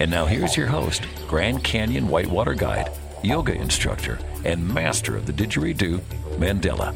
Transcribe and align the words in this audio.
And 0.00 0.10
now 0.10 0.24
here's 0.24 0.56
your 0.56 0.66
host, 0.66 1.02
Grand 1.28 1.62
Canyon 1.62 2.08
Whitewater 2.08 2.54
Guide, 2.54 2.90
yoga 3.22 3.52
instructor, 3.52 4.18
and 4.46 4.66
master 4.66 5.14
of 5.14 5.26
the 5.26 5.32
didgeridoo, 5.34 6.00
Mandela. 6.38 6.94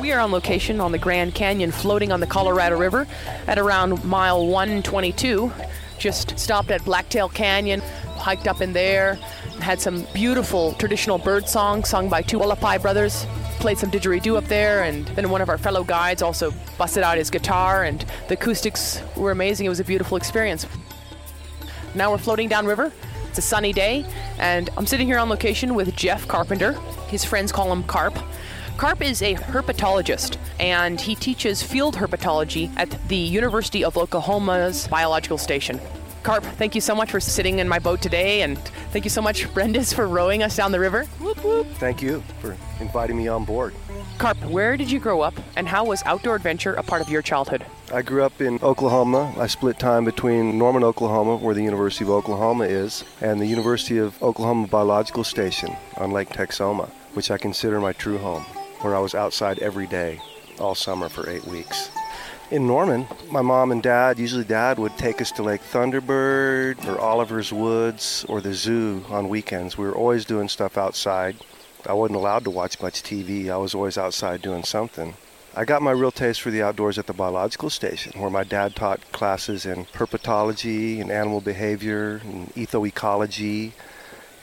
We 0.00 0.10
are 0.10 0.18
on 0.18 0.32
location 0.32 0.80
on 0.80 0.90
the 0.90 0.98
Grand 0.98 1.36
Canyon 1.36 1.70
floating 1.70 2.10
on 2.10 2.18
the 2.18 2.26
Colorado 2.26 2.76
River 2.76 3.06
at 3.46 3.56
around 3.56 4.04
mile 4.04 4.44
122. 4.44 5.52
Just 6.00 6.36
stopped 6.36 6.72
at 6.72 6.84
Blacktail 6.84 7.28
Canyon, 7.28 7.80
hiked 8.16 8.48
up 8.48 8.60
in 8.60 8.72
there, 8.72 9.14
had 9.60 9.80
some 9.80 10.04
beautiful 10.12 10.72
traditional 10.72 11.18
bird 11.18 11.48
songs 11.48 11.88
sung 11.88 12.08
by 12.08 12.22
two 12.22 12.40
Hualapai 12.40 12.82
brothers. 12.82 13.24
Played 13.58 13.78
some 13.78 13.90
didgeridoo 13.90 14.36
up 14.36 14.44
there, 14.44 14.84
and 14.84 15.06
then 15.08 15.28
one 15.28 15.40
of 15.40 15.48
our 15.48 15.58
fellow 15.58 15.82
guides 15.82 16.22
also 16.22 16.52
busted 16.78 17.02
out 17.02 17.18
his 17.18 17.30
guitar, 17.30 17.84
and 17.84 18.04
the 18.28 18.34
acoustics 18.34 19.00
were 19.16 19.32
amazing. 19.32 19.66
It 19.66 19.70
was 19.70 19.80
a 19.80 19.84
beautiful 19.84 20.16
experience. 20.16 20.66
Now 21.94 22.12
we're 22.12 22.18
floating 22.18 22.48
downriver. 22.48 22.92
It's 23.28 23.38
a 23.38 23.42
sunny 23.42 23.72
day, 23.72 24.04
and 24.38 24.70
I'm 24.76 24.86
sitting 24.86 25.06
here 25.06 25.18
on 25.18 25.28
location 25.28 25.74
with 25.74 25.96
Jeff 25.96 26.28
Carpenter. 26.28 26.72
His 27.08 27.24
friends 27.24 27.50
call 27.50 27.72
him 27.72 27.82
Carp. 27.84 28.16
Carp 28.76 29.02
is 29.02 29.22
a 29.22 29.34
herpetologist, 29.34 30.36
and 30.60 31.00
he 31.00 31.14
teaches 31.14 31.62
field 31.62 31.96
herpetology 31.96 32.70
at 32.76 32.90
the 33.08 33.16
University 33.16 33.82
of 33.82 33.96
Oklahoma's 33.96 34.86
Biological 34.86 35.38
Station. 35.38 35.80
Carp, 36.26 36.42
thank 36.42 36.74
you 36.74 36.80
so 36.80 36.92
much 36.92 37.12
for 37.12 37.20
sitting 37.20 37.60
in 37.60 37.68
my 37.68 37.78
boat 37.78 38.02
today, 38.02 38.42
and 38.42 38.58
thank 38.90 39.04
you 39.04 39.10
so 39.10 39.22
much, 39.22 39.46
Brendis, 39.54 39.94
for 39.94 40.08
rowing 40.08 40.42
us 40.42 40.56
down 40.56 40.72
the 40.72 40.80
river. 40.80 41.04
Whoop, 41.20 41.44
whoop. 41.44 41.68
Thank 41.74 42.02
you 42.02 42.20
for 42.40 42.56
inviting 42.80 43.16
me 43.16 43.28
on 43.28 43.44
board. 43.44 43.72
Carp, 44.18 44.36
where 44.46 44.76
did 44.76 44.90
you 44.90 44.98
grow 44.98 45.20
up, 45.20 45.34
and 45.54 45.68
how 45.68 45.84
was 45.84 46.02
outdoor 46.04 46.34
adventure 46.34 46.74
a 46.74 46.82
part 46.82 47.00
of 47.00 47.08
your 47.08 47.22
childhood? 47.22 47.64
I 47.94 48.02
grew 48.02 48.24
up 48.24 48.40
in 48.40 48.58
Oklahoma. 48.60 49.32
I 49.38 49.46
split 49.46 49.78
time 49.78 50.04
between 50.04 50.58
Norman, 50.58 50.82
Oklahoma, 50.82 51.36
where 51.36 51.54
the 51.54 51.62
University 51.62 52.04
of 52.04 52.10
Oklahoma 52.10 52.64
is, 52.64 53.04
and 53.20 53.40
the 53.40 53.46
University 53.46 53.98
of 53.98 54.20
Oklahoma 54.20 54.66
Biological 54.66 55.22
Station 55.22 55.76
on 55.96 56.10
Lake 56.10 56.30
Texoma, 56.30 56.88
which 57.14 57.30
I 57.30 57.38
consider 57.38 57.78
my 57.78 57.92
true 57.92 58.18
home, 58.18 58.42
where 58.80 58.96
I 58.96 58.98
was 58.98 59.14
outside 59.14 59.60
every 59.60 59.86
day, 59.86 60.20
all 60.58 60.74
summer 60.74 61.08
for 61.08 61.30
eight 61.30 61.44
weeks. 61.44 61.88
In 62.48 62.68
Norman, 62.68 63.08
my 63.28 63.42
mom 63.42 63.72
and 63.72 63.82
dad, 63.82 64.20
usually 64.20 64.44
dad, 64.44 64.78
would 64.78 64.96
take 64.96 65.20
us 65.20 65.32
to 65.32 65.42
Lake 65.42 65.62
Thunderbird 65.62 66.86
or 66.86 66.96
Oliver's 66.96 67.52
Woods 67.52 68.24
or 68.28 68.40
the 68.40 68.54
zoo 68.54 69.04
on 69.08 69.28
weekends. 69.28 69.76
We 69.76 69.84
were 69.84 69.96
always 69.96 70.24
doing 70.24 70.48
stuff 70.48 70.78
outside. 70.78 71.38
I 71.84 71.94
wasn't 71.94 72.18
allowed 72.18 72.44
to 72.44 72.50
watch 72.50 72.80
much 72.80 73.02
TV. 73.02 73.50
I 73.50 73.56
was 73.56 73.74
always 73.74 73.98
outside 73.98 74.42
doing 74.42 74.62
something. 74.62 75.14
I 75.56 75.64
got 75.64 75.82
my 75.82 75.90
real 75.90 76.12
taste 76.12 76.40
for 76.40 76.52
the 76.52 76.62
outdoors 76.62 76.98
at 76.98 77.08
the 77.08 77.12
biological 77.12 77.68
station, 77.68 78.20
where 78.20 78.30
my 78.30 78.44
dad 78.44 78.76
taught 78.76 79.00
classes 79.10 79.66
in 79.66 79.86
herpetology 79.86 81.00
and 81.00 81.10
animal 81.10 81.40
behavior 81.40 82.20
and 82.22 82.54
ethoecology. 82.54 83.72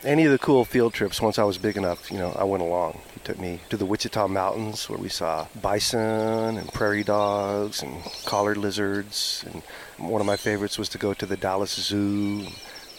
Any 0.03 0.25
of 0.25 0.31
the 0.33 0.39
cool 0.39 0.65
field 0.65 0.93
trips, 0.93 1.21
once 1.21 1.39
I 1.39 1.45
was 1.45 1.57
big 1.57 1.77
enough, 1.77 2.11
you 2.11 2.17
know, 2.17 2.35
I 2.37 2.43
went 2.43 2.63
along. 2.63 2.99
Took 3.23 3.39
me 3.39 3.61
to 3.69 3.77
the 3.77 3.85
Wichita 3.85 4.27
Mountains, 4.27 4.89
where 4.89 4.99
we 4.99 5.07
saw 5.07 5.47
bison 5.61 6.57
and 6.57 6.73
prairie 6.73 7.05
dogs 7.05 7.81
and 7.81 8.03
collared 8.25 8.57
lizards. 8.57 9.45
And 9.47 9.63
one 9.97 10.19
of 10.19 10.27
my 10.27 10.35
favorites 10.35 10.77
was 10.77 10.89
to 10.89 10.97
go 10.97 11.13
to 11.13 11.25
the 11.25 11.37
Dallas 11.37 11.71
Zoo, 11.71 12.47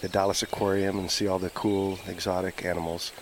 the 0.01 0.09
Dallas 0.09 0.43
Aquarium, 0.43 0.99
and 0.99 1.11
see 1.11 1.27
all 1.27 1.39
the 1.39 1.51
cool 1.51 1.99
exotic 2.09 2.65
animals. 2.65 3.13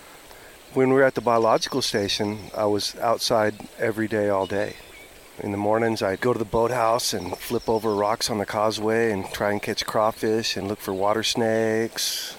When 0.73 0.89
we 0.89 0.95
were 0.95 1.03
at 1.03 1.15
the 1.15 1.21
biological 1.21 1.81
station, 1.81 2.49
I 2.55 2.67
was 2.67 2.95
outside 2.95 3.55
every 3.77 4.07
day, 4.07 4.29
all 4.29 4.47
day. 4.47 4.77
In 5.39 5.51
the 5.51 5.57
mornings, 5.57 6.01
I'd 6.01 6.21
go 6.21 6.31
to 6.31 6.39
the 6.39 6.45
boathouse 6.45 7.13
and 7.13 7.37
flip 7.37 7.67
over 7.67 7.93
rocks 7.93 8.29
on 8.29 8.37
the 8.37 8.45
causeway 8.45 9.11
and 9.11 9.29
try 9.29 9.51
and 9.51 9.61
catch 9.61 9.85
crawfish 9.85 10.55
and 10.55 10.69
look 10.69 10.79
for 10.79 10.93
water 10.93 11.23
snakes. 11.23 12.37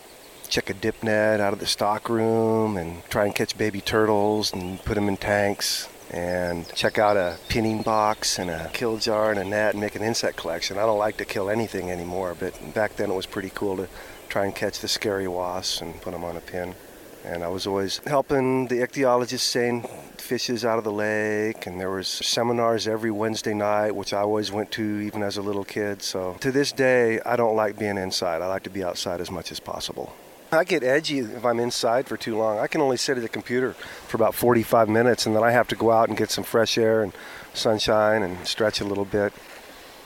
Check 0.54 0.70
a 0.70 0.74
dip 0.74 1.02
net 1.02 1.40
out 1.40 1.52
of 1.52 1.58
the 1.58 1.66
stock 1.66 2.08
room 2.08 2.76
and 2.76 3.02
try 3.10 3.24
and 3.24 3.34
catch 3.34 3.58
baby 3.58 3.80
turtles 3.80 4.52
and 4.52 4.78
put 4.84 4.94
them 4.94 5.08
in 5.08 5.16
tanks. 5.16 5.88
And 6.12 6.72
check 6.76 6.96
out 6.96 7.16
a 7.16 7.38
pinning 7.48 7.82
box 7.82 8.38
and 8.38 8.48
a 8.48 8.70
kill 8.72 8.98
jar 8.98 9.32
and 9.32 9.40
a 9.40 9.44
net 9.44 9.72
and 9.72 9.80
make 9.80 9.96
an 9.96 10.04
insect 10.04 10.36
collection. 10.36 10.78
I 10.78 10.82
don't 10.82 10.96
like 10.96 11.16
to 11.16 11.24
kill 11.24 11.50
anything 11.50 11.90
anymore, 11.90 12.36
but 12.38 12.54
back 12.72 12.94
then 12.94 13.10
it 13.10 13.14
was 13.14 13.26
pretty 13.26 13.50
cool 13.52 13.76
to 13.78 13.88
try 14.28 14.44
and 14.44 14.54
catch 14.54 14.78
the 14.78 14.86
scary 14.86 15.26
wasps 15.26 15.80
and 15.80 16.00
put 16.00 16.12
them 16.12 16.22
on 16.22 16.36
a 16.36 16.40
pin. 16.40 16.76
And 17.24 17.42
I 17.42 17.48
was 17.48 17.66
always 17.66 17.98
helping 18.06 18.68
the 18.68 18.76
ichthyologists 18.76 19.40
seine 19.40 19.82
fishes 20.18 20.64
out 20.64 20.78
of 20.78 20.84
the 20.84 20.92
lake. 20.92 21.66
And 21.66 21.80
there 21.80 21.90
was 21.90 22.06
seminars 22.06 22.86
every 22.86 23.10
Wednesday 23.10 23.54
night, 23.54 23.96
which 23.96 24.14
I 24.14 24.20
always 24.20 24.52
went 24.52 24.70
to 24.70 25.00
even 25.00 25.24
as 25.24 25.36
a 25.36 25.42
little 25.42 25.64
kid. 25.64 26.00
So 26.00 26.36
to 26.38 26.52
this 26.52 26.70
day, 26.70 27.18
I 27.26 27.34
don't 27.34 27.56
like 27.56 27.76
being 27.76 27.98
inside. 27.98 28.40
I 28.40 28.46
like 28.46 28.62
to 28.62 28.70
be 28.70 28.84
outside 28.84 29.20
as 29.20 29.32
much 29.32 29.50
as 29.50 29.58
possible. 29.58 30.14
I 30.54 30.64
get 30.64 30.82
edgy 30.82 31.18
if 31.18 31.44
I'm 31.44 31.60
inside 31.60 32.06
for 32.06 32.16
too 32.16 32.36
long. 32.36 32.58
I 32.58 32.66
can 32.66 32.80
only 32.80 32.96
sit 32.96 33.16
at 33.16 33.22
the 33.22 33.28
computer 33.28 33.72
for 34.08 34.16
about 34.16 34.34
45 34.34 34.88
minutes, 34.88 35.26
and 35.26 35.34
then 35.34 35.42
I 35.42 35.50
have 35.50 35.68
to 35.68 35.76
go 35.76 35.90
out 35.90 36.08
and 36.08 36.16
get 36.16 36.30
some 36.30 36.44
fresh 36.44 36.78
air 36.78 37.02
and 37.02 37.12
sunshine 37.52 38.22
and 38.22 38.46
stretch 38.46 38.80
a 38.80 38.84
little 38.84 39.04
bit. 39.04 39.32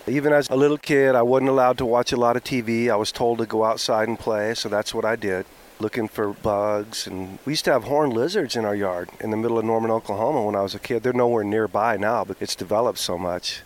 Even 0.06 0.32
as 0.32 0.48
a 0.48 0.56
little 0.56 0.78
kid, 0.78 1.14
I 1.14 1.22
wasn't 1.22 1.50
allowed 1.50 1.78
to 1.78 1.86
watch 1.86 2.12
a 2.12 2.16
lot 2.16 2.36
of 2.36 2.44
TV. 2.44 2.90
I 2.90 2.96
was 2.96 3.12
told 3.12 3.38
to 3.38 3.46
go 3.46 3.64
outside 3.64 4.08
and 4.08 4.18
play, 4.18 4.54
so 4.54 4.68
that's 4.68 4.94
what 4.94 5.04
I 5.04 5.16
did 5.16 5.46
looking 5.80 6.08
for 6.08 6.32
bugs. 6.32 7.06
And 7.06 7.38
we 7.44 7.52
used 7.52 7.64
to 7.66 7.72
have 7.72 7.84
horned 7.84 8.12
lizards 8.12 8.56
in 8.56 8.64
our 8.64 8.74
yard 8.74 9.10
in 9.20 9.30
the 9.30 9.36
middle 9.36 9.58
of 9.58 9.64
Norman, 9.64 9.90
Oklahoma 9.90 10.42
when 10.42 10.56
I 10.56 10.62
was 10.62 10.74
a 10.74 10.78
kid. 10.78 11.02
They're 11.02 11.12
nowhere 11.12 11.44
nearby 11.44 11.96
now, 11.96 12.24
but 12.24 12.36
it's 12.40 12.56
developed 12.56 12.98
so 12.98 13.18
much. 13.18 13.62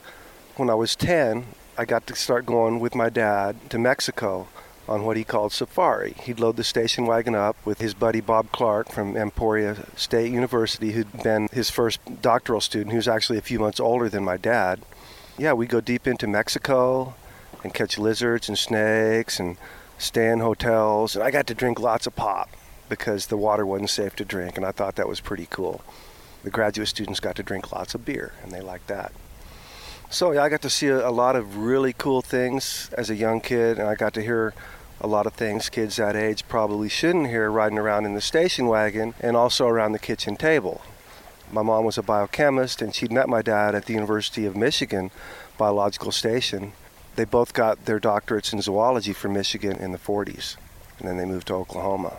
When 0.56 0.68
I 0.68 0.74
was 0.74 0.94
10, 0.96 1.46
I 1.78 1.84
got 1.84 2.06
to 2.08 2.14
start 2.14 2.44
going 2.44 2.80
with 2.80 2.94
my 2.94 3.08
dad 3.08 3.70
to 3.70 3.78
Mexico 3.78 4.48
on 4.92 5.04
what 5.04 5.16
he 5.16 5.24
called 5.24 5.52
safari. 5.52 6.14
He'd 6.22 6.38
load 6.38 6.56
the 6.56 6.64
station 6.64 7.06
wagon 7.06 7.34
up 7.34 7.56
with 7.64 7.80
his 7.80 7.94
buddy 7.94 8.20
Bob 8.20 8.52
Clark 8.52 8.90
from 8.90 9.16
Emporia 9.16 9.86
State 9.96 10.30
University, 10.30 10.92
who'd 10.92 11.22
been 11.22 11.48
his 11.52 11.70
first 11.70 12.00
doctoral 12.20 12.60
student, 12.60 12.92
who's 12.92 13.08
actually 13.08 13.38
a 13.38 13.42
few 13.42 13.58
months 13.58 13.80
older 13.80 14.08
than 14.08 14.22
my 14.22 14.36
dad. 14.36 14.80
Yeah, 15.38 15.54
we 15.54 15.66
go 15.66 15.80
deep 15.80 16.06
into 16.06 16.26
Mexico 16.26 17.14
and 17.64 17.72
catch 17.72 17.98
lizards 17.98 18.48
and 18.48 18.58
snakes 18.58 19.40
and 19.40 19.56
stay 19.98 20.30
in 20.30 20.40
hotels. 20.40 21.16
And 21.16 21.24
I 21.24 21.30
got 21.30 21.46
to 21.46 21.54
drink 21.54 21.80
lots 21.80 22.06
of 22.06 22.14
pop 22.14 22.50
because 22.88 23.26
the 23.26 23.36
water 23.36 23.64
wasn't 23.64 23.90
safe 23.90 24.14
to 24.16 24.24
drink, 24.24 24.56
and 24.56 24.66
I 24.66 24.72
thought 24.72 24.96
that 24.96 25.08
was 25.08 25.20
pretty 25.20 25.46
cool. 25.48 25.82
The 26.44 26.50
graduate 26.50 26.88
students 26.88 27.20
got 27.20 27.36
to 27.36 27.42
drink 27.42 27.72
lots 27.72 27.94
of 27.94 28.04
beer, 28.04 28.32
and 28.42 28.52
they 28.52 28.60
liked 28.60 28.88
that. 28.88 29.12
So 30.10 30.32
yeah, 30.32 30.42
I 30.42 30.50
got 30.50 30.60
to 30.60 30.68
see 30.68 30.88
a, 30.88 31.08
a 31.08 31.10
lot 31.10 31.36
of 31.36 31.56
really 31.56 31.94
cool 31.94 32.20
things 32.20 32.90
as 32.98 33.08
a 33.08 33.14
young 33.14 33.40
kid, 33.40 33.78
and 33.78 33.88
I 33.88 33.94
got 33.94 34.12
to 34.14 34.22
hear 34.22 34.52
a 35.02 35.08
lot 35.08 35.26
of 35.26 35.34
things 35.34 35.68
kids 35.68 35.96
that 35.96 36.14
age 36.14 36.46
probably 36.48 36.88
shouldn't 36.88 37.26
hear 37.26 37.50
riding 37.50 37.76
around 37.76 38.06
in 38.06 38.14
the 38.14 38.20
station 38.20 38.68
wagon 38.68 39.14
and 39.20 39.36
also 39.36 39.66
around 39.66 39.90
the 39.90 39.98
kitchen 39.98 40.36
table. 40.36 40.80
My 41.50 41.62
mom 41.62 41.84
was 41.84 41.98
a 41.98 42.02
biochemist, 42.02 42.80
and 42.80 42.94
she'd 42.94 43.12
met 43.12 43.28
my 43.28 43.42
dad 43.42 43.74
at 43.74 43.86
the 43.86 43.92
University 43.92 44.46
of 44.46 44.56
Michigan 44.56 45.10
Biological 45.58 46.12
Station. 46.12 46.72
They 47.16 47.24
both 47.24 47.52
got 47.52 47.84
their 47.84 48.00
doctorates 48.00 48.52
in 48.52 48.62
zoology 48.62 49.12
from 49.12 49.34
Michigan 49.34 49.76
in 49.76 49.90
the 49.90 49.98
40s, 49.98 50.56
and 50.98 51.08
then 51.08 51.16
they 51.18 51.26
moved 51.26 51.48
to 51.48 51.54
Oklahoma. 51.54 52.16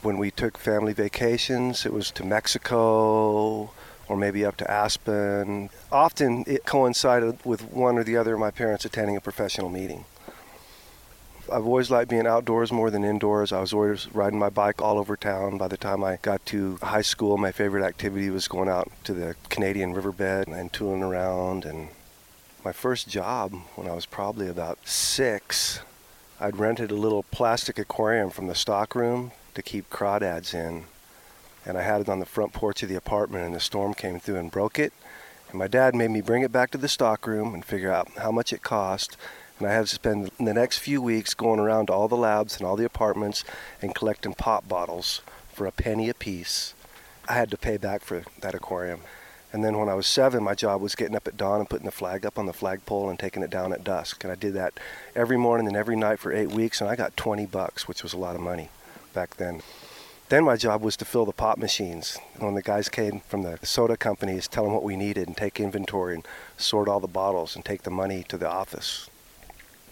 When 0.00 0.16
we 0.16 0.30
took 0.30 0.56
family 0.56 0.94
vacations, 0.94 1.84
it 1.84 1.92
was 1.92 2.10
to 2.12 2.24
Mexico 2.24 3.70
or 4.08 4.16
maybe 4.16 4.44
up 4.44 4.56
to 4.58 4.70
Aspen. 4.70 5.68
Often 5.92 6.44
it 6.46 6.64
coincided 6.64 7.44
with 7.44 7.64
one 7.64 7.98
or 7.98 8.04
the 8.04 8.16
other 8.16 8.34
of 8.34 8.40
my 8.40 8.50
parents 8.50 8.84
attending 8.84 9.16
a 9.16 9.20
professional 9.20 9.68
meeting. 9.68 10.04
I've 11.52 11.66
always 11.66 11.90
liked 11.90 12.10
being 12.10 12.26
outdoors 12.26 12.70
more 12.70 12.90
than 12.90 13.04
indoors. 13.04 13.52
I 13.52 13.60
was 13.60 13.72
always 13.72 14.12
riding 14.14 14.38
my 14.38 14.50
bike 14.50 14.80
all 14.80 14.98
over 14.98 15.16
town. 15.16 15.58
By 15.58 15.68
the 15.68 15.76
time 15.76 16.04
I 16.04 16.18
got 16.22 16.44
to 16.46 16.76
high 16.82 17.02
school, 17.02 17.36
my 17.36 17.50
favorite 17.50 17.84
activity 17.84 18.30
was 18.30 18.46
going 18.46 18.68
out 18.68 18.90
to 19.04 19.12
the 19.12 19.34
Canadian 19.48 19.92
riverbed 19.92 20.48
and 20.48 20.72
tooling 20.72 21.02
around. 21.02 21.64
And 21.64 21.88
my 22.64 22.72
first 22.72 23.08
job, 23.08 23.52
when 23.74 23.88
I 23.88 23.94
was 23.94 24.06
probably 24.06 24.48
about 24.48 24.78
six, 24.86 25.80
I'd 26.38 26.56
rented 26.56 26.90
a 26.90 26.96
little 26.96 27.24
plastic 27.24 27.78
aquarium 27.78 28.30
from 28.30 28.46
the 28.46 28.54
stockroom 28.54 29.32
to 29.54 29.62
keep 29.62 29.90
crawdads 29.90 30.54
in. 30.54 30.84
And 31.66 31.76
I 31.76 31.82
had 31.82 32.00
it 32.00 32.08
on 32.08 32.20
the 32.20 32.26
front 32.26 32.52
porch 32.52 32.82
of 32.82 32.88
the 32.88 32.94
apartment, 32.94 33.44
and 33.44 33.54
the 33.54 33.60
storm 33.60 33.94
came 33.94 34.20
through 34.20 34.36
and 34.36 34.50
broke 34.50 34.78
it. 34.78 34.92
And 35.50 35.58
my 35.58 35.66
dad 35.66 35.94
made 35.94 36.10
me 36.10 36.20
bring 36.20 36.42
it 36.42 36.52
back 36.52 36.70
to 36.70 36.78
the 36.78 36.88
stockroom 36.88 37.54
and 37.54 37.64
figure 37.64 37.92
out 37.92 38.08
how 38.18 38.30
much 38.30 38.52
it 38.52 38.62
cost. 38.62 39.16
And 39.60 39.68
I 39.68 39.74
had 39.74 39.86
to 39.86 39.94
spend 39.94 40.30
the 40.38 40.54
next 40.54 40.78
few 40.78 41.02
weeks 41.02 41.34
going 41.34 41.60
around 41.60 41.86
to 41.86 41.92
all 41.92 42.08
the 42.08 42.16
labs 42.16 42.56
and 42.56 42.66
all 42.66 42.76
the 42.76 42.86
apartments 42.86 43.44
and 43.82 43.94
collecting 43.94 44.32
pop 44.32 44.66
bottles 44.66 45.20
for 45.52 45.66
a 45.66 45.72
penny 45.72 46.08
a 46.08 46.14
piece. 46.14 46.74
I 47.28 47.34
had 47.34 47.50
to 47.50 47.58
pay 47.58 47.76
back 47.76 48.02
for 48.02 48.22
that 48.40 48.54
aquarium. 48.54 49.02
And 49.52 49.62
then 49.62 49.76
when 49.76 49.90
I 49.90 49.94
was 49.94 50.06
seven, 50.06 50.42
my 50.42 50.54
job 50.54 50.80
was 50.80 50.94
getting 50.94 51.14
up 51.14 51.28
at 51.28 51.36
dawn 51.36 51.60
and 51.60 51.68
putting 51.68 51.84
the 51.84 51.92
flag 51.92 52.24
up 52.24 52.38
on 52.38 52.46
the 52.46 52.54
flagpole 52.54 53.10
and 53.10 53.18
taking 53.18 53.42
it 53.42 53.50
down 53.50 53.74
at 53.74 53.84
dusk. 53.84 54.24
And 54.24 54.32
I 54.32 54.34
did 54.34 54.54
that 54.54 54.80
every 55.14 55.36
morning 55.36 55.66
and 55.66 55.76
every 55.76 55.96
night 55.96 56.20
for 56.20 56.32
eight 56.32 56.52
weeks, 56.52 56.80
and 56.80 56.88
I 56.88 56.96
got 56.96 57.16
20 57.18 57.44
bucks, 57.44 57.86
which 57.86 58.02
was 58.02 58.14
a 58.14 58.18
lot 58.18 58.36
of 58.36 58.40
money 58.40 58.70
back 59.12 59.36
then. 59.36 59.60
Then 60.30 60.44
my 60.44 60.56
job 60.56 60.80
was 60.80 60.96
to 60.98 61.04
fill 61.04 61.26
the 61.26 61.32
pop 61.32 61.58
machines. 61.58 62.16
When 62.38 62.54
the 62.54 62.62
guys 62.62 62.88
came 62.88 63.20
from 63.28 63.42
the 63.42 63.58
soda 63.62 63.98
companies, 63.98 64.48
tell 64.48 64.64
them 64.64 64.72
what 64.72 64.84
we 64.84 64.96
needed 64.96 65.26
and 65.26 65.36
take 65.36 65.60
inventory 65.60 66.14
and 66.14 66.26
sort 66.56 66.88
all 66.88 67.00
the 67.00 67.06
bottles 67.08 67.56
and 67.56 67.64
take 67.64 67.82
the 67.82 67.90
money 67.90 68.24
to 68.28 68.38
the 68.38 68.48
office. 68.48 69.09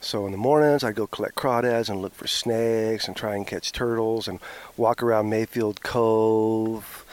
So 0.01 0.27
in 0.27 0.33
the 0.33 0.39
mornings, 0.39 0.85
I'd 0.85 0.95
go 0.95 1.07
collect 1.07 1.35
crawdads 1.35 1.89
and 1.89 2.01
look 2.01 2.15
for 2.15 2.27
snakes 2.27 3.09
and 3.09 3.17
try 3.17 3.35
and 3.35 3.47
catch 3.47 3.73
turtles 3.73 4.29
and 4.29 4.39
walk 4.77 5.03
around 5.03 5.29
Mayfield 5.29 5.83
Cove 5.83 7.05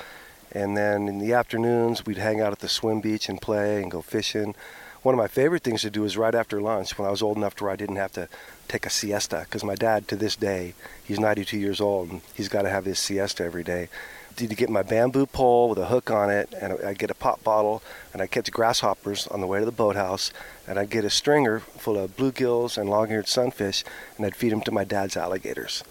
and 0.55 0.77
then 0.77 1.09
in 1.09 1.19
the 1.19 1.33
afternoons, 1.33 2.05
we'd 2.05 2.17
hang 2.17 2.39
out 2.39 2.53
at 2.53 2.59
the 2.59 2.69
swim 2.69 3.01
beach 3.01 3.27
and 3.27 3.41
play 3.41 3.81
and 3.81 3.91
go 3.91 4.01
fishing. 4.01 4.55
One 5.01 5.13
of 5.13 5.19
my 5.19 5.27
favorite 5.27 5.63
things 5.63 5.81
to 5.81 5.89
do 5.89 6.01
was 6.01 6.17
right 6.17 6.33
after 6.33 6.61
lunch 6.61 6.97
when 6.97 7.05
I 7.05 7.11
was 7.11 7.21
old 7.21 7.35
enough 7.35 7.55
to 7.57 7.65
where 7.65 7.73
I 7.73 7.75
didn't 7.75 7.97
have 7.97 8.13
to 8.13 8.29
take 8.69 8.85
a 8.85 8.89
siesta. 8.89 9.41
Because 9.43 9.65
my 9.65 9.75
dad, 9.75 10.07
to 10.07 10.15
this 10.15 10.37
day, 10.37 10.73
he's 11.03 11.19
92 11.19 11.59
years 11.59 11.81
old 11.81 12.09
and 12.09 12.21
he's 12.33 12.47
got 12.47 12.61
to 12.61 12.69
have 12.69 12.85
his 12.85 12.99
siesta 12.99 13.43
every 13.43 13.65
day. 13.65 13.89
To 14.37 14.47
get 14.47 14.69
my 14.69 14.83
bamboo 14.83 15.27
pole 15.27 15.69
with 15.69 15.77
a 15.77 15.85
hook 15.85 16.11
on 16.11 16.29
it, 16.29 16.53
and 16.59 16.73
I'd 16.85 16.99
get 16.99 17.09
a 17.09 17.15
pop 17.15 17.41
bottle, 17.41 17.81
and 18.11 18.21
I'd 18.21 18.31
catch 18.31 18.51
grasshoppers 18.51 19.27
on 19.27 19.39
the 19.39 19.47
way 19.47 19.59
to 19.59 19.65
the 19.65 19.71
boathouse, 19.71 20.33
and 20.67 20.77
I'd 20.77 20.89
get 20.89 21.05
a 21.05 21.09
stringer 21.09 21.61
full 21.61 21.97
of 21.97 22.17
bluegills 22.17 22.77
and 22.77 22.89
long-eared 22.89 23.29
sunfish, 23.29 23.85
and 24.17 24.25
I'd 24.25 24.35
feed 24.35 24.51
them 24.51 24.59
to 24.61 24.73
my 24.73 24.83
dad's 24.83 25.15
alligators. 25.15 25.85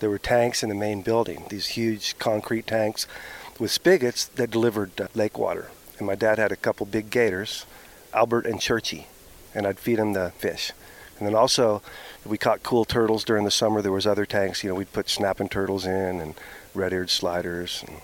There 0.00 0.10
were 0.10 0.18
tanks 0.18 0.64
in 0.64 0.70
the 0.70 0.74
main 0.74 1.02
building, 1.02 1.44
these 1.50 1.68
huge 1.68 2.18
concrete 2.18 2.66
tanks 2.66 3.06
with 3.60 3.70
spigots 3.70 4.26
that 4.26 4.50
delivered 4.50 5.00
uh, 5.00 5.06
lake 5.14 5.38
water. 5.38 5.70
And 5.98 6.06
my 6.08 6.16
dad 6.16 6.38
had 6.38 6.50
a 6.50 6.56
couple 6.56 6.86
big 6.86 7.10
gators, 7.10 7.64
Albert 8.12 8.44
and 8.44 8.60
Churchy, 8.60 9.06
and 9.54 9.68
I'd 9.68 9.78
feed 9.78 10.00
them 10.00 10.14
the 10.14 10.32
fish. 10.36 10.72
And 11.18 11.28
then 11.28 11.36
also, 11.36 11.80
we 12.26 12.38
caught 12.38 12.64
cool 12.64 12.84
turtles 12.84 13.22
during 13.22 13.44
the 13.44 13.52
summer. 13.52 13.80
There 13.80 13.92
was 13.92 14.06
other 14.06 14.26
tanks, 14.26 14.64
you 14.64 14.68
know, 14.68 14.74
we'd 14.74 14.92
put 14.92 15.08
snapping 15.08 15.48
turtles 15.48 15.86
in 15.86 16.20
and 16.20 16.34
red-eared 16.74 17.10
sliders. 17.10 17.84
And 17.86 17.98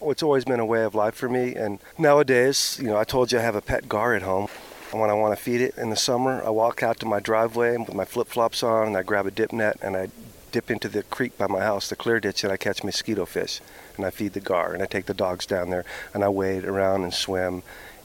oh, 0.00 0.10
it's 0.10 0.22
always 0.22 0.44
been 0.44 0.60
a 0.60 0.66
way 0.66 0.84
of 0.84 0.94
life 0.94 1.14
for 1.14 1.28
me. 1.28 1.54
And 1.54 1.78
nowadays, 1.98 2.78
you 2.80 2.88
know, 2.88 2.96
I 2.96 3.04
told 3.04 3.32
you 3.32 3.38
I 3.38 3.42
have 3.42 3.56
a 3.56 3.62
pet 3.62 3.88
gar 3.88 4.14
at 4.14 4.22
home. 4.22 4.48
And 4.90 5.00
when 5.00 5.10
I 5.10 5.14
want 5.14 5.36
to 5.36 5.42
feed 5.42 5.60
it 5.60 5.76
in 5.78 5.90
the 5.90 5.96
summer, 5.96 6.42
I 6.44 6.50
walk 6.50 6.82
out 6.82 7.00
to 7.00 7.06
my 7.06 7.18
driveway 7.18 7.76
with 7.78 7.94
my 7.94 8.04
flip-flops 8.04 8.62
on, 8.62 8.88
and 8.88 8.96
I 8.96 9.02
grab 9.02 9.26
a 9.26 9.30
dip 9.30 9.52
net 9.52 9.78
and 9.80 9.96
I 9.96 10.08
dip 10.50 10.70
into 10.70 10.88
the 10.88 11.02
creek 11.02 11.38
by 11.38 11.46
my 11.46 11.60
house, 11.60 11.88
the 11.88 11.96
clear 11.96 12.20
ditch, 12.20 12.44
and 12.44 12.52
I 12.52 12.58
catch 12.58 12.84
mosquito 12.84 13.24
fish. 13.24 13.60
And 13.96 14.04
I 14.04 14.10
feed 14.10 14.34
the 14.34 14.40
gar, 14.40 14.74
and 14.74 14.82
I 14.82 14.86
take 14.86 15.06
the 15.06 15.14
dogs 15.14 15.46
down 15.46 15.70
there, 15.70 15.86
and 16.12 16.22
I 16.22 16.28
wade 16.28 16.64
around 16.64 17.04
and 17.04 17.14
swim. 17.14 17.62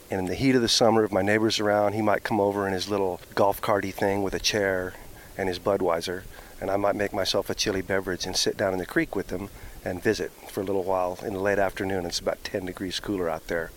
And 0.09 0.21
in 0.21 0.25
the 0.27 0.35
heat 0.35 0.55
of 0.55 0.61
the 0.61 0.69
summer, 0.69 1.03
if 1.03 1.11
my 1.11 1.21
neighbor's 1.21 1.59
around, 1.59 1.91
he 1.91 2.01
might 2.01 2.23
come 2.23 2.39
over 2.39 2.65
in 2.65 2.71
his 2.71 2.87
little 2.87 3.19
golf 3.35 3.59
carty 3.59 3.91
thing 3.91 4.23
with 4.23 4.33
a 4.33 4.39
chair 4.39 4.93
and 5.37 5.49
his 5.49 5.59
Budweiser, 5.59 6.23
and 6.59 6.71
I 6.71 6.77
might 6.77 6.95
make 6.95 7.13
myself 7.13 7.49
a 7.49 7.55
chilly 7.55 7.81
beverage 7.81 8.25
and 8.25 8.35
sit 8.35 8.57
down 8.57 8.73
in 8.73 8.79
the 8.79 8.85
creek 8.85 9.15
with 9.15 9.27
them 9.27 9.49
and 9.85 10.03
visit 10.03 10.31
for 10.49 10.61
a 10.61 10.63
little 10.63 10.83
while 10.83 11.19
in 11.23 11.33
the 11.33 11.39
late 11.39 11.59
afternoon. 11.59 12.05
It's 12.05 12.19
about 12.19 12.43
10 12.43 12.65
degrees 12.65 12.99
cooler 12.99 13.29
out 13.29 13.47
there. 13.47 13.71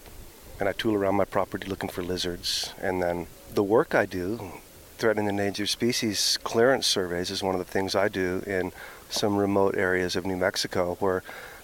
And 0.58 0.68
I 0.68 0.72
tool 0.72 0.94
around 0.94 1.14
my 1.14 1.24
property 1.24 1.68
looking 1.68 1.88
for 1.88 2.02
lizards. 2.02 2.74
And 2.80 3.02
then 3.02 3.26
the 3.52 3.62
work 3.62 3.94
I 3.94 4.06
do, 4.06 4.52
threatened 4.98 5.28
endangered 5.28 5.68
species 5.68 6.38
clearance 6.42 6.86
surveys 6.86 7.30
is 7.30 7.42
one 7.42 7.54
of 7.54 7.58
the 7.58 7.70
things 7.70 7.94
I 7.94 8.08
do 8.08 8.42
in 8.46 8.72
some 9.08 9.36
remote 9.36 9.76
areas 9.76 10.16
of 10.16 10.26
New 10.26 10.36
Mexico 10.36 10.96
where 11.00 11.22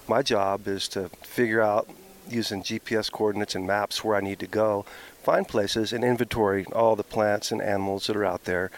my 0.09 0.23
job 0.23 0.67
is 0.69 0.89
to 0.89 1.09
figure 1.23 1.61
out 1.61 1.89
using 2.29 2.63
GPS 2.63 3.11
coordinates 3.11 3.55
and 3.55 3.67
maps 3.67 4.03
where 4.03 4.17
I 4.17 4.21
need 4.21 4.39
to 4.41 4.47
go, 4.47 4.85
find 5.23 5.47
places 5.47 5.93
and 5.93 6.05
inventory 6.05 6.65
all 6.73 6.97
the 6.97 7.03
plants 7.03 7.53
and 7.53 7.61
animals 7.61 8.07
that 8.07 8.17
are 8.17 8.25
out 8.25 8.45
there, 8.45 8.71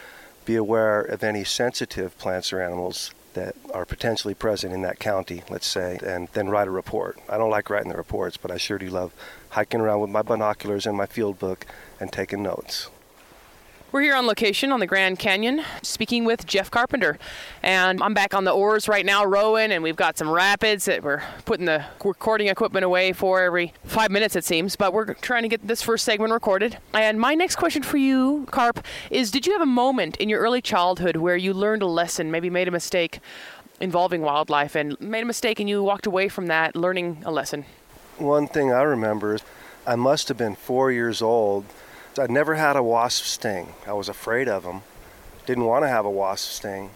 be 0.49 0.55
aware 0.55 1.01
of 1.01 1.23
any 1.23 1.43
sensitive 1.43 2.17
plants 2.17 2.51
or 2.51 2.59
animals 2.59 3.11
that 3.35 3.55
are 3.71 3.85
potentially 3.85 4.33
present 4.33 4.73
in 4.73 4.81
that 4.81 4.97
county, 4.97 5.43
let's 5.47 5.67
say, 5.67 5.99
and 6.03 6.27
then 6.33 6.49
write 6.49 6.67
a 6.67 6.71
report. 6.71 7.19
I 7.29 7.37
don't 7.37 7.51
like 7.51 7.69
writing 7.69 7.91
the 7.91 7.97
reports, 7.97 8.35
but 8.35 8.49
I 8.49 8.57
sure 8.57 8.79
do 8.79 8.89
love 8.89 9.13
hiking 9.49 9.79
around 9.79 9.99
with 9.99 10.09
my 10.09 10.23
binoculars 10.23 10.87
and 10.87 10.97
my 10.97 11.05
field 11.05 11.37
book 11.37 11.67
and 11.99 12.11
taking 12.11 12.41
notes. 12.41 12.89
We're 13.91 14.01
here 14.01 14.15
on 14.15 14.27
location 14.27 14.71
on 14.71 14.79
the 14.79 14.85
Grand 14.85 15.17
Canyon 15.17 15.63
speaking 15.81 16.23
with 16.23 16.45
Jeff 16.45 16.69
Carpenter. 16.69 17.17
And 17.63 18.03
I'm 18.03 18.13
back 18.13 18.35
on 18.35 18.43
the 18.43 18.51
oars 18.51 18.87
right 18.87 19.03
now 19.03 19.25
rowing, 19.25 19.71
and 19.71 19.81
we've 19.81 19.95
got 19.95 20.15
some 20.15 20.29
rapids 20.29 20.85
that 20.85 21.01
we're 21.01 21.23
putting 21.45 21.65
the 21.65 21.83
recording 22.05 22.49
equipment 22.49 22.85
away 22.85 23.13
for 23.13 23.41
every 23.41 23.73
five 23.85 24.11
minutes, 24.11 24.35
it 24.35 24.45
seems. 24.45 24.75
But 24.75 24.93
we're 24.93 25.15
trying 25.15 25.41
to 25.41 25.49
get 25.49 25.67
this 25.67 25.81
first 25.81 26.05
segment 26.05 26.31
recorded. 26.31 26.77
And 26.93 27.19
my 27.19 27.33
next 27.33 27.55
question 27.55 27.81
for 27.81 27.97
you, 27.97 28.45
Carp, 28.51 28.85
is 29.09 29.31
Did 29.31 29.47
you 29.47 29.53
have 29.53 29.61
a 29.61 29.65
moment 29.65 30.17
in 30.17 30.29
your 30.29 30.39
early 30.39 30.61
childhood 30.61 31.15
where 31.15 31.35
you 31.35 31.51
learned 31.51 31.81
a 31.81 31.87
lesson, 31.87 32.29
maybe 32.29 32.51
made 32.51 32.67
a 32.67 32.71
mistake 32.71 33.19
involving 33.81 34.21
wildlife, 34.21 34.75
and 34.75 35.01
made 35.01 35.23
a 35.23 35.25
mistake 35.25 35.59
and 35.59 35.67
you 35.67 35.81
walked 35.81 36.05
away 36.05 36.29
from 36.29 36.45
that 36.45 36.75
learning 36.75 37.23
a 37.25 37.31
lesson? 37.31 37.65
One 38.19 38.47
thing 38.47 38.71
I 38.71 38.83
remember 38.83 39.33
is 39.33 39.41
I 39.87 39.95
must 39.95 40.27
have 40.27 40.37
been 40.37 40.53
four 40.53 40.91
years 40.91 41.23
old 41.23 41.65
I'd 42.19 42.31
never 42.31 42.55
had 42.55 42.75
a 42.75 42.83
wasp 42.83 43.23
sting. 43.23 43.73
I 43.87 43.93
was 43.93 44.09
afraid 44.09 44.47
of 44.47 44.63
them. 44.63 44.81
Didn't 45.45 45.65
want 45.65 45.83
to 45.83 45.89
have 45.89 46.05
a 46.05 46.09
wasp 46.09 46.51
sting. 46.51 46.91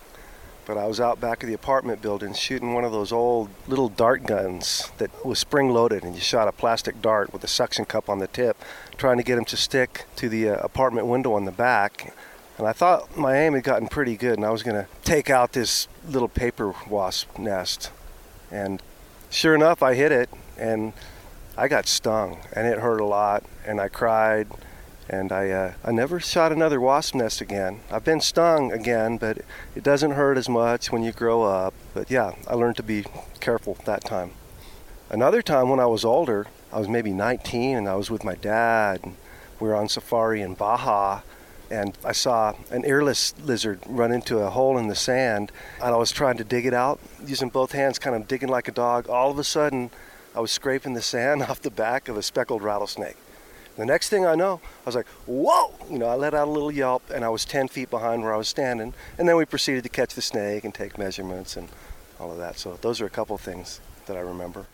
But 0.65 0.77
I 0.77 0.85
was 0.85 0.99
out 0.99 1.19
back 1.19 1.43
of 1.43 1.47
the 1.47 1.55
apartment 1.55 2.01
building 2.01 2.33
shooting 2.33 2.73
one 2.73 2.85
of 2.85 2.91
those 2.91 3.11
old 3.11 3.49
little 3.67 3.89
dart 3.89 4.25
guns 4.25 4.91
that 4.97 5.25
was 5.25 5.39
spring 5.39 5.69
loaded, 5.69 6.03
and 6.03 6.15
you 6.15 6.21
shot 6.21 6.47
a 6.47 6.53
plastic 6.53 7.01
dart 7.01 7.33
with 7.33 7.43
a 7.43 7.47
suction 7.47 7.83
cup 7.83 8.09
on 8.09 8.19
the 8.19 8.27
tip, 8.27 8.57
trying 8.97 9.17
to 9.17 9.23
get 9.23 9.35
them 9.35 9.45
to 9.45 9.57
stick 9.57 10.05
to 10.15 10.29
the 10.29 10.49
uh, 10.49 10.55
apartment 10.57 11.07
window 11.07 11.33
on 11.33 11.45
the 11.45 11.51
back. 11.51 12.13
And 12.57 12.67
I 12.67 12.71
thought 12.71 13.17
my 13.17 13.35
aim 13.37 13.53
had 13.53 13.63
gotten 13.63 13.87
pretty 13.87 14.15
good, 14.15 14.35
and 14.35 14.45
I 14.45 14.51
was 14.51 14.63
going 14.63 14.75
to 14.75 14.87
take 15.03 15.29
out 15.29 15.51
this 15.51 15.87
little 16.07 16.29
paper 16.29 16.73
wasp 16.87 17.37
nest. 17.37 17.91
And 18.49 18.81
sure 19.29 19.55
enough, 19.55 19.83
I 19.83 19.95
hit 19.95 20.11
it, 20.11 20.29
and 20.57 20.93
I 21.57 21.67
got 21.67 21.87
stung, 21.87 22.37
and 22.53 22.67
it 22.67 22.79
hurt 22.79 23.01
a 23.01 23.05
lot, 23.05 23.43
and 23.65 23.81
I 23.81 23.89
cried 23.89 24.47
and 25.09 25.31
I, 25.31 25.49
uh, 25.49 25.73
I 25.83 25.91
never 25.91 26.19
shot 26.19 26.51
another 26.51 26.79
wasp 26.79 27.15
nest 27.15 27.41
again. 27.41 27.81
I've 27.91 28.05
been 28.05 28.21
stung 28.21 28.71
again, 28.71 29.17
but 29.17 29.39
it 29.75 29.83
doesn't 29.83 30.11
hurt 30.11 30.37
as 30.37 30.47
much 30.47 30.91
when 30.91 31.03
you 31.03 31.11
grow 31.11 31.43
up. 31.43 31.73
But 31.93 32.09
yeah, 32.09 32.33
I 32.47 32.53
learned 32.53 32.77
to 32.77 32.83
be 32.83 33.05
careful 33.39 33.77
that 33.85 34.03
time. 34.03 34.31
Another 35.09 35.41
time 35.41 35.69
when 35.69 35.79
I 35.79 35.85
was 35.85 36.05
older, 36.05 36.47
I 36.71 36.79
was 36.79 36.87
maybe 36.87 37.13
19 37.13 37.77
and 37.77 37.87
I 37.87 37.95
was 37.95 38.09
with 38.09 38.23
my 38.23 38.35
dad. 38.35 39.01
And 39.03 39.15
we 39.59 39.67
were 39.67 39.75
on 39.75 39.89
safari 39.89 40.41
in 40.41 40.55
Baja 40.55 41.21
and 41.69 41.97
I 42.03 42.11
saw 42.11 42.53
an 42.69 42.85
earless 42.85 43.33
lizard 43.43 43.79
run 43.87 44.11
into 44.11 44.39
a 44.39 44.49
hole 44.49 44.77
in 44.77 44.87
the 44.87 44.95
sand 44.95 45.51
and 45.81 45.93
I 45.93 45.97
was 45.97 46.11
trying 46.11 46.37
to 46.37 46.43
dig 46.43 46.65
it 46.65 46.73
out 46.73 46.99
using 47.25 47.49
both 47.49 47.71
hands, 47.71 47.99
kind 47.99 48.15
of 48.15 48.27
digging 48.27 48.49
like 48.49 48.67
a 48.67 48.71
dog. 48.71 49.09
All 49.09 49.31
of 49.31 49.39
a 49.39 49.43
sudden, 49.43 49.91
I 50.35 50.39
was 50.39 50.51
scraping 50.51 50.93
the 50.93 51.01
sand 51.01 51.41
off 51.49 51.61
the 51.61 51.71
back 51.71 52.07
of 52.07 52.17
a 52.17 52.23
speckled 52.23 52.63
rattlesnake. 52.63 53.17
The 53.75 53.85
next 53.85 54.09
thing 54.09 54.25
I 54.25 54.35
know, 54.35 54.61
I 54.63 54.85
was 54.85 54.95
like, 54.95 55.07
whoa! 55.25 55.73
You 55.89 55.97
know, 55.97 56.07
I 56.07 56.15
let 56.15 56.33
out 56.33 56.47
a 56.47 56.51
little 56.51 56.71
yelp 56.71 57.09
and 57.09 57.25
I 57.25 57.29
was 57.29 57.43
10 57.43 57.69
feet 57.69 57.89
behind 57.89 58.21
where 58.21 58.33
I 58.33 58.37
was 58.37 58.47
standing. 58.47 58.93
And 59.17 59.27
then 59.27 59.35
we 59.35 59.45
proceeded 59.45 59.83
to 59.83 59.89
catch 59.89 60.13
the 60.13 60.21
snake 60.21 60.63
and 60.63 60.73
take 60.73 60.97
measurements 60.97 61.57
and 61.57 61.69
all 62.19 62.31
of 62.31 62.37
that. 62.37 62.57
So 62.59 62.77
those 62.81 63.01
are 63.01 63.05
a 63.05 63.09
couple 63.09 63.35
of 63.35 63.41
things 63.41 63.81
that 64.05 64.15
I 64.15 64.19
remember. 64.19 64.67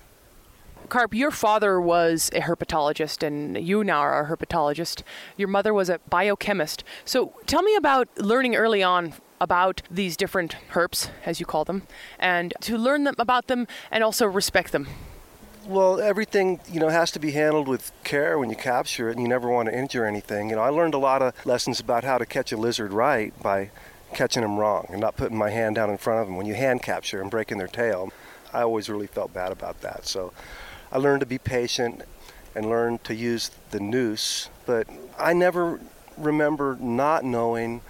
Carp, 0.89 1.13
your 1.13 1.31
father 1.31 1.79
was 1.79 2.29
a 2.33 2.41
herpetologist 2.41 3.25
and 3.25 3.57
you 3.57 3.83
now 3.83 3.99
are 3.99 4.25
a 4.25 4.27
herpetologist. 4.27 5.03
Your 5.37 5.47
mother 5.47 5.73
was 5.73 5.89
a 5.89 5.99
biochemist. 6.09 6.83
So 7.05 7.33
tell 7.45 7.61
me 7.61 7.75
about 7.75 8.09
learning 8.17 8.55
early 8.55 8.81
on 8.81 9.13
about 9.39 9.81
these 9.89 10.17
different 10.17 10.55
herps, 10.71 11.09
as 11.25 11.39
you 11.39 11.45
call 11.45 11.63
them, 11.63 11.83
and 12.17 12.53
to 12.61 12.77
learn 12.77 13.03
them 13.03 13.15
about 13.17 13.47
them 13.47 13.67
and 13.91 14.03
also 14.03 14.25
respect 14.25 14.71
them. 14.71 14.87
Well, 15.69 16.01
everything 16.01 16.61
you 16.67 16.79
know 16.79 16.89
has 16.89 17.11
to 17.11 17.19
be 17.19 17.29
handled 17.29 17.67
with 17.67 17.91
care 18.03 18.39
when 18.39 18.49
you 18.49 18.55
capture 18.55 19.07
it, 19.07 19.11
and 19.11 19.21
you 19.21 19.27
never 19.27 19.47
want 19.47 19.69
to 19.69 19.77
injure 19.77 20.03
anything. 20.03 20.49
You 20.49 20.55
know, 20.55 20.63
I 20.63 20.69
learned 20.69 20.95
a 20.95 20.97
lot 20.97 21.21
of 21.21 21.45
lessons 21.45 21.79
about 21.79 22.03
how 22.03 22.17
to 22.17 22.25
catch 22.25 22.51
a 22.51 22.57
lizard 22.57 22.91
right 22.91 23.39
by 23.43 23.69
catching 24.15 24.41
them 24.41 24.57
wrong 24.57 24.88
and 24.89 24.99
not 24.99 25.15
putting 25.15 25.38
my 25.38 25.51
hand 25.51 25.75
down 25.75 25.91
in 25.91 25.99
front 25.99 26.21
of 26.21 26.25
them 26.25 26.38
when 26.38 26.47
you 26.47 26.55
hand 26.55 26.81
capture 26.81 27.21
and 27.21 27.29
breaking 27.29 27.59
their 27.59 27.67
tail. 27.67 28.11
I 28.51 28.63
always 28.63 28.89
really 28.89 29.05
felt 29.05 29.31
bad 29.31 29.51
about 29.51 29.81
that. 29.81 30.07
So 30.07 30.33
I 30.91 30.97
learned 30.97 31.19
to 31.19 31.27
be 31.27 31.38
patient 31.38 32.01
and 32.55 32.67
learned 32.67 33.03
to 33.03 33.13
use 33.13 33.51
the 33.69 33.79
noose, 33.79 34.49
but 34.65 34.88
I 35.19 35.33
never 35.33 35.79
remember 36.17 36.77
not 36.81 37.23
knowing 37.23 37.81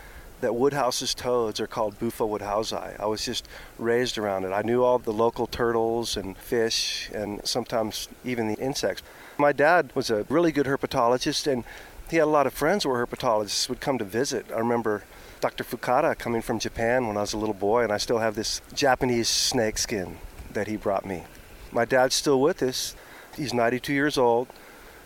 that 0.42 0.56
Woodhouse's 0.56 1.14
toads 1.14 1.60
are 1.60 1.68
called 1.68 2.00
Bufo 2.00 2.28
woodhousei. 2.28 3.00
I 3.00 3.06
was 3.06 3.26
just 3.26 3.48
raised 3.78 4.18
around 4.18 4.46
it. 4.46 4.52
I 4.52 4.62
knew 4.62 4.84
all 4.84 5.00
the 5.00 5.12
local 5.12 5.48
turtles 5.48 6.16
and 6.16 6.38
fish 6.38 7.10
and 7.14 7.42
sometimes 7.46 8.08
even 8.24 8.48
the 8.48 8.56
insects. 8.56 9.04
My 9.38 9.52
dad 9.52 9.92
was 9.96 10.10
a 10.10 10.26
really 10.30 10.52
good 10.52 10.66
herpetologist 10.66 11.52
and 11.52 11.64
he 12.10 12.18
had 12.18 12.24
a 12.24 12.26
lot 12.26 12.48
of 12.48 12.54
friends 12.54 12.84
who 12.84 12.90
were 12.90 13.06
herpetologists 13.06 13.70
would 13.70 13.80
come 13.80 13.98
to 13.98 14.06
visit. 14.06 14.46
I 14.54 14.60
remember 14.60 15.04
Dr. 15.42 15.64
Fukada 15.64 16.18
coming 16.18 16.42
from 16.42 16.60
Japan 16.60 17.08
when 17.08 17.18
I 17.18 17.22
was 17.22 17.34
a 17.34 17.38
little 17.38 17.54
boy 17.54 17.84
and 17.84 17.92
I 17.92 17.98
still 17.98 18.20
have 18.20 18.36
this 18.36 18.62
Japanese 18.74 19.30
snake 19.30 19.78
skin 19.78 20.18
that 20.54 20.68
he 20.68 20.76
brought 20.76 21.06
me. 21.06 21.24
My 21.72 21.86
dad's 21.86 22.16
still 22.16 22.42
with 22.42 22.64
us. 22.64 22.96
He's 23.36 23.54
92 23.54 23.94
years 23.94 24.18
old, 24.18 24.48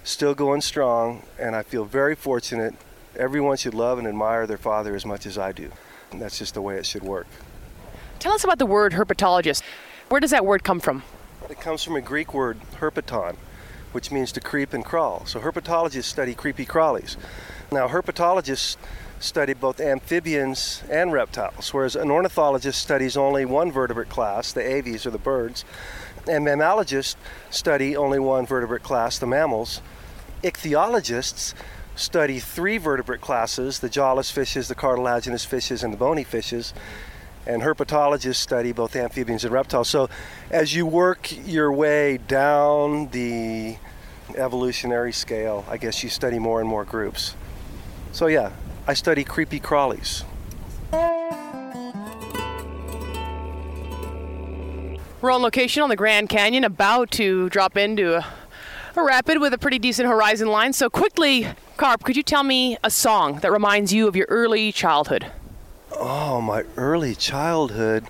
still 0.03 0.33
going 0.33 0.61
strong, 0.61 1.23
and 1.37 1.55
I 1.55 1.61
feel 1.61 1.85
very 1.85 2.15
fortunate 2.15 2.73
Everyone 3.17 3.57
should 3.57 3.73
love 3.73 3.99
and 3.99 4.07
admire 4.07 4.47
their 4.47 4.57
father 4.57 4.95
as 4.95 5.05
much 5.05 5.25
as 5.25 5.37
I 5.37 5.51
do. 5.51 5.71
And 6.11 6.21
that's 6.21 6.39
just 6.39 6.53
the 6.53 6.61
way 6.61 6.77
it 6.77 6.85
should 6.85 7.03
work. 7.03 7.27
Tell 8.19 8.33
us 8.33 8.43
about 8.43 8.59
the 8.59 8.65
word 8.65 8.93
herpetologist. 8.93 9.63
Where 10.09 10.19
does 10.21 10.31
that 10.31 10.45
word 10.45 10.63
come 10.63 10.79
from? 10.79 11.03
It 11.49 11.59
comes 11.59 11.83
from 11.83 11.95
a 11.95 12.01
Greek 12.01 12.33
word, 12.33 12.57
herpeton, 12.79 13.35
which 13.91 14.11
means 14.11 14.31
to 14.31 14.39
creep 14.39 14.73
and 14.73 14.83
crawl. 14.83 15.25
So 15.25 15.39
herpetologists 15.39 16.05
study 16.05 16.33
creepy 16.33 16.65
crawlies. 16.65 17.17
Now, 17.71 17.87
herpetologists 17.87 18.77
study 19.19 19.53
both 19.53 19.79
amphibians 19.79 20.83
and 20.89 21.13
reptiles, 21.13 21.73
whereas 21.73 21.95
an 21.95 22.09
ornithologist 22.09 22.81
studies 22.81 23.15
only 23.15 23.45
one 23.45 23.71
vertebrate 23.71 24.09
class, 24.09 24.51
the 24.51 24.61
aves 24.61 25.05
or 25.05 25.11
the 25.11 25.17
birds, 25.17 25.63
and 26.27 26.45
mammalogists 26.45 27.15
study 27.49 27.95
only 27.95 28.19
one 28.19 28.45
vertebrate 28.45 28.83
class, 28.83 29.17
the 29.17 29.27
mammals. 29.27 29.81
Ichthyologists 30.43 31.53
study 31.95 32.39
three 32.39 32.77
vertebrate 32.77 33.21
classes 33.21 33.79
the 33.79 33.89
jawless 33.89 34.31
fishes, 34.31 34.67
the 34.67 34.75
cartilaginous 34.75 35.45
fishes, 35.45 35.83
and 35.83 35.93
the 35.93 35.97
bony 35.97 36.23
fishes. 36.23 36.73
And 37.45 37.61
herpetologists 37.61 38.37
study 38.37 38.71
both 38.71 38.95
amphibians 38.95 39.43
and 39.43 39.53
reptiles. 39.53 39.89
So, 39.89 40.09
as 40.49 40.73
you 40.73 40.85
work 40.85 41.29
your 41.45 41.73
way 41.73 42.17
down 42.17 43.09
the 43.09 43.75
evolutionary 44.35 45.11
scale, 45.11 45.65
I 45.69 45.77
guess 45.77 46.03
you 46.03 46.09
study 46.09 46.39
more 46.39 46.61
and 46.61 46.69
more 46.69 46.85
groups. 46.85 47.35
So, 48.13 48.27
yeah, 48.27 48.51
I 48.87 48.93
study 48.93 49.25
creepy 49.25 49.59
crawlies. 49.59 50.23
We're 55.23 55.31
on 55.31 55.41
location 55.41 55.83
on 55.83 55.89
the 55.89 55.95
Grand 55.95 56.27
Canyon, 56.27 56.65
about 56.65 57.11
to 57.11 57.49
drop 57.49 57.77
into 57.77 58.17
a, 58.17 58.25
a 58.95 59.03
rapid 59.03 59.39
with 59.39 59.53
a 59.53 59.57
pretty 59.57 59.79
decent 59.79 60.07
horizon 60.07 60.47
line. 60.47 60.73
So, 60.73 60.89
quickly, 60.89 61.47
Carp, 61.77 62.03
could 62.03 62.15
you 62.15 62.23
tell 62.23 62.43
me 62.43 62.77
a 62.83 62.89
song 62.89 63.39
that 63.39 63.51
reminds 63.51 63.93
you 63.93 64.07
of 64.07 64.15
your 64.15 64.27
early 64.29 64.71
childhood? 64.71 65.31
Oh, 65.91 66.41
my 66.41 66.63
early 66.77 67.15
childhood. 67.15 68.05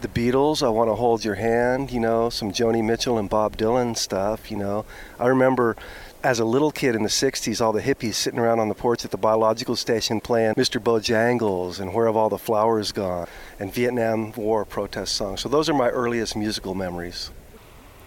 The 0.00 0.08
Beatles, 0.08 0.62
I 0.62 0.68
Want 0.68 0.90
to 0.90 0.94
Hold 0.94 1.24
Your 1.24 1.34
Hand, 1.34 1.90
you 1.90 1.98
know, 1.98 2.30
some 2.30 2.52
Joni 2.52 2.84
Mitchell 2.84 3.18
and 3.18 3.28
Bob 3.28 3.56
Dylan 3.56 3.96
stuff, 3.96 4.48
you 4.50 4.56
know. 4.56 4.84
I 5.18 5.26
remember 5.26 5.76
as 6.22 6.38
a 6.38 6.44
little 6.44 6.70
kid 6.70 6.94
in 6.94 7.02
the 7.02 7.08
60s, 7.08 7.60
all 7.60 7.72
the 7.72 7.82
hippies 7.82 8.14
sitting 8.14 8.38
around 8.38 8.60
on 8.60 8.68
the 8.68 8.74
porch 8.74 9.04
at 9.04 9.10
the 9.10 9.16
biological 9.16 9.76
station 9.76 10.20
playing 10.20 10.54
Mr. 10.54 10.80
Bojangles 10.80 11.80
and 11.80 11.94
Where 11.94 12.06
Have 12.06 12.16
All 12.16 12.28
the 12.28 12.38
Flowers 12.38 12.92
Gone 12.92 13.26
and 13.58 13.72
Vietnam 13.72 14.32
War 14.32 14.64
protest 14.64 15.14
songs. 15.14 15.40
So 15.40 15.48
those 15.48 15.68
are 15.68 15.74
my 15.74 15.88
earliest 15.88 16.36
musical 16.36 16.74
memories. 16.74 17.30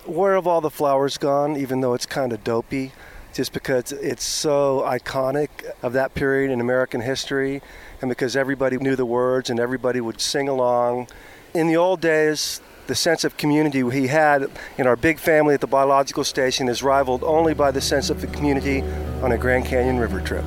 Where 0.05 0.33
Have 0.33 0.47
All 0.47 0.61
the 0.61 0.71
Flowers 0.71 1.17
Gone, 1.19 1.55
even 1.55 1.81
though 1.81 1.93
it's 1.93 2.07
kind 2.07 2.33
of 2.33 2.43
dopey, 2.43 2.91
just 3.33 3.53
because 3.53 3.91
it's 3.91 4.23
so 4.23 4.81
iconic 4.85 5.49
of 5.83 5.93
that 5.93 6.15
period 6.15 6.51
in 6.51 6.59
American 6.59 7.01
history 7.01 7.61
and 8.01 8.09
because 8.09 8.35
everybody 8.35 8.77
knew 8.77 8.95
the 8.95 9.05
words 9.05 9.49
and 9.49 9.59
everybody 9.59 10.01
would 10.01 10.19
sing 10.19 10.49
along. 10.49 11.07
In 11.53 11.67
the 11.67 11.77
old 11.77 12.01
days, 12.01 12.61
the 12.87 12.95
sense 12.95 13.23
of 13.23 13.37
community 13.37 13.87
he 13.91 14.07
had 14.07 14.49
in 14.77 14.87
our 14.87 14.95
big 14.95 15.19
family 15.19 15.53
at 15.53 15.61
the 15.61 15.67
biological 15.67 16.23
station 16.23 16.67
is 16.67 16.81
rivaled 16.81 17.23
only 17.23 17.53
by 17.53 17.69
the 17.69 17.81
sense 17.81 18.09
of 18.09 18.21
the 18.21 18.27
community 18.27 18.81
on 19.21 19.31
a 19.31 19.37
Grand 19.37 19.65
Canyon 19.65 19.99
River 19.99 20.19
trip. 20.19 20.43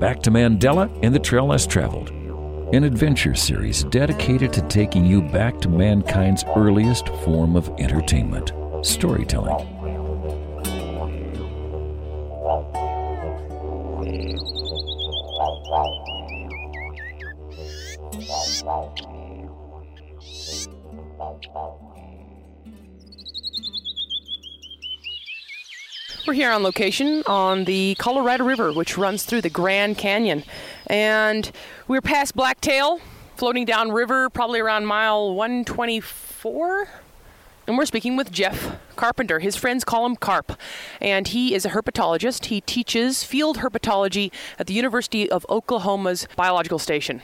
Back 0.00 0.22
to 0.22 0.30
Mandela 0.30 0.90
and 1.02 1.14
the 1.14 1.18
Trail 1.18 1.46
Less 1.46 1.66
Traveled 1.66 2.10
an 2.72 2.84
adventure 2.84 3.34
series 3.34 3.82
dedicated 3.84 4.52
to 4.52 4.60
taking 4.68 5.04
you 5.04 5.20
back 5.20 5.60
to 5.60 5.68
mankind's 5.68 6.44
earliest 6.56 7.08
form 7.24 7.56
of 7.56 7.68
entertainment 7.80 8.52
storytelling. 8.86 9.79
We're 26.50 26.56
on 26.56 26.64
location 26.64 27.22
on 27.28 27.62
the 27.62 27.94
Colorado 28.00 28.42
River, 28.44 28.72
which 28.72 28.98
runs 28.98 29.22
through 29.24 29.42
the 29.42 29.50
Grand 29.50 29.96
Canyon. 29.96 30.42
And 30.88 31.48
we're 31.86 32.00
past 32.00 32.34
Blacktail, 32.34 33.00
floating 33.36 33.64
down 33.64 33.92
river, 33.92 34.28
probably 34.28 34.58
around 34.58 34.86
mile 34.86 35.32
124. 35.32 36.88
And 37.68 37.78
we're 37.78 37.86
speaking 37.86 38.16
with 38.16 38.32
Jeff 38.32 38.80
Carpenter. 38.96 39.38
His 39.38 39.54
friends 39.54 39.84
call 39.84 40.04
him 40.04 40.16
Carp. 40.16 40.58
And 41.00 41.28
he 41.28 41.54
is 41.54 41.64
a 41.64 41.68
herpetologist. 41.68 42.46
He 42.46 42.60
teaches 42.60 43.22
field 43.22 43.58
herpetology 43.58 44.32
at 44.58 44.66
the 44.66 44.74
University 44.74 45.30
of 45.30 45.46
Oklahoma's 45.48 46.26
Biological 46.34 46.80
Station. 46.80 47.22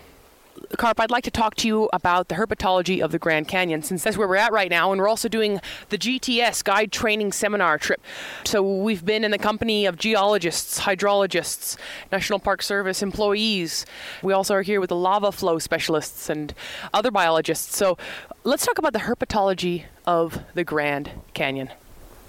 Carp, 0.76 1.00
I'd 1.00 1.10
like 1.10 1.24
to 1.24 1.30
talk 1.30 1.54
to 1.56 1.68
you 1.68 1.88
about 1.92 2.28
the 2.28 2.34
herpetology 2.34 3.00
of 3.00 3.12
the 3.12 3.18
Grand 3.18 3.48
Canyon, 3.48 3.82
since 3.82 4.02
that's 4.02 4.16
where 4.16 4.28
we're 4.28 4.36
at 4.36 4.52
right 4.52 4.70
now, 4.70 4.92
and 4.92 5.00
we're 5.00 5.08
also 5.08 5.28
doing 5.28 5.60
the 5.88 5.98
GTS 5.98 6.64
Guide 6.64 6.92
Training 6.92 7.32
Seminar 7.32 7.78
trip. 7.78 8.00
So 8.44 8.62
we've 8.62 9.04
been 9.04 9.24
in 9.24 9.30
the 9.30 9.38
company 9.38 9.86
of 9.86 9.96
geologists, 9.96 10.80
hydrologists, 10.80 11.76
National 12.12 12.38
Park 12.38 12.62
Service 12.62 13.02
employees. 13.02 13.86
We 14.22 14.32
also 14.32 14.54
are 14.54 14.62
here 14.62 14.80
with 14.80 14.88
the 14.88 14.96
lava 14.96 15.32
flow 15.32 15.58
specialists 15.58 16.28
and 16.28 16.54
other 16.92 17.10
biologists. 17.10 17.76
So 17.76 17.96
let's 18.44 18.66
talk 18.66 18.78
about 18.78 18.92
the 18.92 19.00
herpetology 19.00 19.84
of 20.06 20.40
the 20.54 20.64
Grand 20.64 21.10
Canyon. 21.34 21.70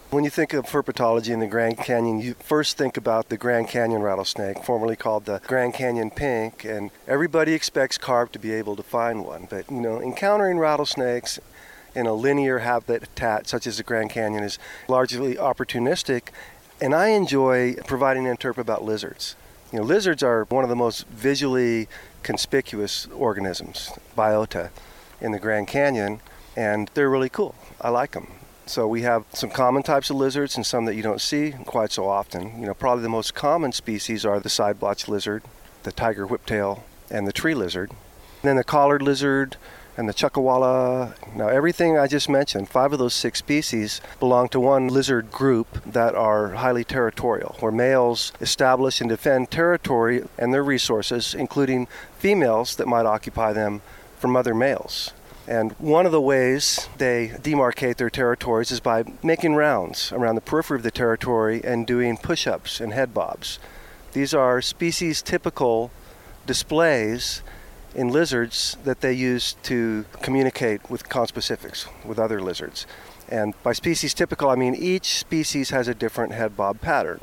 When 0.09 0.23
you 0.23 0.29
think 0.29 0.53
of 0.53 0.67
herpetology 0.67 1.31
in 1.31 1.41
the 1.41 1.47
Grand 1.47 1.79
Canyon, 1.79 2.21
you 2.21 2.33
first 2.35 2.77
think 2.77 2.95
about 2.95 3.27
the 3.27 3.35
Grand 3.35 3.67
Canyon 3.67 4.01
rattlesnake, 4.01 4.63
formerly 4.63 4.95
called 4.95 5.25
the 5.25 5.41
Grand 5.45 5.73
Canyon 5.73 6.11
pink, 6.11 6.63
and 6.63 6.91
everybody 7.05 7.51
expects 7.51 7.97
carp 7.97 8.31
to 8.31 8.39
be 8.39 8.53
able 8.53 8.77
to 8.77 8.83
find 8.83 9.25
one. 9.25 9.47
But, 9.49 9.69
you 9.69 9.81
know, 9.81 10.01
encountering 10.01 10.59
rattlesnakes 10.59 11.41
in 11.93 12.05
a 12.05 12.13
linear 12.13 12.59
habitat 12.59 13.49
such 13.49 13.67
as 13.67 13.75
the 13.75 13.83
Grand 13.83 14.09
Canyon 14.09 14.45
is 14.45 14.57
largely 14.87 15.35
opportunistic, 15.35 16.29
and 16.79 16.95
I 16.95 17.09
enjoy 17.09 17.73
providing 17.85 18.23
interp 18.23 18.57
about 18.57 18.85
lizards. 18.85 19.35
You 19.73 19.79
know, 19.79 19.85
lizards 19.85 20.23
are 20.23 20.45
one 20.45 20.63
of 20.63 20.69
the 20.69 20.75
most 20.77 21.05
visually 21.07 21.89
conspicuous 22.23 23.07
organisms, 23.07 23.91
biota, 24.17 24.69
in 25.19 25.33
the 25.33 25.39
Grand 25.39 25.67
Canyon, 25.67 26.21
and 26.55 26.89
they're 26.93 27.09
really 27.09 27.27
cool. 27.27 27.55
I 27.81 27.89
like 27.89 28.11
them. 28.11 28.27
So 28.67 28.85
we 28.85 29.03
have 29.03 29.23
some 29.33 29.49
common 29.49 29.81
types 29.81 30.09
of 30.09 30.17
lizards 30.17 30.57
and 30.57 30.65
some 30.65 30.85
that 30.85 30.95
you 30.95 31.01
don't 31.01 31.21
see 31.21 31.53
quite 31.65 31.91
so 31.91 32.07
often. 32.07 32.59
You 32.59 32.67
know, 32.67 32.73
probably 32.73 33.01
the 33.01 33.09
most 33.09 33.33
common 33.33 33.71
species 33.71 34.25
are 34.25 34.41
the 34.41 34.49
side 34.49 34.79
blotch 34.79 35.07
lizard, 35.07 35.43
the 35.83 35.91
tiger 35.93 36.27
whiptail, 36.27 36.81
and 37.09 37.25
the 37.25 37.31
tree 37.31 37.55
lizard. 37.55 37.89
And 37.89 38.49
then 38.49 38.55
the 38.57 38.65
collared 38.65 39.01
lizard 39.01 39.55
and 39.95 40.07
the 40.07 40.13
chuckwalla. 40.13 41.15
Now, 41.33 41.47
everything 41.47 41.97
I 41.97 42.07
just 42.07 42.27
mentioned, 42.27 42.69
five 42.69 42.91
of 42.91 42.99
those 42.99 43.13
six 43.13 43.39
species 43.39 44.01
belong 44.19 44.49
to 44.49 44.59
one 44.59 44.89
lizard 44.89 45.31
group 45.31 45.83
that 45.85 46.13
are 46.13 46.49
highly 46.49 46.83
territorial, 46.83 47.55
where 47.61 47.71
males 47.71 48.33
establish 48.41 48.99
and 48.99 49.09
defend 49.09 49.49
territory 49.49 50.23
and 50.37 50.53
their 50.53 50.63
resources, 50.63 51.33
including 51.33 51.87
females 52.19 52.75
that 52.75 52.87
might 52.87 53.05
occupy 53.05 53.53
them 53.53 53.81
from 54.19 54.35
other 54.35 54.53
males. 54.53 55.13
And 55.47 55.71
one 55.73 56.05
of 56.05 56.11
the 56.11 56.19
ways 56.19 56.89
they 56.97 57.29
demarcate 57.29 57.95
their 57.95 58.09
territories 58.09 58.69
is 58.69 58.81
by 58.81 59.05
making 59.23 59.55
rounds 59.55 60.11
around 60.11 60.35
the 60.35 60.41
periphery 60.41 60.77
of 60.77 60.83
the 60.83 60.91
territory 60.91 61.61
and 61.63 61.87
doing 61.87 62.17
push 62.17 62.45
ups 62.45 62.81
and 62.81 62.91
head 62.91 63.13
bobs. 63.13 63.57
These 64.11 64.33
are 64.33 64.61
species 64.61 65.21
typical 65.21 65.89
displays 66.45 67.41
in 67.95 68.09
lizards 68.09 68.77
that 68.83 68.99
they 68.99 69.13
use 69.13 69.53
to 69.63 70.05
communicate 70.21 70.89
with 70.89 71.07
conspecifics, 71.07 71.87
with 72.05 72.19
other 72.19 72.41
lizards. 72.41 72.85
And 73.29 73.53
by 73.63 73.73
species 73.73 74.13
typical, 74.13 74.49
I 74.49 74.55
mean 74.55 74.75
each 74.75 75.17
species 75.17 75.69
has 75.69 75.87
a 75.87 75.95
different 75.95 76.33
head 76.33 76.57
bob 76.57 76.81
pattern. 76.81 77.21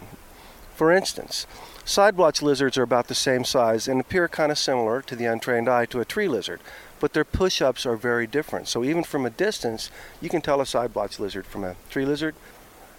For 0.75 0.90
instance, 0.90 1.47
side 1.85 2.16
blotch 2.16 2.43
lizards 2.43 2.76
are 2.76 2.83
about 2.83 3.09
the 3.09 3.14
same 3.14 3.45
size 3.45 3.87
and 3.87 4.00
appear 4.00 4.28
kind 4.28 4.50
of 4.50 4.59
similar 4.59 5.02
to 5.02 5.14
the 5.14 5.26
untrained 5.26 5.69
eye 5.69 5.87
to 5.87 6.00
a 6.00 6.04
tree 6.04 6.26
lizard, 6.26 6.61
but 7.01 7.13
their 7.13 7.25
push 7.25 7.61
ups 7.61 7.87
are 7.87 7.97
very 7.97 8.27
different. 8.27 8.69
So 8.69 8.85
even 8.85 9.05
from 9.05 9.27
a 9.27 9.31
distance, 9.31 9.91
you 10.21 10.29
can 10.29 10.41
tell 10.41 10.61
a 10.61 10.67
side 10.67 10.93
blotch 10.93 11.19
lizard 11.19 11.47
from 11.47 11.65
a 11.65 11.77
tree 11.91 12.05
lizard. 12.05 12.35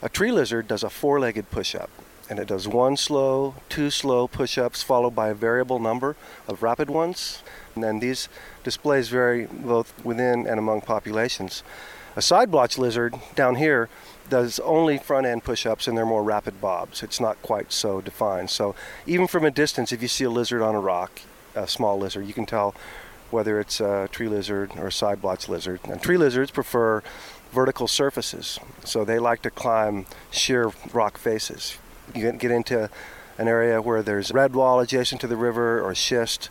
A 0.01 0.09
tree 0.09 0.31
lizard 0.31 0.67
does 0.67 0.83
a 0.83 0.89
four 0.89 1.19
legged 1.19 1.49
push 1.49 1.73
up, 1.73 1.89
and 2.29 2.37
it 2.39 2.47
does 2.47 2.67
one 2.67 2.97
slow, 2.97 3.55
two 3.69 3.89
slow 3.89 4.27
push 4.27 4.57
ups, 4.57 4.83
followed 4.83 5.15
by 5.15 5.29
a 5.29 5.33
variable 5.33 5.79
number 5.79 6.15
of 6.47 6.61
rapid 6.61 6.89
ones. 6.89 7.41
And 7.73 7.83
then 7.83 7.99
these 7.99 8.29
displays 8.63 9.09
vary 9.09 9.45
both 9.45 9.93
within 10.05 10.47
and 10.47 10.59
among 10.59 10.81
populations. 10.81 11.63
A 12.15 12.21
side 12.21 12.49
blotch 12.49 12.77
lizard 12.77 13.13
down 13.35 13.55
here 13.55 13.89
does 14.29 14.59
only 14.61 14.97
front 14.97 15.27
end 15.27 15.43
push 15.43 15.65
ups 15.65 15.87
and 15.87 15.97
they're 15.97 16.05
more 16.05 16.23
rapid 16.23 16.61
bobs. 16.61 17.03
It's 17.03 17.19
not 17.19 17.41
quite 17.41 17.71
so 17.71 18.01
defined. 18.01 18.49
So 18.49 18.73
even 19.05 19.27
from 19.27 19.43
a 19.43 19.51
distance, 19.51 19.91
if 19.91 20.01
you 20.01 20.07
see 20.07 20.23
a 20.23 20.29
lizard 20.29 20.61
on 20.61 20.75
a 20.75 20.79
rock, 20.79 21.21
a 21.53 21.67
small 21.67 21.99
lizard, 21.99 22.25
you 22.25 22.33
can 22.33 22.45
tell 22.45 22.73
whether 23.31 23.59
it's 23.59 23.79
a 23.79 24.07
tree 24.11 24.27
lizard 24.27 24.71
or 24.77 24.87
a 24.87 24.91
side 24.91 25.21
blotch 25.21 25.49
lizard. 25.49 25.79
And 25.83 26.01
tree 26.01 26.17
lizards 26.17 26.51
prefer 26.51 27.01
vertical 27.51 27.87
surfaces, 27.87 28.59
so 28.83 29.05
they 29.05 29.19
like 29.19 29.41
to 29.43 29.49
climb 29.49 30.05
sheer 30.31 30.71
rock 30.93 31.17
faces. 31.17 31.77
You 32.13 32.31
get 32.33 32.51
into 32.51 32.89
an 33.37 33.47
area 33.47 33.81
where 33.81 34.01
there's 34.01 34.31
red 34.31 34.53
wall 34.53 34.79
adjacent 34.79 35.21
to 35.21 35.27
the 35.27 35.37
river 35.37 35.81
or 35.81 35.95
schist, 35.95 36.49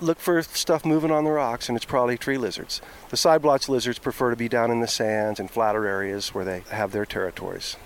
look 0.00 0.18
for 0.18 0.42
stuff 0.42 0.84
moving 0.84 1.10
on 1.10 1.24
the 1.24 1.30
rocks, 1.30 1.68
and 1.68 1.76
it's 1.76 1.84
probably 1.84 2.18
tree 2.18 2.38
lizards. 2.38 2.80
The 3.10 3.16
side 3.16 3.42
blotch 3.42 3.68
lizards 3.68 3.98
prefer 3.98 4.30
to 4.30 4.36
be 4.36 4.48
down 4.48 4.70
in 4.70 4.80
the 4.80 4.88
sands 4.88 5.38
and 5.38 5.50
flatter 5.50 5.86
areas 5.86 6.34
where 6.34 6.44
they 6.44 6.62
have 6.70 6.92
their 6.92 7.06
territories. 7.06 7.76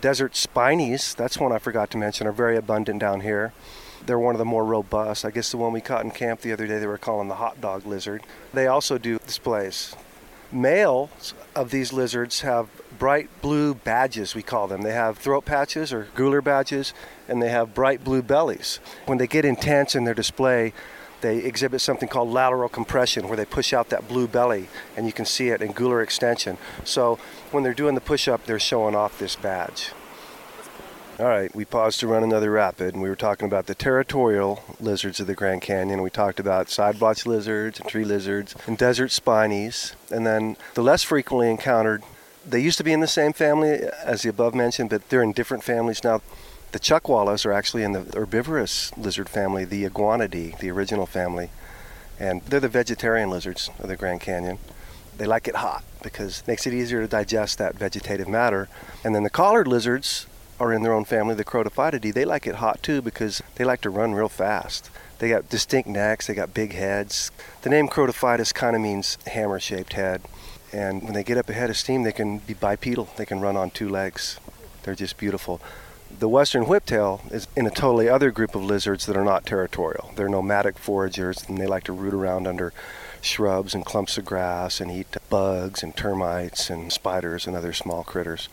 Desert 0.00 0.34
spinies, 0.34 1.14
that's 1.14 1.38
one 1.38 1.52
I 1.52 1.58
forgot 1.58 1.90
to 1.90 1.98
mention, 1.98 2.26
are 2.26 2.32
very 2.32 2.56
abundant 2.56 3.00
down 3.00 3.20
here. 3.20 3.52
They're 4.06 4.18
one 4.18 4.34
of 4.34 4.38
the 4.38 4.44
more 4.44 4.64
robust. 4.64 5.24
I 5.24 5.30
guess 5.30 5.50
the 5.50 5.56
one 5.56 5.72
we 5.72 5.80
caught 5.80 6.04
in 6.04 6.10
camp 6.10 6.40
the 6.40 6.52
other 6.52 6.66
day 6.66 6.78
they 6.78 6.86
were 6.86 6.98
calling 6.98 7.28
the 7.28 7.36
hot 7.36 7.60
dog 7.60 7.86
lizard. 7.86 8.22
They 8.54 8.66
also 8.66 8.98
do 8.98 9.18
displays. 9.18 9.94
Males 10.50 11.34
of 11.54 11.70
these 11.70 11.92
lizards 11.92 12.40
have 12.40 12.68
bright 12.98 13.28
blue 13.42 13.74
badges, 13.74 14.34
we 14.34 14.42
call 14.42 14.66
them. 14.66 14.82
They 14.82 14.92
have 14.92 15.18
throat 15.18 15.44
patches 15.44 15.92
or 15.92 16.08
gular 16.16 16.42
badges, 16.42 16.94
and 17.28 17.42
they 17.42 17.50
have 17.50 17.74
bright 17.74 18.02
blue 18.02 18.22
bellies. 18.22 18.80
When 19.06 19.18
they 19.18 19.26
get 19.26 19.44
intense 19.44 19.94
in 19.94 20.04
their 20.04 20.14
display, 20.14 20.72
they 21.20 21.38
exhibit 21.38 21.80
something 21.80 22.08
called 22.08 22.30
lateral 22.30 22.68
compression 22.68 23.28
where 23.28 23.36
they 23.36 23.44
push 23.44 23.72
out 23.72 23.88
that 23.90 24.08
blue 24.08 24.28
belly 24.28 24.68
and 24.96 25.04
you 25.06 25.12
can 25.12 25.24
see 25.24 25.48
it 25.48 25.60
in 25.60 25.72
gular 25.74 26.02
extension. 26.02 26.58
So 26.84 27.18
when 27.50 27.64
they're 27.64 27.74
doing 27.74 27.94
the 27.94 28.00
push 28.00 28.28
up, 28.28 28.46
they're 28.46 28.60
showing 28.60 28.94
off 28.94 29.18
this 29.18 29.34
badge. 29.34 29.90
All 31.20 31.26
right, 31.26 31.52
we 31.52 31.64
paused 31.64 31.98
to 31.98 32.06
run 32.06 32.22
another 32.22 32.48
rapid 32.48 32.94
and 32.94 33.02
we 33.02 33.08
were 33.08 33.16
talking 33.16 33.48
about 33.48 33.66
the 33.66 33.74
territorial 33.74 34.62
lizards 34.78 35.18
of 35.18 35.26
the 35.26 35.34
Grand 35.34 35.62
Canyon. 35.62 36.00
We 36.00 36.10
talked 36.10 36.38
about 36.38 36.70
side 36.70 37.00
blotch 37.00 37.26
lizards 37.26 37.80
and 37.80 37.88
tree 37.88 38.04
lizards 38.04 38.54
and 38.68 38.78
desert 38.78 39.10
spinies. 39.10 39.96
And 40.12 40.24
then 40.24 40.56
the 40.74 40.82
less 40.82 41.02
frequently 41.02 41.50
encountered, 41.50 42.04
they 42.46 42.60
used 42.60 42.78
to 42.78 42.84
be 42.84 42.92
in 42.92 43.00
the 43.00 43.08
same 43.08 43.32
family 43.32 43.80
as 44.04 44.22
the 44.22 44.28
above 44.28 44.54
mentioned, 44.54 44.90
but 44.90 45.08
they're 45.08 45.24
in 45.24 45.32
different 45.32 45.64
families 45.64 46.04
now. 46.04 46.22
The 46.70 46.78
chuckwallas 46.78 47.44
are 47.44 47.52
actually 47.52 47.82
in 47.82 47.92
the 47.92 48.04
herbivorous 48.16 48.96
lizard 48.96 49.28
family, 49.28 49.64
the 49.64 49.86
Iguanidae, 49.86 50.60
the 50.60 50.70
original 50.70 51.06
family, 51.06 51.50
and 52.20 52.42
they're 52.42 52.60
the 52.60 52.68
vegetarian 52.68 53.28
lizards 53.28 53.70
of 53.80 53.88
the 53.88 53.96
Grand 53.96 54.20
Canyon. 54.20 54.58
They 55.16 55.26
like 55.26 55.48
it 55.48 55.56
hot 55.56 55.82
because 56.00 56.42
it 56.42 56.46
makes 56.46 56.64
it 56.64 56.74
easier 56.74 57.00
to 57.00 57.08
digest 57.08 57.58
that 57.58 57.74
vegetative 57.74 58.28
matter. 58.28 58.68
And 59.02 59.16
then 59.16 59.24
the 59.24 59.30
collared 59.30 59.66
lizards 59.66 60.28
are 60.60 60.72
in 60.72 60.82
their 60.82 60.92
own 60.92 61.04
family, 61.04 61.34
the 61.34 61.44
Crotaphytidae. 61.44 62.12
They 62.12 62.24
like 62.24 62.46
it 62.46 62.56
hot 62.56 62.82
too 62.82 63.02
because 63.02 63.42
they 63.54 63.64
like 63.64 63.80
to 63.82 63.90
run 63.90 64.14
real 64.14 64.28
fast. 64.28 64.90
They 65.18 65.28
got 65.30 65.48
distinct 65.48 65.88
necks, 65.88 66.26
they 66.26 66.34
got 66.34 66.54
big 66.54 66.72
heads. 66.74 67.30
The 67.62 67.70
name 67.70 67.88
Crotaphytus 67.88 68.54
kind 68.54 68.76
of 68.76 68.82
means 68.82 69.18
hammer 69.26 69.58
shaped 69.58 69.94
head. 69.94 70.22
And 70.72 71.02
when 71.02 71.14
they 71.14 71.24
get 71.24 71.38
up 71.38 71.48
ahead 71.48 71.70
of 71.70 71.76
steam, 71.76 72.02
they 72.02 72.12
can 72.12 72.38
be 72.38 72.54
bipedal, 72.54 73.08
they 73.16 73.26
can 73.26 73.40
run 73.40 73.56
on 73.56 73.70
two 73.70 73.88
legs. 73.88 74.38
They're 74.82 74.94
just 74.94 75.16
beautiful. 75.16 75.60
The 76.16 76.28
western 76.28 76.64
whiptail 76.64 77.30
is 77.32 77.46
in 77.54 77.66
a 77.66 77.70
totally 77.70 78.08
other 78.08 78.30
group 78.30 78.54
of 78.54 78.64
lizards 78.64 79.06
that 79.06 79.16
are 79.16 79.24
not 79.24 79.44
territorial. 79.44 80.12
They're 80.16 80.28
nomadic 80.28 80.78
foragers 80.78 81.46
and 81.48 81.58
they 81.58 81.66
like 81.66 81.84
to 81.84 81.92
root 81.92 82.14
around 82.14 82.46
under 82.46 82.72
shrubs 83.20 83.74
and 83.74 83.84
clumps 83.84 84.16
of 84.16 84.24
grass 84.24 84.80
and 84.80 84.90
eat 84.90 85.16
bugs 85.28 85.82
and 85.82 85.94
termites 85.94 86.70
and 86.70 86.92
spiders 86.92 87.46
and 87.46 87.54
other 87.54 87.72
small 87.72 88.04
critters. 88.04 88.48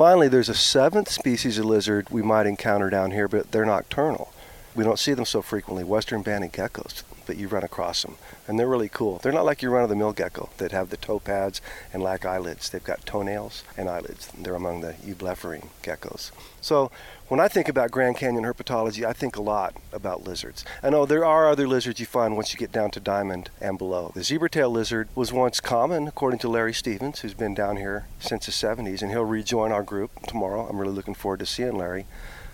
Finally, 0.00 0.28
there's 0.28 0.48
a 0.48 0.54
seventh 0.54 1.10
species 1.10 1.58
of 1.58 1.66
lizard 1.66 2.08
we 2.08 2.22
might 2.22 2.46
encounter 2.46 2.88
down 2.88 3.10
here, 3.10 3.28
but 3.28 3.50
they're 3.50 3.66
nocturnal. 3.66 4.32
We 4.74 4.82
don't 4.82 4.98
see 4.98 5.12
them 5.12 5.26
so 5.26 5.42
frequently, 5.42 5.84
western 5.84 6.22
banded 6.22 6.54
geckos 6.54 7.02
that 7.30 7.38
you 7.38 7.48
run 7.48 7.62
across 7.62 8.02
them. 8.02 8.16
And 8.46 8.58
they're 8.58 8.66
really 8.66 8.88
cool. 8.88 9.18
They're 9.18 9.32
not 9.32 9.44
like 9.44 9.62
your 9.62 9.70
run 9.70 9.84
of 9.84 9.88
the 9.88 9.96
mill 9.96 10.12
gecko 10.12 10.50
that 10.58 10.72
have 10.72 10.90
the 10.90 10.96
toe 10.96 11.20
pads 11.20 11.62
and 11.92 12.02
lack 12.02 12.26
eyelids. 12.26 12.68
They've 12.68 12.82
got 12.82 13.06
toenails 13.06 13.62
and 13.76 13.88
eyelids. 13.88 14.30
They're 14.36 14.56
among 14.56 14.80
the 14.80 14.94
eublepharine 15.04 15.68
geckos. 15.82 16.32
So 16.60 16.90
when 17.28 17.38
I 17.38 17.46
think 17.46 17.68
about 17.68 17.92
Grand 17.92 18.16
Canyon 18.16 18.42
herpetology, 18.42 19.06
I 19.06 19.12
think 19.12 19.36
a 19.36 19.42
lot 19.42 19.76
about 19.92 20.24
lizards. 20.24 20.64
I 20.82 20.90
know 20.90 21.02
oh, 21.02 21.06
there 21.06 21.24
are 21.24 21.48
other 21.48 21.68
lizards 21.68 22.00
you 22.00 22.06
find 22.06 22.34
once 22.34 22.52
you 22.52 22.58
get 22.58 22.72
down 22.72 22.90
to 22.90 23.00
Diamond 23.00 23.50
and 23.60 23.78
below. 23.78 24.10
The 24.14 24.24
zebra 24.24 24.50
tail 24.50 24.68
lizard 24.68 25.08
was 25.14 25.32
once 25.32 25.60
common, 25.60 26.08
according 26.08 26.40
to 26.40 26.48
Larry 26.48 26.74
Stevens, 26.74 27.20
who's 27.20 27.32
been 27.32 27.54
down 27.54 27.76
here 27.76 28.06
since 28.18 28.46
the 28.46 28.52
70s, 28.52 29.00
and 29.00 29.12
he'll 29.12 29.24
rejoin 29.24 29.70
our 29.70 29.84
group 29.84 30.10
tomorrow. 30.26 30.66
I'm 30.68 30.78
really 30.78 30.92
looking 30.92 31.14
forward 31.14 31.38
to 31.38 31.46
seeing 31.46 31.78
Larry. 31.78 32.04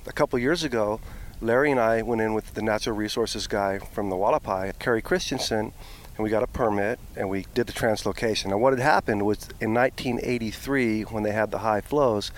A 0.06 0.12
couple 0.12 0.38
years 0.38 0.62
ago, 0.62 1.00
Larry 1.40 1.70
and 1.70 1.81
I 1.81 2.03
went 2.03 2.22
in 2.22 2.33
with 2.33 2.55
the 2.55 2.62
natural 2.62 2.96
resources 2.96 3.46
guy 3.46 3.79
from 3.79 4.09
the 4.09 4.16
Hualapai, 4.16 4.79
Kerry 4.79 5.03
Christensen, 5.03 5.72
and 6.16 6.25
we 6.25 6.31
got 6.31 6.42
a 6.42 6.46
permit 6.46 6.99
and 7.14 7.29
we 7.29 7.46
did 7.55 7.66
the 7.66 7.75
translocation. 7.75 8.46
Now, 8.46 8.59
what 8.59 8.72
had 8.72 8.81
happened 8.81 9.27
was 9.27 9.49
in 9.61 9.75
1983, 9.75 11.03
when 11.03 11.25
they 11.25 11.33
had 11.33 11.51
the 11.51 11.59
high 11.59 11.83
flows, 11.83 12.31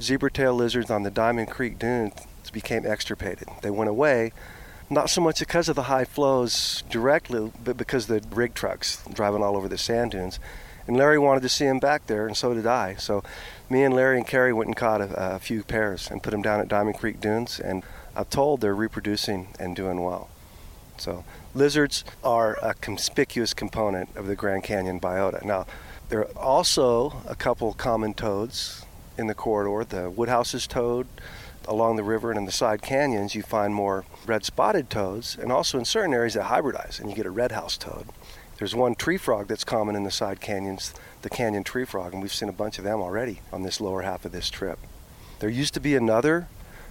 zebra 0.00 0.30
tail 0.30 0.52
lizards 0.52 0.90
on 0.90 1.04
the 1.04 1.10
Diamond 1.10 1.48
Creek 1.48 1.78
dunes 1.78 2.12
became 2.52 2.86
extirpated. 2.86 3.48
They 3.62 3.70
went 3.70 3.88
away, 3.88 4.32
not 4.90 5.08
so 5.08 5.20
much 5.22 5.40
because 5.40 5.68
of 5.70 5.76
the 5.76 5.84
high 5.84 6.04
flows 6.04 6.84
directly, 6.90 7.50
but 7.64 7.76
because 7.76 8.06
the 8.06 8.22
rig 8.30 8.54
trucks 8.54 9.02
driving 9.12 9.42
all 9.42 9.56
over 9.56 9.68
the 9.68 9.78
sand 9.78 10.12
dunes. 10.12 10.38
And 10.86 10.98
Larry 10.98 11.18
wanted 11.18 11.40
to 11.40 11.48
see 11.48 11.64
him 11.64 11.78
back 11.78 12.06
there, 12.06 12.26
and 12.26 12.36
so 12.36 12.52
did 12.52 12.66
I. 12.66 12.94
So 12.96 13.24
me 13.70 13.82
and 13.82 13.94
Larry 13.94 14.18
and 14.18 14.26
Kerry 14.26 14.52
went 14.52 14.68
and 14.68 14.76
caught 14.76 15.00
a, 15.00 15.34
a 15.36 15.38
few 15.38 15.62
pairs 15.62 16.10
and 16.10 16.22
put 16.22 16.30
them 16.30 16.42
down 16.42 16.60
at 16.60 16.68
Diamond 16.68 16.98
Creek 16.98 17.20
Dunes, 17.22 17.58
and 17.58 17.82
I'm 18.16 18.24
told 18.26 18.60
they're 18.60 18.74
reproducing 18.74 19.48
and 19.58 19.74
doing 19.74 20.02
well. 20.02 20.28
So 20.96 21.24
lizards 21.54 22.04
are 22.22 22.56
a 22.62 22.74
conspicuous 22.74 23.54
component 23.54 24.14
of 24.16 24.26
the 24.26 24.36
Grand 24.36 24.64
Canyon 24.64 25.00
biota. 25.00 25.44
Now, 25.44 25.66
there 26.08 26.20
are 26.20 26.38
also 26.38 27.22
a 27.26 27.34
couple 27.34 27.72
common 27.74 28.14
toads 28.14 28.84
in 29.18 29.26
the 29.26 29.34
corridor. 29.34 29.84
The 29.84 30.10
Woodhouse's 30.10 30.66
toad 30.66 31.08
along 31.66 31.96
the 31.96 32.04
river 32.04 32.30
and 32.30 32.38
in 32.38 32.44
the 32.44 32.52
side 32.52 32.82
canyons, 32.82 33.34
you 33.34 33.42
find 33.42 33.74
more 33.74 34.04
red 34.26 34.44
spotted 34.44 34.90
toads, 34.90 35.36
and 35.36 35.50
also 35.50 35.78
in 35.78 35.84
certain 35.84 36.14
areas 36.14 36.34
that 36.34 36.44
hybridize, 36.44 37.00
and 37.00 37.08
you 37.08 37.16
get 37.16 37.26
a 37.26 37.30
red 37.30 37.52
house 37.52 37.76
toad. 37.76 38.08
There's 38.58 38.74
one 38.74 38.94
tree 38.94 39.16
frog 39.16 39.48
that's 39.48 39.64
common 39.64 39.96
in 39.96 40.04
the 40.04 40.10
side 40.10 40.40
canyons, 40.40 40.94
the 41.22 41.30
canyon 41.30 41.64
tree 41.64 41.84
frog, 41.84 42.12
and 42.12 42.22
we've 42.22 42.32
seen 42.32 42.48
a 42.48 42.52
bunch 42.52 42.78
of 42.78 42.84
them 42.84 43.00
already 43.00 43.40
on 43.52 43.62
this 43.62 43.80
lower 43.80 44.02
half 44.02 44.24
of 44.24 44.32
this 44.32 44.50
trip. 44.50 44.78
There 45.40 45.50
used 45.50 45.74
to 45.74 45.80
be 45.80 45.96
another 45.96 46.48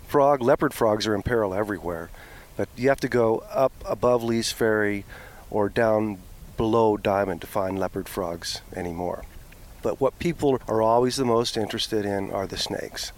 frog. 0.07 0.41
Leopard 0.41 0.73
frogs 0.73 1.07
are 1.07 1.15
in 1.15 1.21
peril 1.21 1.53
everywhere, 1.53 2.09
but 2.55 2.69
you 2.75 2.89
have 2.89 2.99
to 3.01 3.09
go 3.09 3.43
up 3.51 3.71
above 3.85 4.23
Lee's 4.23 4.51
Ferry 4.51 5.05
or 5.49 5.69
down 5.69 6.19
below 6.57 6.97
Diamond 6.97 7.41
to 7.41 7.47
find 7.47 7.79
leopard 7.79 8.07
frogs 8.07 8.61
anymore. 8.75 9.23
But 9.81 9.99
what 9.99 10.17
people 10.19 10.59
are 10.67 10.81
always 10.81 11.15
the 11.15 11.25
most 11.25 11.57
interested 11.57 12.05
in 12.05 12.31
are 12.31 12.47
the 12.47 12.57
snakes. 12.57 13.11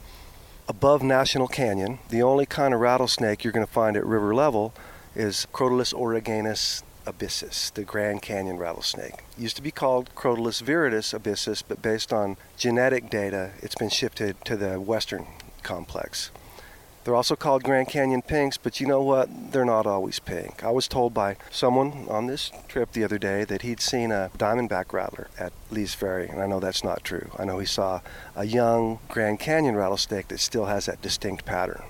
Above 0.67 1.03
National 1.03 1.47
Canyon, 1.47 1.99
the 2.09 2.23
only 2.23 2.45
kind 2.45 2.73
of 2.73 2.79
rattlesnake 2.79 3.43
you're 3.43 3.53
going 3.53 3.65
to 3.65 3.71
find 3.71 3.95
at 3.95 4.05
river 4.05 4.33
level 4.33 4.73
is 5.15 5.45
Crotalus 5.53 5.93
oreganus 5.93 6.81
abyssus, 7.05 7.71
the 7.71 7.83
Grand 7.83 8.21
Canyon 8.23 8.57
rattlesnake. 8.57 9.23
It 9.37 9.41
used 9.41 9.55
to 9.57 9.61
be 9.61 9.71
called 9.71 10.09
Crotalus 10.15 10.63
viridis 10.63 11.13
abyssus, 11.13 11.61
but 11.65 11.81
based 11.81 12.11
on 12.11 12.37
genetic 12.57 13.09
data, 13.11 13.51
it's 13.61 13.75
been 13.75 13.89
shifted 13.89 14.43
to 14.45 14.57
the 14.57 14.79
western 14.79 15.27
complex. 15.61 16.31
They're 17.05 17.15
also 17.15 17.35
called 17.35 17.61
Grand 17.61 17.87
Canyon 17.87 18.23
pinks, 18.23 18.57
but 18.57 18.81
you 18.81 18.87
know 18.87 19.03
what? 19.03 19.51
They're 19.51 19.63
not 19.63 19.85
always 19.85 20.17
pink. 20.17 20.63
I 20.63 20.71
was 20.71 20.87
told 20.87 21.13
by 21.13 21.37
someone 21.51 22.07
on 22.09 22.25
this 22.25 22.51
trip 22.67 22.93
the 22.93 23.03
other 23.03 23.19
day 23.19 23.43
that 23.43 23.61
he'd 23.61 23.79
seen 23.79 24.11
a 24.11 24.31
diamondback 24.39 24.91
rattler 24.91 25.27
at 25.37 25.53
Lee's 25.69 25.93
Ferry, 25.93 26.27
and 26.27 26.41
I 26.41 26.47
know 26.47 26.59
that's 26.59 26.83
not 26.83 27.03
true. 27.03 27.29
I 27.37 27.45
know 27.45 27.59
he 27.59 27.67
saw 27.67 28.01
a 28.35 28.45
young 28.45 28.97
Grand 29.07 29.39
Canyon 29.39 29.75
rattlesnake 29.75 30.29
that 30.29 30.39
still 30.39 30.65
has 30.65 30.87
that 30.87 31.03
distinct 31.03 31.45
pattern. 31.45 31.83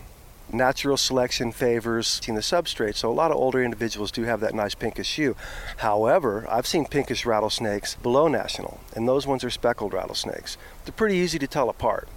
Natural 0.51 0.97
selection 0.97 1.53
favors 1.53 2.19
the 2.19 2.33
substrate, 2.33 2.95
so 2.95 3.09
a 3.09 3.13
lot 3.13 3.31
of 3.31 3.37
older 3.37 3.63
individuals 3.63 4.11
do 4.11 4.23
have 4.23 4.41
that 4.41 4.53
nice 4.53 4.75
pinkish 4.75 5.15
hue. 5.15 5.37
However, 5.77 6.45
I've 6.49 6.67
seen 6.67 6.85
pinkish 6.85 7.25
rattlesnakes 7.25 7.95
below 7.95 8.27
national, 8.27 8.81
and 8.93 9.07
those 9.07 9.25
ones 9.25 9.45
are 9.45 9.49
speckled 9.49 9.93
rattlesnakes. 9.93 10.57
They're 10.83 10.91
pretty 10.91 11.15
easy 11.15 11.39
to 11.39 11.47
tell 11.47 11.69
apart. 11.69 12.09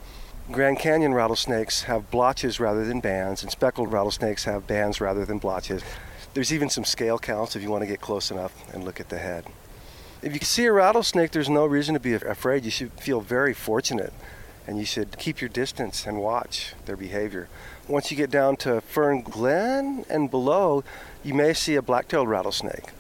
Grand 0.51 0.79
Canyon 0.79 1.13
rattlesnakes 1.13 1.83
have 1.83 2.11
blotches 2.11 2.59
rather 2.59 2.83
than 2.87 3.01
bands, 3.01 3.43
and 3.43 3.53
speckled 3.53 3.93
rattlesnakes 3.93 4.45
have 4.45 4.67
bands 4.67 4.99
rather 4.99 5.27
than 5.27 5.37
blotches. 5.37 5.83
There's 6.33 6.55
even 6.55 6.71
some 6.71 6.85
scale 6.85 7.19
counts 7.19 7.55
if 7.55 7.63
you 7.63 7.71
want 7.71 7.83
to 7.83 7.87
get 7.87 8.01
close 8.01 8.31
enough 8.31 8.55
and 8.73 8.83
look 8.83 8.99
at 8.99 9.11
the 9.11 9.19
head. 9.19 9.45
If 10.23 10.33
you 10.33 10.41
see 10.41 10.65
a 10.65 10.73
rattlesnake, 10.73 11.33
there's 11.33 11.51
no 11.51 11.67
reason 11.67 11.93
to 11.93 12.01
be 12.01 12.15
afraid. 12.15 12.65
You 12.65 12.71
should 12.71 12.93
feel 12.93 13.21
very 13.21 13.53
fortunate 13.53 14.13
and 14.67 14.79
you 14.79 14.87
should 14.87 15.19
keep 15.19 15.41
your 15.41 15.51
distance 15.51 16.07
and 16.07 16.21
watch 16.21 16.75
their 16.87 16.97
behavior. 16.97 17.49
Once 17.87 18.11
you 18.11 18.17
get 18.17 18.31
down 18.31 18.57
to 18.57 18.81
Fern 18.81 19.23
Glen 19.23 20.05
and 20.09 20.31
below, 20.31 20.83
you 21.23 21.35
may 21.35 21.53
see 21.53 21.75
a 21.75 21.83
black-tailed 21.83 22.29
rattlesnake. 22.29 22.91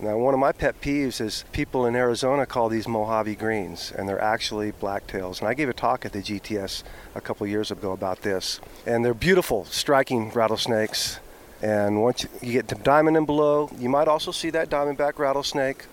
Now, 0.00 0.16
one 0.16 0.32
of 0.32 0.38
my 0.38 0.52
pet 0.52 0.80
peeves 0.80 1.20
is 1.20 1.44
people 1.50 1.84
in 1.84 1.96
Arizona 1.96 2.46
call 2.46 2.68
these 2.68 2.86
Mojave 2.86 3.34
greens, 3.34 3.92
and 3.96 4.08
they're 4.08 4.22
actually 4.22 4.70
blacktails. 4.70 5.40
And 5.40 5.48
I 5.48 5.54
gave 5.54 5.68
a 5.68 5.72
talk 5.72 6.06
at 6.06 6.12
the 6.12 6.20
GTS 6.20 6.84
a 7.16 7.20
couple 7.20 7.48
years 7.48 7.72
ago 7.72 7.90
about 7.90 8.22
this. 8.22 8.60
And 8.86 9.04
they're 9.04 9.12
beautiful, 9.12 9.64
striking 9.64 10.30
rattlesnakes. 10.30 11.18
And 11.60 12.00
once 12.00 12.24
you 12.40 12.52
get 12.52 12.68
to 12.68 12.76
diamond 12.76 13.16
and 13.16 13.26
below, 13.26 13.70
you 13.76 13.88
might 13.88 14.06
also 14.06 14.30
see 14.30 14.50
that 14.50 14.70
diamondback 14.70 15.18
rattlesnake 15.18 15.86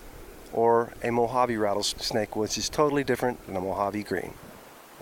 or 0.53 0.93
a 1.03 1.09
Mojave 1.09 1.57
rattlesnake, 1.57 2.35
which 2.35 2.59
is 2.59 2.69
totally 2.69 3.03
different 3.03 3.43
than 3.47 3.55
a 3.55 3.61
Mojave 3.61 4.03
green. 4.03 4.35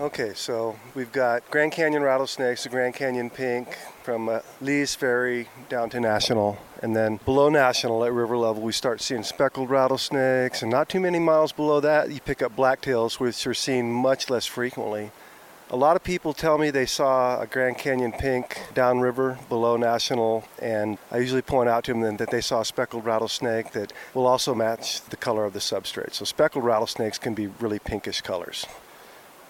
Okay, 0.04 0.34
so 0.36 0.76
we've 0.96 1.14
got 1.14 1.50
Grand 1.50 1.72
Canyon 1.72 2.04
rattlesnakes, 2.04 2.64
the 2.64 2.70
Grand 2.70 2.94
Canyon 2.94 3.30
pink 3.30 3.78
from 4.04 4.28
uh, 4.28 4.42
Lee's 4.60 4.94
Ferry 4.94 5.48
down 5.70 5.90
to 5.92 6.02
National. 6.02 6.58
And 6.82 6.94
then 6.94 7.22
below 7.24 7.48
National 7.48 8.04
at 8.04 8.12
river 8.12 8.36
level, 8.36 8.62
we 8.62 8.74
start 8.74 9.00
seeing 9.00 9.24
speckled 9.24 9.70
rattlesnakes. 9.70 10.62
And 10.62 10.70
not 10.70 10.90
too 10.90 11.00
many 11.00 11.20
miles 11.20 11.54
below 11.54 11.80
that, 11.80 12.12
you 12.12 12.20
pick 12.20 12.42
up 12.42 12.54
blacktails, 12.54 13.18
which 13.18 13.48
are 13.48 13.54
seen 13.54 13.94
much 13.94 14.30
less 14.30 14.46
frequently. 14.46 15.12
A 15.70 15.78
lot 15.78 15.96
of 15.96 16.04
people 16.04 16.34
tell 16.34 16.58
me 16.58 16.70
they 16.70 16.86
saw 16.86 17.40
a 17.40 17.48
Grand 17.48 17.78
Canyon 17.78 18.12
pink 18.12 18.60
downriver 18.74 19.40
below 19.48 19.78
National, 19.78 20.44
and 20.62 20.98
I 21.12 21.20
usually 21.20 21.42
point 21.42 21.70
out 21.70 21.86
to 21.86 21.94
them 21.94 22.18
that 22.18 22.30
they 22.30 22.42
saw 22.42 22.60
a 22.60 22.66
speckled 22.66 23.06
rattlesnake 23.06 23.72
that 23.72 23.94
will 24.14 24.28
also 24.28 24.54
match 24.54 25.02
the 25.06 25.16
color 25.16 25.46
of 25.46 25.54
the 25.54 25.60
substrate. 25.60 26.14
So 26.14 26.26
speckled 26.26 26.66
rattlesnakes 26.66 27.18
can 27.18 27.34
be 27.34 27.48
really 27.48 27.80
pinkish 27.80 28.20
colors. 28.20 28.66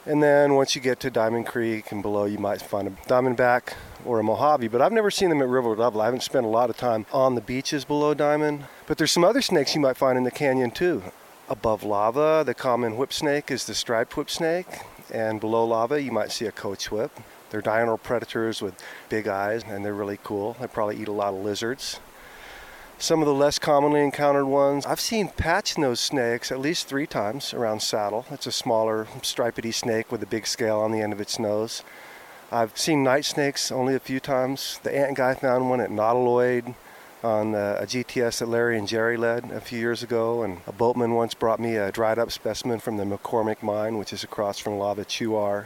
And 0.06 0.22
then 0.22 0.56
once 0.56 0.76
you 0.76 0.82
get 0.82 1.00
to 1.02 1.10
Diamond 1.10 1.46
Creek 1.46 1.94
and 1.94 2.02
below, 2.02 2.26
you 2.26 2.38
might 2.38 2.62
find 2.62 2.89
a 2.89 2.92
Diamondback 3.08 3.74
or 4.04 4.20
a 4.20 4.24
Mojave, 4.24 4.68
but 4.68 4.82
I've 4.82 4.92
never 4.92 5.10
seen 5.10 5.30
them 5.30 5.42
at 5.42 5.48
river 5.48 5.78
level. 5.78 6.02
I 6.02 6.06
haven't 6.06 6.24
spent 6.24 6.46
a 6.46 6.50
lot 6.50 6.70
of 6.70 6.76
time 6.76 7.06
on 7.13 7.36
the 7.36 7.42
beaches 7.42 7.86
below 7.86 8.13
Diamond. 8.13 8.66
But 8.86 8.98
there's 8.98 9.13
some 9.13 9.24
other 9.24 9.42
snakes 9.42 9.76
you 9.76 9.80
might 9.82 9.96
find 9.96 10.18
in 10.18 10.26
the 10.26 10.32
canyon 10.32 10.72
too. 10.72 11.04
Above 11.48 11.84
lava, 11.84 12.44
the 12.46 12.54
common 12.54 12.98
whip 12.98 13.13
snake 13.13 13.50
is 13.50 13.66
the 13.66 13.74
striped 13.74 14.18
whip 14.18 14.30
snake, 14.30 14.68
and 15.10 15.39
below 15.39 15.63
lava, 15.66 16.02
you 16.02 16.12
might 16.12 16.34
see 16.34 16.46
a 16.46 16.52
coach 16.52 16.92
whip. 16.92 17.12
They're 17.50 17.62
diurnal 17.62 17.98
predators 17.98 18.62
with 18.62 18.76
big 19.08 19.28
eyes, 19.28 19.63
and 19.63 19.86
they're 19.86 19.94
really 19.94 20.20
cool. 20.22 20.58
They 20.60 20.68
probably 20.68 20.98
eat 20.98 21.08
a 21.08 21.13
lot 21.13 21.34
of 21.34 21.42
lizards. 21.42 22.00
Some 23.04 23.20
of 23.20 23.26
the 23.26 23.34
less 23.34 23.60
commonly 23.60 24.02
encountered 24.02 24.46
ones, 24.46 24.86
I've 24.86 25.02
seen 25.02 25.28
patch 25.28 25.78
nose 25.78 26.00
snakes 26.00 26.54
at 26.54 26.62
least 26.62 26.88
three 26.88 27.06
times 27.06 27.54
around 27.54 27.82
Saddle. 27.82 28.26
It's 28.32 28.48
a 28.48 28.52
smaller, 28.54 29.08
stripedy 29.20 29.74
snake 29.74 30.10
with 30.10 30.24
a 30.24 30.26
big 30.26 30.48
scale 30.48 30.80
on 30.80 30.94
the 30.94 31.02
end 31.02 31.12
of 31.12 31.20
its 31.20 31.38
nose. 31.38 31.84
I've 32.50 32.78
seen 32.78 33.04
night 33.04 33.26
snakes 33.26 33.74
only 33.74 33.94
a 33.94 34.00
few 34.00 34.22
times. 34.22 34.80
The 34.84 34.98
ant 34.98 35.18
guy 35.18 35.34
found 35.34 35.70
one 35.70 35.82
at 35.82 35.89
Nautiloid 35.89 36.76
on 37.22 37.54
uh, 37.54 37.80
a 37.82 37.86
GTS 37.86 38.39
that 38.39 38.48
Larry 38.48 38.78
and 38.78 38.88
Jerry 38.88 39.18
led 39.18 39.52
a 39.52 39.60
few 39.60 39.80
years 39.80 40.02
ago, 40.02 40.42
and 40.42 40.62
a 40.66 40.72
boatman 40.72 41.12
once 41.13 41.34
brought 41.34 41.60
me 41.60 41.76
a 41.76 41.92
dried 41.92 42.18
up 42.18 42.32
specimen 42.32 42.80
from 42.80 42.96
the 42.96 43.04
McCormick 43.04 43.62
mine, 43.62 43.98
which 43.98 44.13
is 44.13 44.24
across 44.24 44.60
from 44.60 44.78
Lava 44.78 45.04
Chuar. 45.04 45.66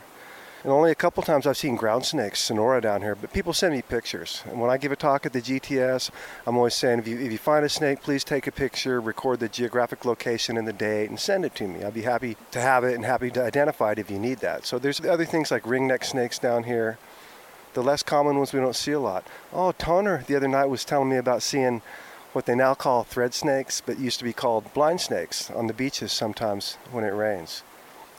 And 0.68 0.74
only 0.74 0.92
a 0.92 0.96
couple 0.96 1.24
times 1.24 1.48
I've 1.48 1.56
seen 1.56 1.78
ground 1.78 2.06
snakes, 2.06 2.42
Sonora 2.42 2.82
down 2.82 3.02
here, 3.02 3.16
but 3.16 3.32
people 3.32 3.54
send 3.54 3.74
me 3.74 3.82
pictures. 3.82 4.44
And 4.50 4.60
when 4.60 4.70
I 4.70 4.76
give 4.76 4.92
a 4.92 4.98
talk 4.98 5.26
at 5.26 5.32
the 5.32 5.42
GTS, 5.42 6.12
I'm 6.46 6.58
always 6.58 6.74
saying 6.74 7.00
if 7.00 7.08
you, 7.08 7.18
if 7.18 7.32
you 7.32 7.38
find 7.38 7.64
a 7.64 7.70
snake, 7.70 8.02
please 8.02 8.26
take 8.26 8.48
a 8.48 8.52
picture, 8.52 9.00
record 9.00 9.40
the 9.40 9.48
geographic 9.48 10.04
location 10.04 10.58
and 10.58 10.68
the 10.68 10.74
date, 10.74 11.10
and 11.10 11.18
send 11.18 11.46
it 11.46 11.56
to 11.56 11.70
me. 11.70 11.86
I'd 11.86 11.94
be 11.94 12.02
happy 12.02 12.36
to 12.52 12.60
have 12.60 12.84
it 12.84 12.96
and 12.96 13.06
happy 13.06 13.32
to 13.32 13.42
identify 13.46 13.94
it 13.94 14.00
if 14.00 14.12
you 14.12 14.20
need 14.20 14.40
that. 14.40 14.66
So 14.66 14.78
there's 14.78 15.00
other 15.00 15.24
things 15.24 15.52
like 15.52 15.64
ringneck 15.64 16.04
snakes 16.04 16.38
down 16.38 16.64
here. 16.64 16.98
The 17.74 17.82
less 17.82 18.04
common 18.04 18.36
ones 18.36 18.52
we 18.52 18.60
don't 18.60 18.76
see 18.76 18.92
a 18.92 19.00
lot. 19.00 19.26
Oh, 19.54 19.72
Toner 19.72 20.26
the 20.28 20.36
other 20.36 20.50
night 20.50 20.66
was 20.66 20.84
telling 20.84 21.08
me 21.08 21.16
about 21.16 21.44
seeing 21.44 21.82
what 22.34 22.46
they 22.46 22.56
now 22.56 22.74
call 22.74 23.06
thread 23.06 23.34
snakes, 23.34 23.80
but 23.80 24.00
used 24.00 24.20
to 24.20 24.26
be 24.26 24.34
called 24.34 24.74
blind 24.74 25.00
snakes 25.00 25.50
on 25.50 25.68
the 25.68 25.74
beaches 25.74 26.12
sometimes 26.12 26.78
when 26.92 27.06
it 27.06 27.14
rains. 27.14 27.64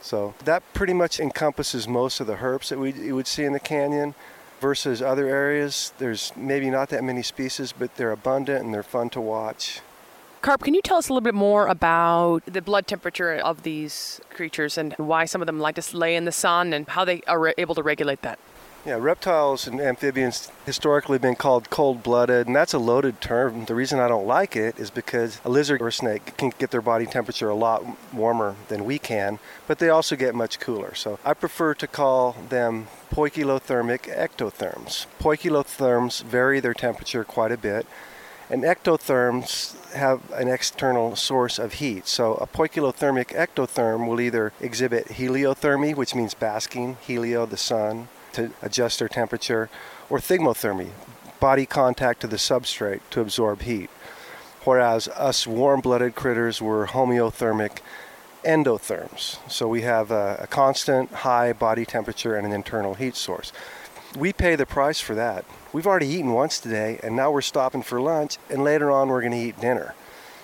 So 0.00 0.34
that 0.44 0.62
pretty 0.74 0.94
much 0.94 1.20
encompasses 1.20 1.88
most 1.88 2.20
of 2.20 2.26
the 2.26 2.36
herps 2.36 2.68
that 2.68 2.78
we 2.78 2.92
you 2.92 3.14
would 3.14 3.26
see 3.26 3.44
in 3.44 3.52
the 3.52 3.60
canyon 3.60 4.14
versus 4.60 5.02
other 5.02 5.26
areas. 5.28 5.92
There's 5.98 6.32
maybe 6.36 6.70
not 6.70 6.88
that 6.90 7.04
many 7.04 7.22
species, 7.22 7.72
but 7.76 7.96
they're 7.96 8.12
abundant 8.12 8.64
and 8.64 8.72
they're 8.72 8.82
fun 8.82 9.10
to 9.10 9.20
watch. 9.20 9.80
Carp, 10.40 10.62
can 10.62 10.72
you 10.72 10.82
tell 10.82 10.98
us 10.98 11.08
a 11.08 11.12
little 11.12 11.24
bit 11.24 11.34
more 11.34 11.66
about 11.66 12.44
the 12.46 12.62
blood 12.62 12.86
temperature 12.86 13.34
of 13.34 13.64
these 13.64 14.20
creatures 14.30 14.78
and 14.78 14.94
why 14.94 15.24
some 15.24 15.42
of 15.42 15.46
them 15.46 15.58
like 15.58 15.74
to 15.74 15.96
lay 15.96 16.14
in 16.14 16.26
the 16.26 16.32
sun 16.32 16.72
and 16.72 16.88
how 16.88 17.04
they 17.04 17.20
are 17.26 17.52
able 17.58 17.74
to 17.74 17.82
regulate 17.82 18.22
that? 18.22 18.38
Yeah, 18.88 18.96
reptiles 18.98 19.66
and 19.66 19.82
amphibians 19.82 20.50
historically 20.64 21.18
been 21.18 21.36
called 21.36 21.68
cold-blooded, 21.68 22.46
and 22.46 22.56
that's 22.56 22.72
a 22.72 22.78
loaded 22.78 23.20
term. 23.20 23.66
The 23.66 23.74
reason 23.74 24.00
I 24.00 24.08
don't 24.08 24.26
like 24.26 24.56
it 24.56 24.80
is 24.80 24.90
because 24.90 25.42
a 25.44 25.50
lizard 25.50 25.82
or 25.82 25.88
a 25.88 25.92
snake 25.92 26.38
can 26.38 26.54
get 26.58 26.70
their 26.70 26.80
body 26.80 27.04
temperature 27.04 27.50
a 27.50 27.54
lot 27.54 27.84
warmer 28.14 28.56
than 28.68 28.86
we 28.86 28.98
can, 28.98 29.40
but 29.66 29.78
they 29.78 29.90
also 29.90 30.16
get 30.16 30.34
much 30.34 30.58
cooler. 30.58 30.94
So 30.94 31.18
I 31.22 31.34
prefer 31.34 31.74
to 31.74 31.86
call 31.86 32.34
them 32.48 32.86
poikilothermic 33.12 34.08
ectotherms. 34.08 35.04
Poikilotherms 35.20 36.22
vary 36.22 36.58
their 36.58 36.72
temperature 36.72 37.24
quite 37.24 37.52
a 37.52 37.58
bit, 37.58 37.86
and 38.48 38.62
ectotherms 38.62 39.76
have 39.92 40.22
an 40.32 40.48
external 40.48 41.14
source 41.14 41.58
of 41.58 41.74
heat. 41.74 42.06
So 42.06 42.36
a 42.36 42.46
poikilothermic 42.46 43.36
ectotherm 43.36 44.08
will 44.08 44.18
either 44.18 44.54
exhibit 44.62 45.08
heliothermy, 45.08 45.94
which 45.94 46.14
means 46.14 46.32
basking, 46.32 46.96
helio, 47.02 47.44
the 47.44 47.58
sun, 47.58 48.08
to 48.38 48.52
adjust 48.62 49.00
their 49.00 49.08
temperature, 49.08 49.68
or 50.08 50.18
thigmothermy, 50.18 50.90
body 51.40 51.66
contact 51.66 52.20
to 52.20 52.26
the 52.26 52.36
substrate 52.36 53.00
to 53.10 53.20
absorb 53.20 53.62
heat. 53.62 53.90
Whereas 54.64 55.08
us 55.08 55.46
warm 55.46 55.80
blooded 55.80 56.14
critters 56.14 56.62
were 56.62 56.86
homeothermic 56.86 57.78
endotherms. 58.44 59.38
So 59.50 59.66
we 59.66 59.82
have 59.82 60.10
a, 60.10 60.38
a, 60.42 60.46
constant 60.46 61.10
high 61.10 61.52
body 61.52 61.84
temperature 61.84 62.36
and 62.36 62.46
an 62.46 62.52
internal 62.52 62.94
heat 62.94 63.16
source. 63.16 63.52
We 64.16 64.32
pay 64.32 64.56
the 64.56 64.66
price 64.66 65.00
for 65.00 65.14
that. 65.14 65.44
We've 65.72 65.86
already 65.86 66.06
eaten 66.06 66.32
once 66.32 66.60
today, 66.60 66.98
and 67.02 67.16
now 67.16 67.30
we're 67.30 67.40
stopping 67.40 67.82
for 67.82 68.00
lunch, 68.00 68.38
and 68.48 68.64
later 68.64 68.90
on 68.90 69.08
we're 69.08 69.20
going 69.20 69.32
to 69.32 69.38
eat 69.38 69.60
dinner. 69.60 69.94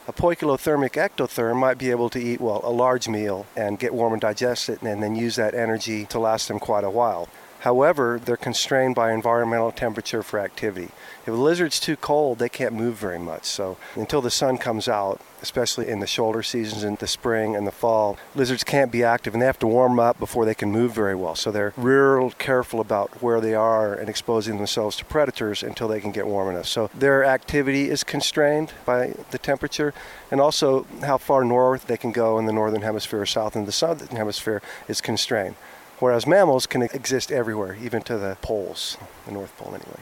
A 0.07 0.13
poikilothermic 0.13 0.93
ectotherm 0.93 1.57
might 1.57 1.79
be 1.79 1.91
able 1.91 2.11
to 2.11 2.21
eat, 2.21 2.41
well, 2.41 2.61
a 2.63 2.71
large 2.71 3.09
meal 3.09 3.47
and 3.57 3.79
get 3.79 3.95
warm 3.95 4.13
and 4.13 4.21
digest 4.21 4.69
it, 4.69 4.83
and 4.83 5.03
then 5.03 5.17
use 5.17 5.37
that 5.37 5.55
energy 5.55 6.05
to 6.07 6.19
last 6.19 6.49
them 6.49 6.59
quite 6.59 6.85
a 6.85 6.91
while. 6.91 7.29
However, 7.65 8.21
they're 8.23 8.37
constrained 8.37 8.95
by 8.95 9.11
environmental 9.11 9.73
temperature 9.73 10.23
for 10.23 10.39
activity. 10.39 10.91
If 11.23 11.29
a 11.29 11.33
lizard's 11.33 11.81
too 11.81 11.97
cold, 11.97 12.39
they 12.39 12.51
can't 12.51 12.75
move 12.75 12.97
very 12.97 13.19
much. 13.19 13.47
So 13.47 13.79
until 13.95 14.21
the 14.21 14.31
sun 14.31 14.59
comes 14.59 14.87
out, 14.87 15.19
especially 15.41 15.89
in 15.89 16.01
the 16.01 16.07
shoulder 16.07 16.43
seasons 16.43 16.85
in 16.85 16.97
the 16.97 17.07
spring 17.07 17.57
and 17.57 17.67
the 17.67 17.73
fall, 17.73 18.19
lizards 18.35 18.65
can't 18.65 18.93
be 18.93 19.03
active 19.03 19.33
and 19.33 19.41
they 19.41 19.47
have 19.47 19.59
to 19.61 19.67
warm 19.67 19.99
up 19.99 20.19
before 20.19 20.45
they 20.45 20.55
can 20.55 20.71
move 20.71 20.93
very 20.93 21.15
well. 21.15 21.35
So 21.35 21.51
they're 21.51 21.73
real 21.79 22.33
careful 22.33 22.81
about 22.81 23.23
where 23.23 23.41
they 23.41 23.55
are 23.55 23.95
and 23.95 24.11
exposing 24.11 24.59
themselves 24.59 24.99
to 24.99 25.07
predators 25.07 25.63
until 25.63 25.89
they 25.89 26.03
can 26.03 26.13
get 26.13 26.27
warm 26.27 26.51
enough. 26.51 26.67
So 26.67 26.91
their 26.93 27.25
activity 27.25 27.89
is 27.89 28.05
constrained 28.05 28.75
by 28.85 29.15
the 29.31 29.39
temperature 29.39 29.95
and 30.31 30.39
also 30.39 30.87
how 31.01 31.17
far 31.17 31.45
north 31.45 31.87
they 31.87 31.97
can 31.97 32.13
go 32.13 32.39
in 32.39 32.45
the 32.45 32.53
northern 32.53 32.83
hemisphere 32.83 33.23
or 33.23 33.27
south 33.27 33.57
in 33.57 33.65
the 33.65 33.73
southern 33.73 34.17
hemisphere 34.17 34.61
is 34.87 35.01
constrained 35.01 35.57
whereas 36.01 36.27
mammals 36.27 36.67
can 36.67 36.83
exist 36.83 37.31
everywhere, 37.33 37.77
even 37.81 38.03
to 38.03 38.19
the 38.19 38.37
poles, 38.43 38.97
the 39.27 39.33
North 39.33 39.57
Pole 39.57 39.75
anyway. 39.75 40.01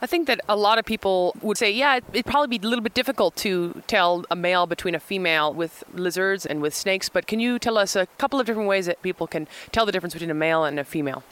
I 0.00 0.06
think 0.06 0.26
that 0.26 0.40
a 0.48 0.56
lot 0.56 0.78
of 0.78 0.84
people 0.84 1.36
would 1.42 1.56
say, 1.56 1.70
yeah, 1.70 2.00
it'd 2.12 2.26
probably 2.26 2.58
be 2.58 2.66
a 2.66 2.68
little 2.68 2.82
bit 2.82 2.92
difficult 2.92 3.36
to 3.36 3.82
tell 3.86 4.24
a 4.32 4.34
male 4.34 4.66
between 4.66 4.96
a 4.96 5.00
female 5.00 5.54
with 5.54 5.84
lizards 5.94 6.44
and 6.44 6.60
with 6.60 6.74
snakes, 6.74 7.08
but 7.08 7.28
can 7.28 7.38
you 7.38 7.60
tell 7.60 7.78
us 7.78 7.94
a 7.94 8.06
couple 8.18 8.40
of 8.40 8.46
different 8.46 8.68
ways 8.68 8.86
that 8.86 9.00
people 9.02 9.28
can 9.28 9.46
tell 9.70 9.86
the 9.86 9.92
difference 9.92 10.12
between 10.12 10.30
a 10.30 10.34
male 10.34 10.64
and 10.64 10.80
a 10.80 10.84
female? 10.84 11.22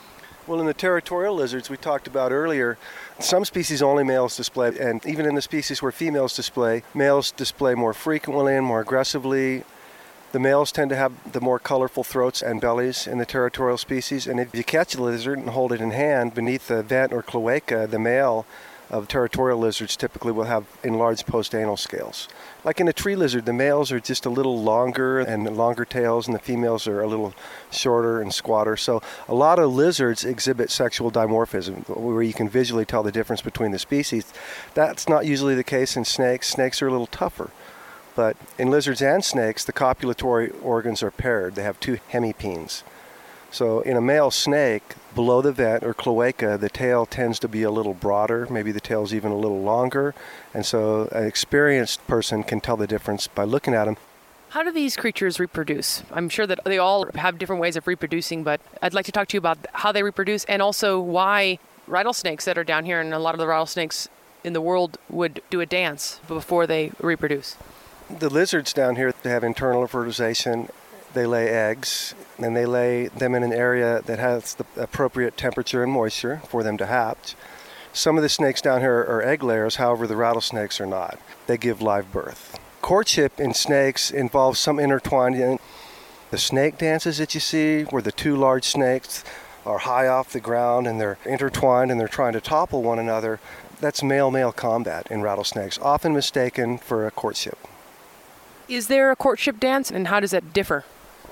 Well, 0.46 0.60
in 0.60 0.66
the 0.66 0.74
territorial 0.74 1.34
lizards 1.34 1.68
we 1.68 1.76
talked 1.76 2.06
about 2.06 2.30
earlier, 2.30 2.78
some 3.18 3.44
species 3.44 3.82
only 3.82 4.04
males 4.04 4.36
display, 4.36 4.76
and 4.78 5.04
even 5.04 5.26
in 5.26 5.34
the 5.34 5.42
species 5.42 5.82
where 5.82 5.92
females 5.92 6.36
display, 6.36 6.84
males 6.94 7.32
display 7.32 7.74
more 7.74 7.92
frequently 7.92 8.54
and 8.56 8.64
more 8.64 8.80
aggressively. 8.80 9.64
The 10.32 10.38
males 10.38 10.70
tend 10.70 10.90
to 10.90 10.96
have 10.96 11.32
the 11.32 11.40
more 11.40 11.58
colorful 11.58 12.04
throats 12.04 12.40
and 12.40 12.60
bellies 12.60 13.08
in 13.08 13.18
the 13.18 13.26
territorial 13.26 13.78
species, 13.78 14.28
and 14.28 14.38
if 14.38 14.54
you 14.54 14.62
catch 14.62 14.94
a 14.94 15.02
lizard 15.02 15.38
and 15.38 15.50
hold 15.50 15.72
it 15.72 15.80
in 15.80 15.90
hand 15.90 16.34
beneath 16.34 16.68
the 16.68 16.84
vent 16.84 17.12
or 17.12 17.20
cloaca, 17.20 17.88
the 17.88 17.98
male 17.98 18.46
of 18.90 19.08
territorial 19.08 19.58
lizards 19.58 19.96
typically 19.96 20.32
will 20.32 20.44
have 20.44 20.66
enlarged 20.84 21.26
postanal 21.26 21.76
scales. 21.76 22.28
Like 22.64 22.80
in 22.80 22.86
a 22.86 22.92
tree 22.92 23.16
lizard, 23.16 23.44
the 23.44 23.52
males 23.52 23.90
are 23.90 24.00
just 24.00 24.26
a 24.26 24.30
little 24.30 24.62
longer 24.62 25.18
and 25.18 25.56
longer 25.56 25.84
tails, 25.84 26.26
and 26.26 26.34
the 26.34 26.40
females 26.40 26.86
are 26.86 27.00
a 27.00 27.08
little 27.08 27.34
shorter 27.70 28.20
and 28.20 28.32
squatter. 28.32 28.76
So 28.76 29.02
a 29.28 29.34
lot 29.34 29.58
of 29.58 29.72
lizards 29.72 30.24
exhibit 30.24 30.70
sexual 30.70 31.10
dimorphism, 31.10 31.88
where 31.88 32.22
you 32.22 32.32
can 32.32 32.48
visually 32.48 32.84
tell 32.84 33.02
the 33.02 33.12
difference 33.12 33.42
between 33.42 33.70
the 33.70 33.78
species. 33.78 34.32
That's 34.74 35.08
not 35.08 35.26
usually 35.26 35.54
the 35.54 35.64
case 35.64 35.96
in 35.96 36.04
snakes. 36.04 36.48
Snakes 36.48 36.82
are 36.82 36.88
a 36.88 36.92
little 36.92 37.06
tougher. 37.06 37.50
But 38.14 38.36
in 38.58 38.70
lizards 38.70 39.02
and 39.02 39.24
snakes, 39.24 39.64
the 39.64 39.72
copulatory 39.72 40.52
organs 40.62 41.02
are 41.02 41.10
paired. 41.10 41.54
They 41.54 41.62
have 41.62 41.80
two 41.80 41.98
hemipenes. 42.12 42.82
So 43.52 43.80
in 43.80 43.96
a 43.96 44.00
male 44.00 44.30
snake, 44.30 44.94
below 45.14 45.42
the 45.42 45.52
vent 45.52 45.82
or 45.82 45.92
cloaca, 45.92 46.56
the 46.56 46.68
tail 46.68 47.04
tends 47.04 47.38
to 47.40 47.48
be 47.48 47.62
a 47.62 47.70
little 47.70 47.94
broader. 47.94 48.46
Maybe 48.48 48.70
the 48.70 48.80
tail's 48.80 49.12
even 49.12 49.32
a 49.32 49.36
little 49.36 49.60
longer. 49.60 50.14
And 50.54 50.64
so 50.64 51.08
an 51.12 51.26
experienced 51.26 52.06
person 52.06 52.44
can 52.44 52.60
tell 52.60 52.76
the 52.76 52.86
difference 52.86 53.26
by 53.26 53.44
looking 53.44 53.74
at 53.74 53.86
them. 53.86 53.96
How 54.50 54.62
do 54.62 54.72
these 54.72 54.96
creatures 54.96 55.38
reproduce? 55.38 56.02
I'm 56.12 56.28
sure 56.28 56.46
that 56.46 56.64
they 56.64 56.78
all 56.78 57.06
have 57.14 57.38
different 57.38 57.62
ways 57.62 57.76
of 57.76 57.86
reproducing, 57.86 58.42
but 58.42 58.60
I'd 58.82 58.94
like 58.94 59.06
to 59.06 59.12
talk 59.12 59.28
to 59.28 59.36
you 59.36 59.38
about 59.38 59.58
how 59.72 59.92
they 59.92 60.02
reproduce 60.02 60.44
and 60.44 60.60
also 60.60 61.00
why 61.00 61.58
rattlesnakes 61.86 62.44
that 62.44 62.58
are 62.58 62.64
down 62.64 62.84
here 62.84 63.00
and 63.00 63.14
a 63.14 63.18
lot 63.18 63.34
of 63.34 63.38
the 63.38 63.46
rattlesnakes 63.46 64.08
in 64.42 64.52
the 64.52 64.60
world 64.60 64.98
would 65.08 65.42
do 65.50 65.60
a 65.60 65.66
dance 65.66 66.20
before 66.26 66.66
they 66.66 66.92
reproduce. 67.00 67.56
The 68.18 68.28
lizards 68.28 68.72
down 68.72 68.96
here 68.96 69.14
have 69.24 69.44
internal 69.44 69.86
fertilization 69.86 70.68
they 71.12 71.26
lay 71.26 71.48
eggs, 71.48 72.14
and 72.38 72.56
they 72.56 72.66
lay 72.66 73.08
them 73.08 73.34
in 73.34 73.42
an 73.42 73.52
area 73.52 74.02
that 74.06 74.18
has 74.18 74.54
the 74.54 74.64
appropriate 74.76 75.36
temperature 75.36 75.82
and 75.82 75.92
moisture 75.92 76.40
for 76.48 76.62
them 76.62 76.76
to 76.78 76.86
hatch. 76.86 77.34
Some 77.92 78.16
of 78.16 78.22
the 78.22 78.28
snakes 78.28 78.60
down 78.60 78.80
here 78.80 79.00
are 79.00 79.22
egg 79.22 79.42
layers, 79.42 79.76
however, 79.76 80.06
the 80.06 80.16
rattlesnakes 80.16 80.80
are 80.80 80.86
not. 80.86 81.18
They 81.46 81.56
give 81.56 81.82
live 81.82 82.12
birth. 82.12 82.58
Courtship 82.80 83.40
in 83.40 83.54
snakes 83.54 84.10
involves 84.10 84.60
some 84.60 84.78
intertwining. 84.78 85.58
The 86.30 86.38
snake 86.38 86.78
dances 86.78 87.18
that 87.18 87.34
you 87.34 87.40
see, 87.40 87.82
where 87.82 88.02
the 88.02 88.12
two 88.12 88.36
large 88.36 88.64
snakes 88.64 89.24
are 89.66 89.78
high 89.78 90.06
off 90.06 90.32
the 90.32 90.40
ground 90.40 90.86
and 90.86 91.00
they're 91.00 91.18
intertwined 91.24 91.90
and 91.90 92.00
they're 92.00 92.08
trying 92.08 92.32
to 92.34 92.40
topple 92.40 92.82
one 92.82 93.00
another, 93.00 93.40
that's 93.80 94.02
male 94.02 94.30
male 94.30 94.52
combat 94.52 95.08
in 95.10 95.22
rattlesnakes, 95.22 95.78
often 95.82 96.14
mistaken 96.14 96.78
for 96.78 97.06
a 97.06 97.10
courtship. 97.10 97.58
Is 98.70 98.86
there 98.86 99.10
a 99.10 99.16
courtship 99.16 99.58
dance, 99.58 99.90
and 99.90 100.06
how 100.06 100.20
does 100.20 100.30
that 100.30 100.52
differ? 100.52 100.84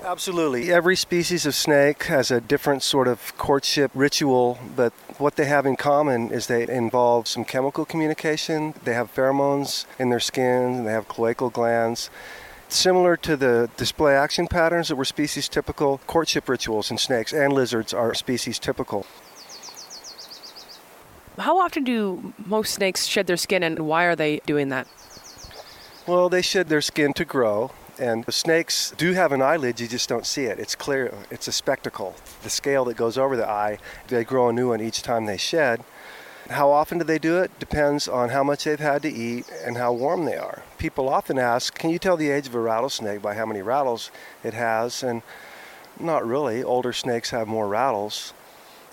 Absolutely. 0.03 0.73
Every 0.73 0.97
species 0.97 1.45
of 1.45 1.55
snake 1.55 2.03
has 2.03 2.31
a 2.31 2.41
different 2.41 2.83
sort 2.83 3.07
of 3.07 3.37
courtship 3.37 3.91
ritual, 3.93 4.59
but 4.75 4.91
what 5.19 5.37
they 5.37 5.45
have 5.45 5.65
in 5.65 5.77
common 5.77 6.31
is 6.31 6.47
they 6.47 6.67
involve 6.67 7.29
some 7.29 7.45
chemical 7.45 7.85
communication. 7.85 8.73
They 8.83 8.93
have 8.93 9.15
pheromones 9.15 9.85
in 9.97 10.09
their 10.09 10.19
skin, 10.19 10.63
and 10.63 10.87
they 10.87 10.91
have 10.91 11.07
cloacal 11.07 11.51
glands. 11.51 12.09
Similar 12.67 13.15
to 13.17 13.37
the 13.37 13.69
display 13.77 14.15
action 14.15 14.47
patterns 14.47 14.89
that 14.89 14.97
were 14.97 15.05
species 15.05 15.47
typical, 15.47 16.01
courtship 16.07 16.49
rituals 16.49 16.91
in 16.91 16.97
snakes 16.97 17.31
and 17.31 17.53
lizards 17.53 17.93
are 17.93 18.13
species 18.13 18.59
typical. 18.59 19.05
How 21.37 21.57
often 21.57 21.85
do 21.85 22.33
most 22.45 22.73
snakes 22.73 23.05
shed 23.05 23.27
their 23.27 23.37
skin, 23.37 23.63
and 23.63 23.79
why 23.79 24.03
are 24.03 24.15
they 24.17 24.41
doing 24.45 24.67
that? 24.69 24.87
Well, 26.09 26.27
they 26.27 26.41
shed 26.41 26.69
their 26.69 26.81
skin 26.81 27.13
to 27.13 27.23
grow. 27.23 27.69
And 27.99 28.25
the 28.25 28.31
snakes 28.31 28.95
do 28.97 29.13
have 29.13 29.31
an 29.31 29.43
eyelid, 29.43 29.79
you 29.79 29.87
just 29.87 30.09
don't 30.09 30.25
see 30.25 30.45
it. 30.45 30.57
It's 30.57 30.73
clear, 30.73 31.13
it's 31.29 31.47
a 31.47 31.51
spectacle. 31.51 32.15
The 32.41 32.49
scale 32.49 32.83
that 32.85 32.97
goes 32.97 33.15
over 33.15 33.37
the 33.37 33.47
eye, 33.47 33.77
they 34.07 34.23
grow 34.23 34.49
a 34.49 34.53
new 34.53 34.69
one 34.69 34.81
each 34.81 35.03
time 35.03 35.27
they 35.27 35.37
shed. 35.37 35.83
How 36.49 36.71
often 36.71 36.97
do 36.97 37.03
they 37.03 37.19
do 37.19 37.37
it? 37.37 37.51
Depends 37.59 38.07
on 38.07 38.29
how 38.29 38.43
much 38.43 38.63
they've 38.63 38.79
had 38.79 39.03
to 39.03 39.07
eat 39.07 39.51
and 39.63 39.77
how 39.77 39.93
warm 39.93 40.25
they 40.25 40.35
are. 40.35 40.63
People 40.79 41.09
often 41.09 41.37
ask, 41.37 41.77
Can 41.77 41.91
you 41.91 41.99
tell 41.99 42.17
the 42.17 42.31
age 42.31 42.47
of 42.47 42.55
a 42.55 42.59
rattlesnake 42.59 43.21
by 43.21 43.35
how 43.35 43.45
many 43.45 43.61
rattles 43.61 44.09
it 44.43 44.55
has? 44.55 45.03
And 45.03 45.21
not 45.99 46.25
really. 46.25 46.63
Older 46.63 46.91
snakes 46.91 47.29
have 47.29 47.47
more 47.47 47.67
rattles. 47.67 48.33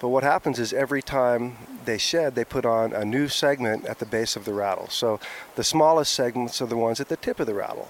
But 0.00 0.08
what 0.08 0.22
happens 0.22 0.58
is 0.58 0.72
every 0.72 1.02
time 1.02 1.56
they 1.84 1.98
shed, 1.98 2.34
they 2.34 2.44
put 2.44 2.66
on 2.66 2.92
a 2.92 3.04
new 3.04 3.28
segment 3.28 3.86
at 3.86 3.98
the 3.98 4.06
base 4.06 4.36
of 4.36 4.44
the 4.44 4.52
rattle. 4.52 4.88
So 4.88 5.20
the 5.54 5.64
smallest 5.64 6.12
segments 6.12 6.60
are 6.60 6.66
the 6.66 6.76
ones 6.76 7.00
at 7.00 7.08
the 7.08 7.16
tip 7.16 7.40
of 7.40 7.46
the 7.46 7.54
rattle 7.54 7.88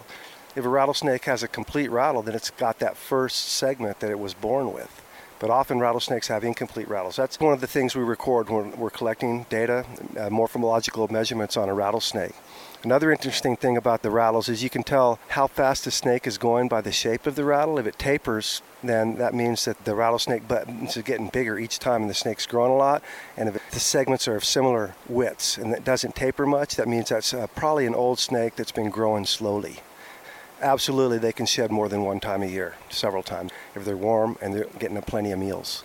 if 0.57 0.65
a 0.65 0.69
rattlesnake 0.69 1.27
has 1.27 1.43
a 1.43 1.49
complete 1.49 1.91
rattle, 1.91 2.23
then 2.23 2.35
it's 2.35 2.51
got 2.51 2.79
that 2.79 2.97
first 2.97 3.51
segment 3.51 4.01
that 4.01 4.11
it 4.11 4.19
was 4.19 4.33
born 4.33 4.73
with. 4.73 5.03
But 5.39 5.51
often 5.51 5.79
rattlesnakes 5.79 6.29
have 6.29 6.45
incomplete 6.45 6.89
rattles. 6.89 7.17
That's 7.17 7.39
one 7.39 7.53
of 7.53 7.61
the 7.61 7.67
things 7.67 7.95
we 7.95 8.03
record 8.03 8.49
when 8.49 8.75
we're 8.79 8.89
collecting 8.89 9.45
data, 9.51 9.85
uh, 10.19 10.31
morphological 10.31 11.09
measurements 11.09 11.59
on 11.59 11.69
a 11.69 11.75
rattlesnake. 11.75 12.35
Another 12.87 13.11
interesting 13.11 13.57
thing 13.57 13.77
about 13.77 14.03
the 14.03 14.13
rattles 14.13 14.49
is 14.49 14.63
you 14.63 14.71
can 14.71 14.85
tell 14.85 15.19
how 15.31 15.49
fast 15.49 15.89
a 15.89 15.91
snake 15.91 16.25
is 16.25 16.39
going 16.39 16.69
by 16.69 16.81
the 16.81 16.93
shape 16.93 17.27
of 17.27 17.35
the 17.35 17.45
rattle. 17.45 17.81
If 17.81 17.87
it 17.89 17.99
tapers, 17.99 18.63
then 18.81 19.17
that 19.17 19.35
means 19.35 19.65
that 19.65 19.85
the 19.85 19.97
rattlesnake 19.97 20.47
buttons 20.47 20.97
are 20.97 21.03
getting 21.03 21.27
bigger 21.27 21.59
each 21.59 21.81
time 21.81 22.03
and 22.03 22.11
the 22.11 22.15
snake's 22.15 22.47
growing 22.47 22.71
a 22.71 22.77
lot. 22.77 23.03
And 23.37 23.49
if 23.49 23.71
the 23.73 23.81
segments 23.81 24.29
are 24.29 24.37
of 24.37 24.45
similar 24.45 24.95
widths 25.09 25.59
and 25.59 25.73
it 25.73 25.83
doesn't 25.83 26.15
taper 26.15 26.47
much, 26.47 26.77
that 26.77 26.87
means 26.87 27.09
that's 27.09 27.35
uh, 27.35 27.49
probably 27.57 27.87
an 27.87 27.95
old 27.97 28.21
snake 28.21 28.55
that's 28.55 28.71
been 28.71 28.91
growing 28.91 29.27
slowly. 29.27 29.81
Absolutely, 30.63 31.19
they 31.19 31.33
can 31.33 31.45
shed 31.45 31.73
more 31.73 31.89
than 31.89 32.03
one 32.03 32.21
time 32.21 32.45
a 32.45 32.47
year, 32.47 32.77
several 32.89 33.25
times, 33.25 33.51
if 33.75 33.85
they're 33.85 33.97
warm 33.97 34.39
and 34.41 34.55
they're 34.55 34.69
getting 34.79 35.03
plenty 35.03 35.33
of 35.33 35.41
meals. 35.41 35.83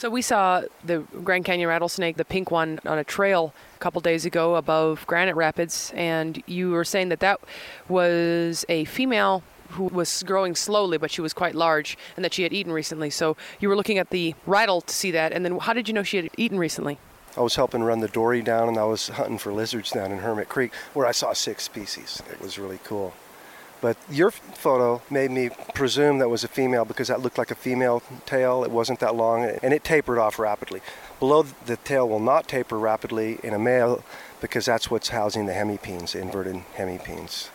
So 0.00 0.08
we 0.08 0.22
saw 0.22 0.62
the 0.82 1.00
Grand 1.22 1.44
Canyon 1.44 1.68
rattlesnake, 1.68 2.16
the 2.16 2.24
pink 2.24 2.50
one, 2.50 2.80
on 2.86 2.96
a 2.96 3.04
trail 3.04 3.52
a 3.76 3.78
couple 3.80 4.00
days 4.00 4.24
ago 4.24 4.54
above 4.54 5.06
Granite 5.06 5.36
Rapids, 5.36 5.92
and 5.94 6.42
you 6.46 6.70
were 6.70 6.86
saying 6.86 7.10
that 7.10 7.20
that 7.20 7.38
was 7.86 8.64
a 8.70 8.86
female 8.86 9.42
who 9.72 9.84
was 9.84 10.22
growing 10.22 10.54
slowly, 10.54 10.96
but 10.96 11.10
she 11.10 11.20
was 11.20 11.34
quite 11.34 11.54
large, 11.54 11.98
and 12.16 12.24
that 12.24 12.32
she 12.32 12.44
had 12.44 12.52
eaten 12.54 12.72
recently. 12.72 13.10
So 13.10 13.36
you 13.60 13.68
were 13.68 13.76
looking 13.76 13.98
at 13.98 14.08
the 14.08 14.34
rattle 14.46 14.80
to 14.80 14.94
see 14.94 15.10
that, 15.10 15.34
and 15.34 15.44
then 15.44 15.58
how 15.58 15.74
did 15.74 15.86
you 15.86 15.92
know 15.92 16.02
she 16.02 16.16
had 16.16 16.30
eaten 16.38 16.58
recently? 16.58 16.96
I 17.36 17.42
was 17.42 17.56
helping 17.56 17.82
run 17.82 18.00
the 18.00 18.08
dory 18.08 18.40
down, 18.40 18.68
and 18.68 18.78
I 18.78 18.84
was 18.84 19.08
hunting 19.08 19.36
for 19.36 19.52
lizards 19.52 19.90
down 19.90 20.12
in 20.12 20.20
Hermit 20.20 20.48
Creek, 20.48 20.72
where 20.94 21.04
I 21.04 21.12
saw 21.12 21.34
six 21.34 21.64
species. 21.64 22.22
It 22.32 22.40
was 22.40 22.58
really 22.58 22.80
cool. 22.84 23.12
But 23.80 23.96
your 24.10 24.30
photo 24.30 25.02
made 25.10 25.30
me 25.30 25.50
presume 25.74 26.18
that 26.18 26.28
was 26.28 26.44
a 26.44 26.48
female 26.48 26.84
because 26.84 27.08
that 27.08 27.20
looked 27.20 27.38
like 27.38 27.50
a 27.50 27.54
female 27.54 28.02
tail. 28.26 28.62
It 28.62 28.70
wasn't 28.70 29.00
that 29.00 29.14
long 29.14 29.44
and 29.44 29.72
it 29.72 29.84
tapered 29.84 30.18
off 30.18 30.38
rapidly. 30.38 30.82
Below 31.18 31.44
the 31.64 31.76
tail 31.78 32.08
will 32.08 32.20
not 32.20 32.46
taper 32.46 32.78
rapidly 32.78 33.38
in 33.42 33.54
a 33.54 33.58
male 33.58 34.04
because 34.40 34.66
that's 34.66 34.90
what's 34.90 35.08
housing 35.08 35.46
the 35.46 35.52
hemipenes, 35.52 36.14
inverted 36.14 36.62
hemipenes. 36.76 37.48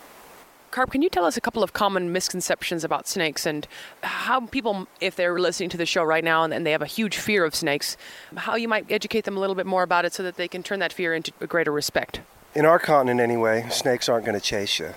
Carp, 0.72 0.90
can 0.90 1.00
you 1.00 1.08
tell 1.08 1.24
us 1.24 1.36
a 1.36 1.40
couple 1.40 1.62
of 1.62 1.72
common 1.72 2.12
misconceptions 2.12 2.84
about 2.84 3.08
snakes 3.08 3.46
and 3.46 3.66
how 4.02 4.40
people, 4.46 4.86
if 5.00 5.16
they're 5.16 5.38
listening 5.38 5.70
to 5.70 5.76
the 5.76 5.86
show 5.86 6.04
right 6.04 6.22
now 6.22 6.44
and 6.44 6.66
they 6.66 6.72
have 6.72 6.82
a 6.82 6.86
huge 6.86 7.16
fear 7.16 7.44
of 7.44 7.54
snakes, 7.54 7.96
how 8.36 8.56
you 8.56 8.68
might 8.68 8.90
educate 8.90 9.24
them 9.24 9.36
a 9.36 9.40
little 9.40 9.54
bit 9.54 9.64
more 9.64 9.82
about 9.82 10.04
it 10.04 10.12
so 10.12 10.22
that 10.22 10.36
they 10.36 10.48
can 10.48 10.62
turn 10.62 10.78
that 10.80 10.92
fear 10.92 11.14
into 11.14 11.32
a 11.40 11.46
greater 11.46 11.72
respect? 11.72 12.20
In 12.54 12.66
our 12.66 12.78
continent, 12.78 13.20
anyway, 13.20 13.66
snakes 13.70 14.08
aren't 14.08 14.26
going 14.26 14.38
to 14.38 14.44
chase 14.44 14.78
you. 14.78 14.92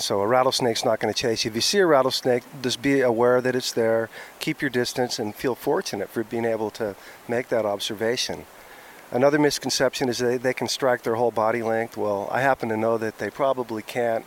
So 0.00 0.22
a 0.22 0.26
rattlesnake's 0.26 0.84
not 0.84 0.98
going 0.98 1.12
to 1.12 1.18
chase 1.18 1.44
you. 1.44 1.50
If 1.50 1.54
you 1.54 1.60
see 1.60 1.78
a 1.78 1.86
rattlesnake, 1.86 2.42
just 2.62 2.80
be 2.80 3.02
aware 3.02 3.42
that 3.42 3.54
it's 3.54 3.72
there, 3.72 4.08
keep 4.38 4.62
your 4.62 4.70
distance, 4.70 5.18
and 5.18 5.34
feel 5.34 5.54
fortunate 5.54 6.08
for 6.08 6.24
being 6.24 6.46
able 6.46 6.70
to 6.72 6.96
make 7.28 7.48
that 7.48 7.66
observation. 7.66 8.46
Another 9.10 9.38
misconception 9.38 10.08
is 10.08 10.18
they, 10.18 10.38
they 10.38 10.54
can 10.54 10.68
strike 10.68 11.02
their 11.02 11.16
whole 11.16 11.30
body 11.30 11.62
length. 11.62 11.96
Well, 11.98 12.28
I 12.32 12.40
happen 12.40 12.70
to 12.70 12.76
know 12.76 12.96
that 12.96 13.18
they 13.18 13.28
probably 13.28 13.82
can't, 13.82 14.24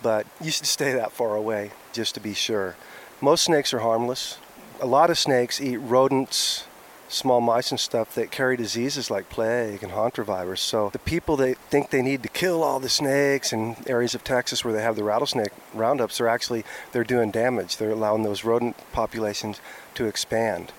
but 0.00 0.26
you 0.40 0.52
should 0.52 0.66
stay 0.78 0.92
that 0.92 1.10
far 1.10 1.34
away 1.34 1.72
just 1.92 2.14
to 2.14 2.20
be 2.20 2.34
sure. 2.34 2.76
Most 3.20 3.44
snakes 3.44 3.74
are 3.74 3.80
harmless. 3.80 4.38
A 4.80 4.86
lot 4.86 5.10
of 5.10 5.18
snakes 5.18 5.60
eat 5.60 5.78
rodents, 5.78 6.65
small 7.08 7.40
mice 7.40 7.70
and 7.70 7.78
stuff 7.78 8.14
that 8.14 8.30
carry 8.30 8.56
diseases 8.56 9.10
like 9.10 9.28
plague 9.28 9.82
and 9.82 9.92
hantavirus. 9.92 10.58
So 10.58 10.90
the 10.90 10.98
people 10.98 11.36
that 11.36 11.56
think 11.70 11.90
they 11.90 12.02
need 12.02 12.22
to 12.22 12.28
kill 12.28 12.62
all 12.62 12.80
the 12.80 12.88
snakes 12.88 13.52
in 13.52 13.76
areas 13.86 14.14
of 14.14 14.24
Texas 14.24 14.64
where 14.64 14.74
they 14.74 14.82
have 14.82 14.96
the 14.96 15.04
rattlesnake 15.04 15.52
roundups 15.74 16.20
are 16.20 16.28
actually 16.28 16.64
they're 16.92 17.04
doing 17.04 17.30
damage. 17.30 17.76
They're 17.76 17.90
allowing 17.90 18.22
those 18.22 18.44
rodent 18.44 18.76
populations 18.92 19.60
to 19.94 20.06
expand. 20.06 20.72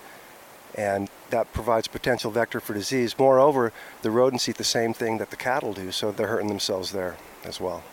And 0.75 1.09
that 1.31 1.51
provides 1.53 1.87
potential 1.87 2.29
vector 2.29 2.59
for 2.59 2.73
disease. 2.73 3.17
Moreover, 3.17 3.73
the 4.01 4.11
rodents 4.11 4.47
eat 4.47 4.57
the 4.57 4.63
same 4.63 4.93
thing 4.93 5.17
that 5.17 5.31
the 5.31 5.35
cattle 5.35 5.73
do, 5.73 5.91
so 5.91 6.11
they're 6.11 6.27
hurting 6.27 6.49
themselves 6.49 6.91
there 6.91 7.17
as 7.43 7.59
well. 7.59 7.83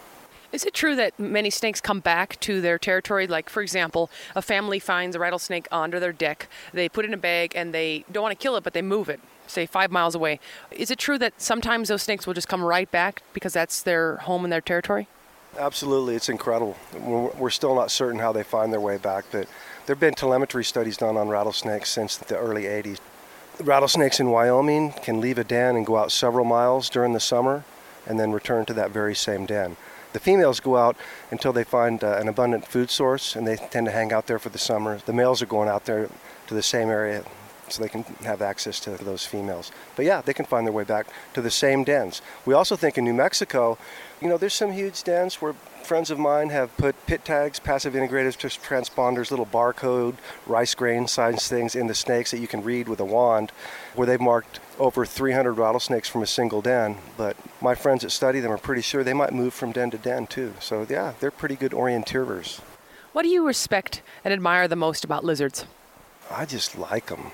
Is 0.54 0.64
it 0.64 0.72
true 0.72 0.94
that 0.94 1.18
many 1.18 1.50
snakes 1.50 1.80
come 1.80 1.98
back 1.98 2.38
to 2.38 2.60
their 2.60 2.78
territory? 2.78 3.26
Like, 3.26 3.50
for 3.50 3.60
example, 3.60 4.08
a 4.36 4.40
family 4.40 4.78
finds 4.78 5.16
a 5.16 5.18
rattlesnake 5.18 5.66
under 5.72 5.98
their 5.98 6.12
deck, 6.12 6.48
they 6.72 6.88
put 6.88 7.04
it 7.04 7.08
in 7.08 7.14
a 7.14 7.16
bag, 7.16 7.54
and 7.56 7.74
they 7.74 8.04
don't 8.12 8.22
want 8.22 8.38
to 8.38 8.40
kill 8.40 8.54
it, 8.54 8.62
but 8.62 8.72
they 8.72 8.80
move 8.80 9.08
it, 9.08 9.18
say 9.48 9.66
five 9.66 9.90
miles 9.90 10.14
away. 10.14 10.38
Is 10.70 10.92
it 10.92 10.98
true 11.00 11.18
that 11.18 11.42
sometimes 11.42 11.88
those 11.88 12.04
snakes 12.04 12.24
will 12.24 12.34
just 12.34 12.46
come 12.46 12.62
right 12.62 12.88
back 12.88 13.24
because 13.32 13.52
that's 13.52 13.82
their 13.82 14.18
home 14.18 14.44
and 14.44 14.52
their 14.52 14.60
territory? 14.60 15.08
Absolutely, 15.58 16.14
it's 16.14 16.28
incredible. 16.28 16.76
We're 17.00 17.50
still 17.50 17.74
not 17.74 17.90
certain 17.90 18.20
how 18.20 18.30
they 18.30 18.44
find 18.44 18.72
their 18.72 18.80
way 18.80 18.96
back, 18.96 19.24
but 19.32 19.48
there 19.86 19.96
have 19.96 20.00
been 20.00 20.14
telemetry 20.14 20.62
studies 20.62 20.96
done 20.96 21.16
on 21.16 21.28
rattlesnakes 21.28 21.90
since 21.90 22.16
the 22.16 22.38
early 22.38 22.62
80s. 22.62 23.00
Rattlesnakes 23.58 24.20
in 24.20 24.30
Wyoming 24.30 24.92
can 24.92 25.20
leave 25.20 25.38
a 25.38 25.42
den 25.42 25.74
and 25.74 25.84
go 25.84 25.96
out 25.96 26.12
several 26.12 26.44
miles 26.44 26.88
during 26.88 27.12
the 27.12 27.18
summer 27.18 27.64
and 28.06 28.20
then 28.20 28.30
return 28.30 28.64
to 28.66 28.74
that 28.74 28.92
very 28.92 29.16
same 29.16 29.46
den. 29.46 29.76
The 30.14 30.20
females 30.20 30.60
go 30.60 30.76
out 30.76 30.96
until 31.32 31.52
they 31.52 31.64
find 31.64 32.02
uh, 32.02 32.16
an 32.18 32.28
abundant 32.28 32.66
food 32.66 32.88
source 32.88 33.34
and 33.34 33.46
they 33.46 33.56
tend 33.56 33.86
to 33.86 33.92
hang 33.92 34.12
out 34.12 34.28
there 34.28 34.38
for 34.38 34.48
the 34.48 34.58
summer. 34.58 34.98
The 35.04 35.12
males 35.12 35.42
are 35.42 35.46
going 35.46 35.68
out 35.68 35.86
there 35.86 36.08
to 36.46 36.54
the 36.54 36.62
same 36.62 36.88
area 36.88 37.24
so 37.68 37.82
they 37.82 37.88
can 37.88 38.04
have 38.22 38.40
access 38.40 38.78
to 38.80 38.90
those 38.90 39.26
females. 39.26 39.72
But 39.96 40.04
yeah, 40.04 40.20
they 40.20 40.32
can 40.32 40.44
find 40.44 40.66
their 40.66 40.72
way 40.72 40.84
back 40.84 41.08
to 41.32 41.42
the 41.42 41.50
same 41.50 41.82
dens. 41.82 42.22
We 42.46 42.54
also 42.54 42.76
think 42.76 42.96
in 42.96 43.04
New 43.04 43.14
Mexico, 43.14 43.76
you 44.24 44.30
know, 44.30 44.38
there's 44.38 44.54
some 44.54 44.72
huge 44.72 45.02
dens 45.02 45.34
where 45.42 45.52
friends 45.82 46.10
of 46.10 46.18
mine 46.18 46.48
have 46.48 46.74
put 46.78 46.96
pit 47.06 47.26
tags, 47.26 47.60
passive 47.60 47.94
integrated 47.94 48.32
transponders, 48.32 49.30
little 49.30 49.44
barcode, 49.44 50.14
rice 50.46 50.74
grain 50.74 51.06
size 51.06 51.46
things 51.46 51.76
in 51.76 51.88
the 51.88 51.94
snakes 51.94 52.30
that 52.30 52.38
you 52.38 52.48
can 52.48 52.64
read 52.64 52.88
with 52.88 52.98
a 53.00 53.04
wand, 53.04 53.52
where 53.94 54.06
they've 54.06 54.20
marked 54.20 54.60
over 54.78 55.04
300 55.04 55.52
rattlesnakes 55.52 56.08
from 56.08 56.22
a 56.22 56.26
single 56.26 56.62
den. 56.62 56.96
But 57.18 57.36
my 57.60 57.74
friends 57.74 58.00
that 58.00 58.10
study 58.10 58.40
them 58.40 58.50
are 58.50 58.56
pretty 58.56 58.80
sure 58.80 59.04
they 59.04 59.12
might 59.12 59.34
move 59.34 59.52
from 59.52 59.72
den 59.72 59.90
to 59.90 59.98
den 59.98 60.26
too. 60.26 60.54
So 60.58 60.86
yeah, 60.88 61.12
they're 61.20 61.30
pretty 61.30 61.56
good 61.56 61.72
orienteers. 61.72 62.60
What 63.12 63.24
do 63.24 63.28
you 63.28 63.46
respect 63.46 64.00
and 64.24 64.32
admire 64.32 64.66
the 64.68 64.74
most 64.74 65.04
about 65.04 65.22
lizards? 65.22 65.66
I 66.30 66.46
just 66.46 66.78
like 66.78 67.06
them. 67.06 67.30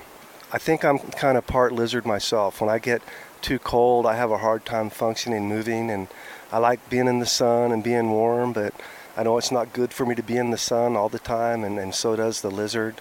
I 0.52 0.58
think 0.58 0.84
I'm 0.84 0.98
kind 0.98 1.38
of 1.38 1.46
part 1.46 1.72
lizard 1.72 2.04
myself. 2.04 2.60
When 2.60 2.68
I 2.68 2.80
get 2.80 3.00
too 3.42 3.58
cold, 3.58 4.06
I 4.06 4.16
have 4.16 4.30
a 4.30 4.38
hard 4.38 4.64
time 4.64 4.90
functioning, 4.90 5.48
moving, 5.48 5.90
and 5.90 6.08
I 6.52 6.58
like 6.58 6.88
being 6.90 7.06
in 7.06 7.18
the 7.18 7.26
sun 7.26 7.72
and 7.72 7.82
being 7.82 8.10
warm, 8.10 8.52
but 8.52 8.74
I 9.16 9.22
know 9.22 9.38
it's 9.38 9.52
not 9.52 9.72
good 9.72 9.92
for 9.92 10.06
me 10.06 10.14
to 10.14 10.22
be 10.22 10.36
in 10.36 10.50
the 10.50 10.58
sun 10.58 10.96
all 10.96 11.08
the 11.08 11.18
time, 11.18 11.64
and, 11.64 11.78
and 11.78 11.94
so 11.94 12.16
does 12.16 12.40
the 12.40 12.50
lizard. 12.50 13.00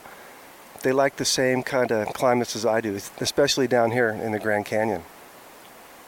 They 0.81 0.91
like 0.91 1.17
the 1.17 1.25
same 1.25 1.63
kind 1.63 1.91
of 1.91 2.13
climates 2.13 2.55
as 2.55 2.65
I 2.65 2.81
do, 2.81 2.99
especially 3.19 3.67
down 3.67 3.91
here 3.91 4.09
in 4.09 4.31
the 4.31 4.39
Grand 4.39 4.65
Canyon. 4.65 5.03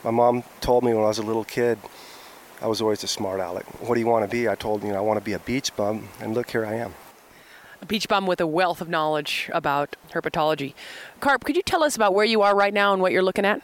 My 0.03 0.11
mom 0.11 0.43
told 0.61 0.83
me 0.83 0.93
when 0.93 1.03
I 1.03 1.07
was 1.07 1.19
a 1.19 1.23
little 1.23 1.43
kid, 1.43 1.77
I 2.61 2.67
was 2.67 2.81
always 2.81 3.03
a 3.03 3.07
smart 3.07 3.39
aleck. 3.39 3.65
What 3.81 3.95
do 3.95 4.01
you 4.01 4.07
want 4.07 4.23
to 4.23 4.31
be? 4.31 4.47
I 4.47 4.55
told 4.55 4.83
you 4.83 4.89
know, 4.89 4.97
I 4.97 5.01
want 5.01 5.19
to 5.19 5.25
be 5.25 5.33
a 5.33 5.39
beach 5.39 5.75
bum, 5.75 6.09
and 6.19 6.33
look, 6.33 6.51
here 6.51 6.65
I 6.65 6.75
am 6.75 6.93
a 7.81 7.85
beach 7.85 8.07
bum 8.07 8.27
with 8.27 8.39
a 8.39 8.47
wealth 8.47 8.79
of 8.79 8.89
knowledge 8.89 9.49
about 9.53 9.95
herpetology. 10.11 10.73
Carp, 11.19 11.43
could 11.43 11.55
you 11.55 11.63
tell 11.63 11.83
us 11.83 11.95
about 11.95 12.13
where 12.13 12.25
you 12.25 12.41
are 12.41 12.55
right 12.55 12.73
now 12.73 12.93
and 12.93 13.01
what 13.01 13.11
you're 13.11 13.23
looking 13.23 13.45
at? 13.45 13.61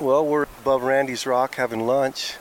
Well, 0.00 0.24
we're 0.24 0.44
above 0.62 0.82
Randy's 0.82 1.26
Rock 1.26 1.56
having 1.56 1.86
lunch, 1.86 2.36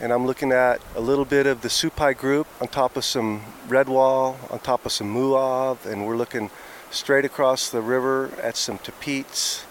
and 0.00 0.12
I'm 0.12 0.26
looking 0.26 0.52
at 0.52 0.82
a 0.94 1.00
little 1.00 1.24
bit 1.24 1.46
of 1.46 1.62
the 1.62 1.70
Supai 1.70 2.12
group 2.12 2.46
on 2.60 2.68
top 2.68 2.94
of 2.94 3.06
some 3.06 3.40
redwall, 3.68 4.36
on 4.52 4.58
top 4.58 4.84
of 4.84 4.92
some 4.92 5.14
muav, 5.14 5.86
and 5.86 6.06
we're 6.06 6.14
looking 6.14 6.50
straight 6.90 7.24
across 7.24 7.70
the 7.70 7.80
river 7.80 8.30
at 8.42 8.54
some 8.58 8.76
Tapeats. 8.76 9.64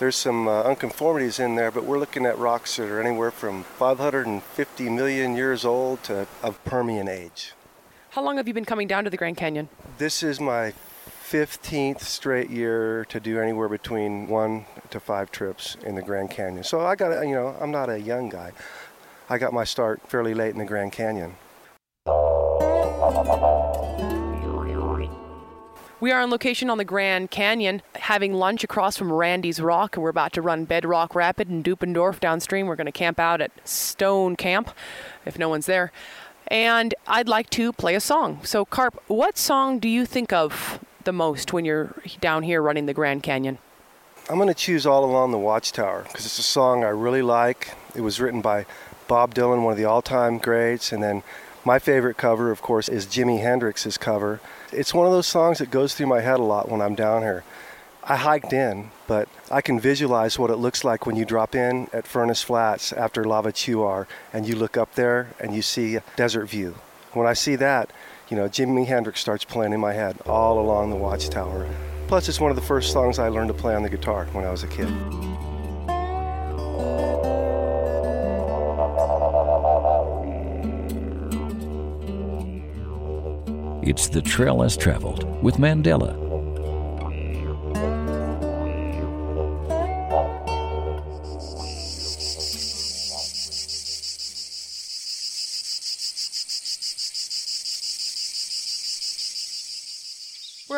There's 0.00 0.16
some 0.16 0.48
uh, 0.48 0.64
unconformities 0.64 1.38
in 1.38 1.54
there, 1.54 1.70
but 1.70 1.84
we're 1.84 2.00
looking 2.00 2.26
at 2.26 2.36
rocks 2.36 2.74
that 2.78 2.88
are 2.88 3.00
anywhere 3.00 3.30
from 3.30 3.62
550 3.62 4.90
million 4.90 5.36
years 5.36 5.64
old 5.64 6.02
to 6.04 6.26
of 6.42 6.58
Permian 6.64 7.06
age. 7.06 7.52
How 8.10 8.22
long 8.24 8.38
have 8.38 8.48
you 8.48 8.54
been 8.54 8.64
coming 8.64 8.88
down 8.88 9.04
to 9.04 9.10
the 9.10 9.16
Grand 9.16 9.36
Canyon? 9.36 9.68
This 9.98 10.24
is 10.24 10.40
my 10.40 10.72
15th 11.30 12.00
straight 12.00 12.50
year 12.50 13.04
to 13.04 13.20
do 13.20 13.38
anywhere 13.38 13.68
between 13.68 14.26
one 14.26 14.66
to 14.90 14.98
five 14.98 15.30
trips 15.30 15.76
in 15.86 15.94
the 15.94 16.02
Grand 16.02 16.28
Canyon. 16.28 16.64
So 16.64 16.80
I 16.80 16.96
got, 16.96 17.22
you 17.22 17.36
know, 17.36 17.54
I'm 17.60 17.70
not 17.70 17.88
a 17.88 18.00
young 18.00 18.28
guy. 18.28 18.50
I 19.28 19.38
got 19.38 19.52
my 19.52 19.62
start 19.62 20.00
fairly 20.08 20.34
late 20.34 20.50
in 20.50 20.58
the 20.58 20.64
Grand 20.64 20.90
Canyon. 20.90 21.36
We 26.00 26.10
are 26.10 26.20
on 26.20 26.30
location 26.30 26.68
on 26.68 26.78
the 26.78 26.84
Grand 26.84 27.30
Canyon, 27.30 27.82
having 27.94 28.34
lunch 28.34 28.64
across 28.64 28.96
from 28.96 29.12
Randy's 29.12 29.60
Rock, 29.60 29.94
and 29.94 30.02
we're 30.02 30.10
about 30.10 30.32
to 30.32 30.42
run 30.42 30.64
Bedrock 30.64 31.14
Rapid 31.14 31.48
and 31.48 31.64
Deubendorff 31.64 32.18
downstream. 32.18 32.66
We're 32.66 32.74
going 32.74 32.86
to 32.86 32.92
camp 32.92 33.20
out 33.20 33.40
at 33.40 33.52
Stone 33.64 34.34
Camp, 34.34 34.72
if 35.24 35.38
no 35.38 35.48
one's 35.48 35.66
there 35.66 35.92
and 36.48 36.96
I'd 37.06 37.28
like 37.28 37.48
to 37.50 37.72
play 37.72 37.94
a 37.94 38.00
song. 38.00 38.40
So, 38.42 38.64
Carp, 38.64 39.00
what 39.06 39.38
song 39.38 39.78
do 39.78 39.88
you 39.88 40.04
think 40.04 40.32
of 40.32 40.80
the 41.04 41.12
most 41.12 41.52
when 41.52 41.64
you're 41.64 41.94
down 42.20 42.42
here 42.42 42.62
running 42.62 42.86
the 42.86 42.94
Grand 42.94 43.22
Canyon? 43.22 43.58
I'm 44.28 44.36
going 44.36 44.48
to 44.48 44.54
choose 44.54 44.86
All 44.86 45.04
Along 45.04 45.32
the 45.32 45.38
Watchtower 45.38 46.04
because 46.04 46.24
it's 46.24 46.38
a 46.38 46.42
song 46.42 46.84
I 46.84 46.88
really 46.88 47.22
like. 47.22 47.74
It 47.94 48.02
was 48.02 48.20
written 48.20 48.40
by 48.40 48.66
Bob 49.08 49.34
Dylan, 49.34 49.64
one 49.64 49.72
of 49.72 49.78
the 49.78 49.84
all 49.84 50.02
time 50.02 50.38
greats, 50.38 50.92
and 50.92 51.02
then 51.02 51.22
my 51.64 51.78
favorite 51.78 52.16
cover, 52.16 52.50
of 52.50 52.62
course, 52.62 52.88
is 52.88 53.06
Jimi 53.06 53.42
Hendrix's 53.42 53.98
cover. 53.98 54.40
It's 54.72 54.94
one 54.94 55.06
of 55.06 55.12
those 55.12 55.26
songs 55.26 55.58
that 55.58 55.70
goes 55.70 55.94
through 55.94 56.06
my 56.06 56.20
head 56.20 56.38
a 56.38 56.44
lot 56.44 56.68
when 56.68 56.80
I'm 56.80 56.94
down 56.94 57.22
here. 57.22 57.44
I 58.02 58.16
hiked 58.16 58.52
in, 58.52 58.90
but 59.06 59.28
I 59.50 59.60
can 59.60 59.78
visualize 59.78 60.38
what 60.38 60.50
it 60.50 60.56
looks 60.56 60.84
like 60.84 61.06
when 61.06 61.16
you 61.16 61.24
drop 61.24 61.54
in 61.54 61.88
at 61.92 62.06
Furnace 62.06 62.42
Flats 62.42 62.92
after 62.92 63.24
Lava 63.24 63.52
Chuar 63.52 64.06
and 64.32 64.48
you 64.48 64.56
look 64.56 64.76
up 64.76 64.94
there 64.94 65.34
and 65.38 65.54
you 65.54 65.60
see 65.60 65.98
desert 66.16 66.46
view. 66.46 66.76
When 67.12 67.26
I 67.26 67.34
see 67.34 67.56
that, 67.56 67.90
you 68.30 68.36
know, 68.36 68.48
Jimi 68.48 68.86
Hendrix 68.86 69.20
starts 69.20 69.44
playing 69.44 69.72
in 69.72 69.80
my 69.80 69.92
head 69.92 70.16
all 70.24 70.60
along 70.60 70.90
the 70.90 70.96
watchtower. 70.96 71.68
Plus, 72.06 72.28
it's 72.28 72.40
one 72.40 72.50
of 72.50 72.56
the 72.56 72.62
first 72.62 72.92
songs 72.92 73.18
I 73.18 73.28
learned 73.28 73.48
to 73.48 73.54
play 73.54 73.74
on 73.74 73.82
the 73.82 73.88
guitar 73.88 74.26
when 74.32 74.44
I 74.44 74.50
was 74.50 74.62
a 74.62 74.68
kid. 74.68 74.88
It's 83.82 84.08
the 84.08 84.22
trail 84.22 84.56
less 84.56 84.76
traveled 84.76 85.42
with 85.42 85.56
Mandela 85.56 86.29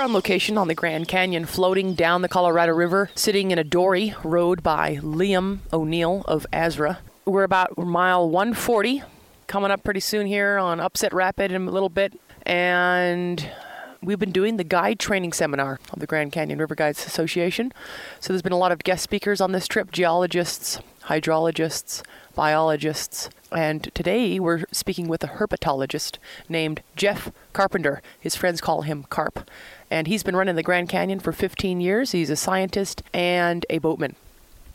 on 0.03 0.12
location 0.12 0.59
on 0.59 0.67
the 0.67 0.75
Grand 0.75 1.07
Canyon, 1.07 1.45
floating 1.47 1.95
down 1.95 2.23
the 2.23 2.29
Colorado 2.29 2.73
River, 2.73 3.09
sitting 3.15 3.53
in 3.53 3.59
a 3.59 3.62
dory 3.62 4.17
rowed 4.25 4.61
by 4.61 4.97
Liam 4.97 5.61
O'Neill 5.73 6.25
of 6.27 6.45
Azra. 6.53 6.99
We're 7.25 7.45
about 7.45 7.79
mile 7.79 8.29
140, 8.29 9.05
coming 9.47 9.71
up 9.71 9.85
pretty 9.85 10.01
soon 10.01 10.27
here 10.27 10.59
on 10.59 10.81
Upset 10.81 11.12
Rapid 11.12 11.53
in 11.53 11.69
a 11.69 11.71
little 11.71 11.88
bit, 11.88 12.19
and 12.45 13.49
we've 14.03 14.19
been 14.19 14.33
doing 14.33 14.57
the 14.57 14.65
guide 14.65 14.99
training 14.99 15.35
seminar 15.35 15.79
of 15.93 16.01
the 16.01 16.07
Grand 16.09 16.33
Canyon 16.33 16.59
River 16.59 16.75
Guides 16.75 17.07
Association. 17.07 17.73
So 18.19 18.33
there's 18.33 18.43
been 18.43 18.51
a 18.51 18.59
lot 18.59 18.73
of 18.73 18.83
guest 18.83 19.05
speakers 19.05 19.41
on 19.41 19.53
this 19.53 19.69
trip 19.69 19.93
geologists, 19.93 20.81
hydrologists, 21.05 22.03
biologists, 22.35 23.31
and 23.55 23.91
today 23.95 24.38
we're 24.41 24.65
speaking 24.73 25.09
with 25.09 25.23
a 25.25 25.29
herpetologist 25.29 26.19
named 26.49 26.83
Jeff 26.97 27.31
Carpenter. 27.53 28.03
His 28.19 28.37
friends 28.37 28.61
call 28.61 28.83
him 28.83 29.05
Carp 29.11 29.49
and 29.91 30.07
he's 30.07 30.23
been 30.23 30.35
running 30.35 30.57
the 30.57 30.62
Grand 30.62 30.88
Canyon 30.88 31.21
for 31.21 31.33
15 31.33 31.81
years. 31.81 32.12
He's 32.12 32.31
a 32.31 32.37
scientist 32.37 33.03
and 33.12 33.67
a 33.69 33.79
boatman. 33.79 34.17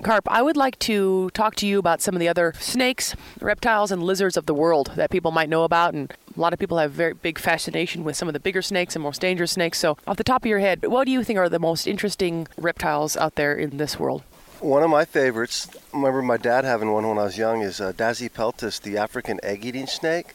Carp, 0.04 0.26
I 0.28 0.44
would 0.44 0.56
like 0.56 0.78
to 0.80 1.32
talk 1.32 1.56
to 1.56 1.66
you 1.66 1.80
about 1.80 2.02
some 2.02 2.16
of 2.16 2.20
the 2.20 2.28
other 2.28 2.54
snakes, 2.60 3.16
reptiles, 3.42 3.92
and 3.92 4.04
lizards 4.04 4.38
of 4.38 4.46
the 4.46 4.54
world 4.54 4.92
that 4.96 5.10
people 5.10 5.32
might 5.32 5.50
know 5.50 5.64
about. 5.64 5.96
And 5.96 6.14
a 6.36 6.40
lot 6.40 6.54
of 6.54 6.60
people 6.60 6.78
have 6.78 6.92
very 6.92 7.14
big 7.14 7.40
fascination 7.40 8.04
with 8.04 8.16
some 8.16 8.28
of 8.30 8.36
the 8.36 8.40
bigger 8.40 8.62
snakes 8.62 8.96
and 8.96 9.02
most 9.02 9.22
dangerous 9.22 9.54
snakes. 9.54 9.80
So, 9.80 9.98
off 10.06 10.18
the 10.18 10.24
top 10.24 10.44
of 10.44 10.50
your 10.50 10.60
head, 10.60 10.86
what 10.86 11.06
do 11.06 11.12
you 11.12 11.24
think 11.24 11.40
are 11.40 11.50
the 11.50 11.58
most 11.58 11.88
interesting 11.88 12.48
reptiles 12.58 13.18
out 13.18 13.36
there 13.36 13.56
in 13.56 13.78
this 13.78 14.00
world? 14.00 14.22
One 14.60 14.82
of 14.82 14.90
my 14.90 15.06
favorites, 15.06 15.70
I 15.94 15.98
remember 15.98 16.24
my 16.24 16.38
dad 16.38 16.66
having 16.66 16.92
one 16.92 17.08
when 17.08 17.20
I 17.20 17.26
was 17.26 17.38
young, 17.38 17.62
is 17.62 17.80
uh, 17.80 17.94
Dasypeltis, 17.94 18.82
the 18.82 18.98
African 18.98 19.40
egg 19.44 19.64
eating 19.64 19.86
snake. 19.86 20.34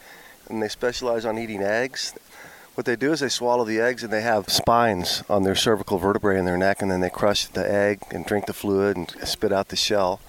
And 0.48 0.62
they 0.62 0.68
specialize 0.68 1.24
on 1.24 1.38
eating 1.38 1.60
eggs. 1.60 2.14
What 2.74 2.86
they 2.86 2.94
do 2.94 3.10
is 3.10 3.18
they 3.18 3.28
swallow 3.28 3.64
the 3.64 3.80
eggs 3.80 4.04
and 4.04 4.12
they 4.12 4.22
have 4.22 4.48
spines 4.48 5.24
on 5.28 5.42
their 5.42 5.56
cervical 5.56 5.98
vertebrae 5.98 6.38
in 6.38 6.44
their 6.44 6.56
neck, 6.56 6.82
and 6.82 6.88
then 6.88 7.00
they 7.00 7.10
crush 7.10 7.46
the 7.46 7.68
egg 7.68 8.02
and 8.12 8.24
drink 8.24 8.46
the 8.46 8.52
fluid 8.52 8.96
and 8.96 9.10
spit 9.24 9.52
out 9.52 9.68
the 9.68 9.76
shell. 9.76 10.20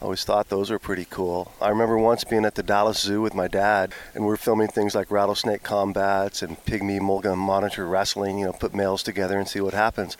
I 0.00 0.04
always 0.04 0.24
thought 0.24 0.48
those 0.48 0.70
were 0.70 0.78
pretty 0.78 1.06
cool. 1.10 1.50
I 1.60 1.70
remember 1.70 1.98
once 1.98 2.22
being 2.22 2.44
at 2.44 2.54
the 2.54 2.62
Dallas 2.62 3.00
Zoo 3.00 3.20
with 3.20 3.34
my 3.34 3.48
dad, 3.48 3.92
and 4.14 4.24
we 4.24 4.32
are 4.32 4.36
filming 4.36 4.68
things 4.68 4.94
like 4.94 5.10
rattlesnake 5.10 5.64
combats 5.64 6.40
and 6.40 6.64
pygmy 6.66 7.00
mulga 7.00 7.36
monitor 7.36 7.84
wrestling, 7.84 8.38
you 8.38 8.44
know, 8.44 8.52
put 8.52 8.74
males 8.74 9.02
together 9.02 9.38
and 9.38 9.48
see 9.48 9.60
what 9.60 9.74
happens. 9.74 10.16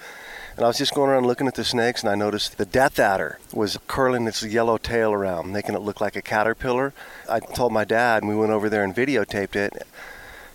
And 0.57 0.64
I 0.64 0.69
was 0.69 0.79
just 0.79 0.95
going 0.95 1.11
around 1.11 1.27
looking 1.27 1.49
at 1.49 1.57
the 1.57 1.64
snakes, 1.64 2.03
and 2.03 2.11
I 2.11 2.14
noticed 2.14 2.59
the 2.59 2.64
death 2.64 3.01
adder 3.01 3.40
was 3.53 3.77
curling 3.88 4.29
its 4.29 4.40
yellow 4.45 4.79
tail 4.79 5.12
around, 5.12 5.53
making 5.53 5.75
it 5.75 5.81
look 5.81 6.01
like 6.01 6.14
a 6.14 6.23
caterpillar. 6.23 6.93
I 7.29 7.40
told 7.40 7.73
my 7.73 7.85
dad, 7.85 8.23
and 8.23 8.31
we 8.31 8.37
went 8.37 8.53
over 8.53 8.69
there 8.69 8.85
and 8.85 8.95
videotaped 8.95 9.57
it. 9.57 9.85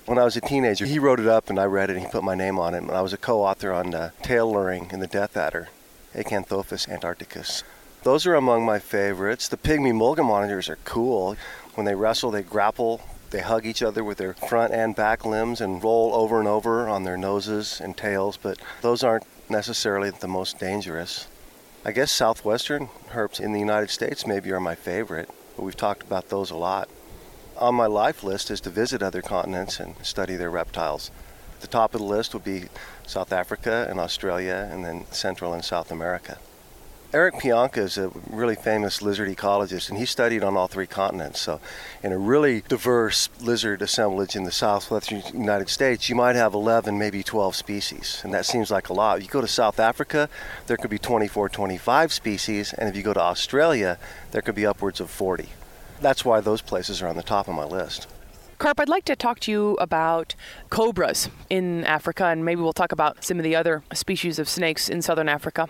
When 0.06 0.18
I 0.18 0.24
was 0.24 0.38
a 0.38 0.42
teenager, 0.42 0.86
he 0.86 1.00
wrote 1.00 1.20
it 1.20 1.28
up 1.28 1.50
and 1.50 1.60
I 1.60 1.66
read 1.66 1.90
it 1.90 1.98
and 1.98 2.06
he 2.06 2.12
put 2.12 2.24
my 2.24 2.34
name 2.34 2.58
on 2.58 2.74
it. 2.74 2.80
And 2.80 2.92
I 2.92 3.02
was 3.02 3.14
a 3.14 3.18
co 3.18 3.44
author 3.44 3.72
on 3.72 3.94
uh, 3.94 4.10
tail 4.24 4.52
luring 4.52 4.90
in 4.92 5.02
the 5.02 5.06
death 5.06 5.38
adder, 5.38 5.70
Acanthophis 6.16 6.88
antarcticus. 6.88 7.62
Those 8.02 8.26
are 8.26 8.34
among 8.34 8.66
my 8.66 8.80
favorites. 8.80 9.48
The 9.48 9.58
pygmy 9.58 9.94
mulga 9.94 10.26
monitors 10.26 10.68
are 10.68 10.80
cool. 10.84 11.36
When 11.76 11.86
they 11.86 11.94
wrestle, 11.94 12.32
they 12.32 12.42
grapple, 12.42 13.02
they 13.30 13.42
hug 13.42 13.68
each 13.68 13.84
other 13.84 14.04
with 14.04 14.18
their 14.18 14.34
front 14.34 14.74
and 14.74 14.96
back 14.96 15.26
limbs 15.26 15.62
and 15.62 15.84
roll 15.84 16.12
over 16.16 16.40
and 16.40 16.48
over 16.48 16.90
on 16.90 17.04
their 17.04 17.18
noses 17.18 17.80
and 17.80 17.96
tails, 17.96 18.36
but 18.36 18.58
those 18.82 19.04
aren't 19.04 19.26
necessarily 19.50 20.10
the 20.10 20.28
most 20.28 20.60
dangerous. 20.60 21.28
I 21.86 21.92
guess 21.92 22.12
southwestern 22.12 22.90
herps 23.12 23.40
in 23.40 23.54
the 23.54 23.60
United 23.60 23.90
States 23.90 24.28
maybe 24.28 24.52
are 24.52 24.60
my 24.60 24.76
favorite, 24.76 25.30
but 25.56 25.64
we've 25.64 25.78
talked 25.78 26.04
about 26.04 26.30
those 26.30 26.52
a 26.52 26.56
lot. 26.58 26.90
On 27.58 27.76
my 27.76 27.88
life 27.88 28.24
list 28.24 28.52
is 28.52 28.62
to 28.62 28.70
visit 28.70 29.02
other 29.02 29.22
continents 29.22 29.80
and 29.80 29.96
study 30.04 30.36
their 30.36 30.50
reptiles. 30.50 31.12
The 31.62 31.68
top 31.68 31.94
of 31.94 32.02
the 32.02 32.08
list 32.08 32.34
would 32.34 32.44
be 32.44 32.66
South 33.06 33.34
Africa 33.34 33.88
and 33.90 34.00
Australia, 34.00 34.70
and 34.72 34.86
then 34.86 35.06
Central 35.12 35.54
and 35.54 35.64
South 35.64 35.92
America. 35.92 36.38
Eric 37.12 37.38
Pianka 37.38 37.80
is 37.80 37.98
a 37.98 38.12
really 38.30 38.54
famous 38.54 39.02
lizard 39.02 39.36
ecologist, 39.36 39.90
and 39.90 39.98
he 39.98 40.06
studied 40.06 40.44
on 40.44 40.56
all 40.56 40.68
three 40.68 40.86
continents. 40.86 41.40
So, 41.40 41.60
in 42.04 42.12
a 42.12 42.20
really 42.20 42.62
diverse 42.68 43.30
lizard 43.42 43.82
assemblage 43.82 44.36
in 44.36 44.44
the 44.44 44.52
southwestern 44.52 45.24
United 45.34 45.70
States, 45.70 46.08
you 46.08 46.14
might 46.14 46.36
have 46.36 46.54
11, 46.54 47.00
maybe 47.00 47.24
12 47.24 47.56
species, 47.56 48.22
and 48.24 48.32
that 48.36 48.46
seems 48.46 48.70
like 48.70 48.90
a 48.90 48.94
lot. 48.94 49.24
You 49.24 49.28
go 49.28 49.42
to 49.42 49.48
South 49.48 49.80
Africa, 49.80 50.30
there 50.68 50.78
could 50.78 50.92
be 50.92 51.00
24, 51.00 51.50
25 51.50 52.14
species, 52.14 52.74
and 52.74 52.88
if 52.88 52.96
you 52.96 53.02
go 53.02 53.16
to 53.16 53.22
Australia, 53.22 53.98
there 54.30 54.44
could 54.44 54.54
be 54.54 54.68
upwards 54.68 55.00
of 55.00 55.10
40. 55.10 55.50
That's 56.02 56.24
why 56.24 56.42
those 56.42 56.62
places 56.62 57.02
are 57.02 57.08
on 57.08 57.16
the 57.16 57.24
top 57.24 57.48
of 57.48 57.56
my 57.56 57.66
list. 57.66 58.06
Carp, 58.60 58.80
I'd 58.80 58.88
like 58.88 59.06
to 59.06 59.16
talk 59.16 59.40
to 59.42 59.52
you 59.52 59.76
about 59.82 60.36
cobras 60.70 61.28
in 61.50 61.86
Africa, 61.86 62.26
and 62.26 62.46
maybe 62.46 62.62
we'll 62.62 62.72
talk 62.72 62.92
about 62.92 63.24
some 63.24 63.40
of 63.40 63.44
the 63.44 63.56
other 63.56 63.82
species 63.94 64.38
of 64.38 64.48
snakes 64.48 64.88
in 64.90 65.02
southern 65.02 65.28
Africa. 65.28 65.70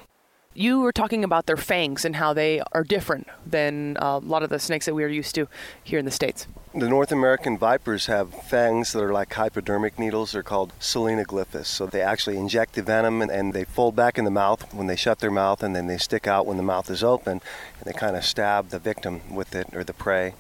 You 0.60 0.82
were 0.82 0.91
talking 0.91 1.24
about 1.24 1.45
their 1.45 1.55
fangs 1.55 2.03
and 2.03 2.18
how 2.18 2.34
they 2.34 2.62
are 2.74 2.84
different 2.84 3.30
than 3.45 3.95
uh, 3.95 4.18
a 4.18 4.20
lot 4.20 4.43
of 4.43 4.49
the 4.49 4.60
snakes 4.60 4.88
that 4.88 4.93
we 4.93 5.05
are 5.05 5.07
used 5.07 5.34
to 5.36 5.47
here 5.82 5.97
in 5.99 6.03
the 6.03 6.12
States. 6.12 6.47
The 6.76 6.89
North 6.89 7.14
American 7.14 7.57
vipers 7.57 8.07
have 8.07 8.34
fangs 8.34 8.91
that 8.91 9.01
are 9.01 9.14
like 9.14 9.34
hypodermic 9.34 9.97
needles. 9.97 10.34
They're 10.34 10.43
called 10.43 10.74
solenoglyphous. 10.78 11.68
So 11.68 11.86
they 11.86 12.01
actually 12.01 12.36
inject 12.36 12.74
the 12.74 12.82
venom 12.82 13.22
and, 13.22 13.32
and, 13.32 13.53
they 13.53 13.64
fold 13.64 13.95
back 13.95 14.18
in 14.18 14.26
the 14.26 14.32
mouth 14.32 14.74
when 14.74 14.88
they 14.88 14.97
shut 14.97 15.20
their 15.20 15.32
mouth 15.32 15.64
and 15.64 15.74
then 15.74 15.88
they 15.88 15.97
stick 15.97 16.28
out 16.28 16.45
when 16.45 16.57
the 16.57 16.64
mouth 16.64 16.89
is 16.89 17.05
open 17.05 17.39
and 17.80 17.86
they 17.86 17.93
kind 17.93 18.18
of 18.18 18.26
stab 18.26 18.68
the 18.68 18.80
victim 18.80 19.34
with 19.34 19.55
it 19.55 19.74
or 19.74 19.86
the 19.86 19.93
prey. 19.93 20.34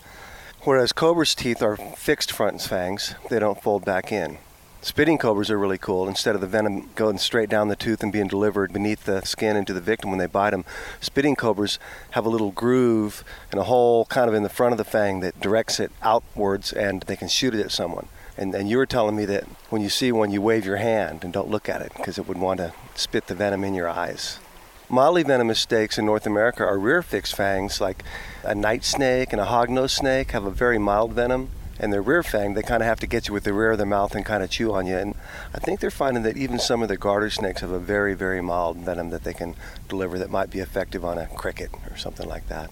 Whereas 0.63 0.91
cobra's 0.91 1.33
teeth 1.33 1.61
are 1.61 1.77
fixed 1.77 2.33
front 2.33 2.61
fangs, 2.61 3.15
they 3.29 3.39
don't 3.39 3.63
fold 3.63 3.85
back 3.85 4.11
in. 4.11 4.39
Spitting 4.81 5.17
cobras 5.17 5.51
are 5.51 5.59
really 5.59 5.77
cool. 5.77 6.07
Instead 6.07 6.35
of 6.35 6.41
the 6.41 6.47
venom 6.47 6.89
going 6.95 7.17
straight 7.17 7.49
down 7.49 7.67
the 7.67 7.75
tooth 7.75 8.01
and 8.01 8.13
being 8.13 8.29
delivered 8.29 8.71
beneath 8.71 9.03
the 9.03 9.21
skin 9.23 9.57
into 9.57 9.73
the 9.73 9.81
victim 9.81 10.09
when 10.09 10.19
they 10.19 10.25
bite 10.25 10.51
them, 10.51 10.63
spitting 11.01 11.35
cobras 11.35 11.79
have 12.11 12.25
a 12.25 12.29
little 12.29 12.51
groove 12.51 13.25
and 13.51 13.59
a 13.59 13.65
hole 13.65 14.05
kind 14.05 14.29
of 14.29 14.33
in 14.33 14.43
the 14.43 14.49
front 14.49 14.71
of 14.71 14.77
the 14.77 14.85
fang 14.85 15.19
that 15.19 15.37
directs 15.41 15.81
it 15.81 15.91
outwards 16.01 16.71
and 16.71 17.01
they 17.03 17.17
can 17.17 17.27
shoot 17.27 17.53
it 17.53 17.59
at 17.59 17.73
someone. 17.73 18.07
And, 18.37 18.55
and 18.55 18.69
you 18.69 18.77
were 18.77 18.85
telling 18.85 19.17
me 19.17 19.25
that 19.25 19.43
when 19.69 19.81
you 19.81 19.89
see 19.89 20.13
one, 20.13 20.31
you 20.31 20.41
wave 20.41 20.65
your 20.65 20.77
hand 20.77 21.25
and 21.25 21.33
don't 21.33 21.49
look 21.49 21.67
at 21.67 21.81
it 21.81 21.91
because 21.97 22.17
it 22.17 22.25
would 22.25 22.37
want 22.37 22.59
to 22.59 22.73
spit 22.95 23.27
the 23.27 23.35
venom 23.35 23.65
in 23.65 23.73
your 23.73 23.89
eyes. 23.89 24.39
Mildly 24.87 25.23
venomous 25.23 25.59
snakes 25.59 25.97
in 25.97 26.05
North 26.05 26.25
America 26.25 26.63
are 26.63 26.79
rear 26.79 27.01
fixed 27.01 27.35
fangs, 27.35 27.81
like 27.81 28.01
a 28.43 28.55
night 28.55 28.85
snake 28.85 29.33
and 29.33 29.41
a 29.41 29.45
hognose 29.45 29.91
snake 29.91 30.31
have 30.31 30.45
a 30.45 30.51
very 30.51 30.77
mild 30.77 31.11
venom 31.11 31.49
and 31.79 31.93
their 31.93 32.01
rear 32.01 32.23
fang, 32.23 32.53
they 32.53 32.61
kind 32.61 32.83
of 32.83 32.87
have 32.87 32.99
to 32.99 33.07
get 33.07 33.27
you 33.27 33.33
with 33.33 33.45
the 33.45 33.53
rear 33.53 33.71
of 33.71 33.77
their 33.77 33.87
mouth 33.87 34.13
and 34.13 34.25
kind 34.25 34.43
of 34.43 34.49
chew 34.49 34.73
on 34.73 34.85
you. 34.85 34.97
And 34.97 35.15
I 35.53 35.59
think 35.59 35.79
they're 35.79 35.89
finding 35.89 36.23
that 36.23 36.37
even 36.37 36.59
some 36.59 36.81
of 36.81 36.89
the 36.89 36.97
garter 36.97 37.29
snakes 37.29 37.61
have 37.61 37.71
a 37.71 37.79
very, 37.79 38.13
very 38.13 38.41
mild 38.41 38.77
venom 38.77 39.09
that 39.11 39.23
they 39.23 39.33
can 39.33 39.55
deliver 39.87 40.19
that 40.19 40.29
might 40.29 40.49
be 40.49 40.59
effective 40.59 41.05
on 41.05 41.17
a 41.17 41.27
cricket 41.27 41.71
or 41.89 41.97
something 41.97 42.27
like 42.27 42.47
that. 42.49 42.69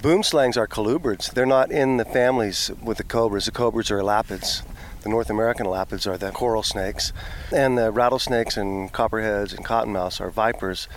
Boomslangs 0.00 0.56
are 0.56 0.68
colubrids. 0.68 1.32
They're 1.32 1.44
not 1.44 1.70
in 1.72 1.96
the 1.96 2.04
families 2.04 2.70
with 2.82 2.98
the 2.98 3.04
cobras. 3.04 3.46
The 3.46 3.50
cobras 3.50 3.90
are 3.90 3.98
elapids. 3.98 4.62
The 5.02 5.08
North 5.08 5.28
American 5.28 5.66
elapids 5.66 6.06
are 6.06 6.16
the 6.16 6.30
coral 6.30 6.62
snakes, 6.62 7.12
and 7.52 7.78
the 7.78 7.90
rattlesnakes 7.90 8.56
and 8.56 8.92
copperheads 8.92 9.52
and 9.52 9.64
cottonmouths 9.64 10.20
are 10.20 10.30
vipers. 10.30 10.88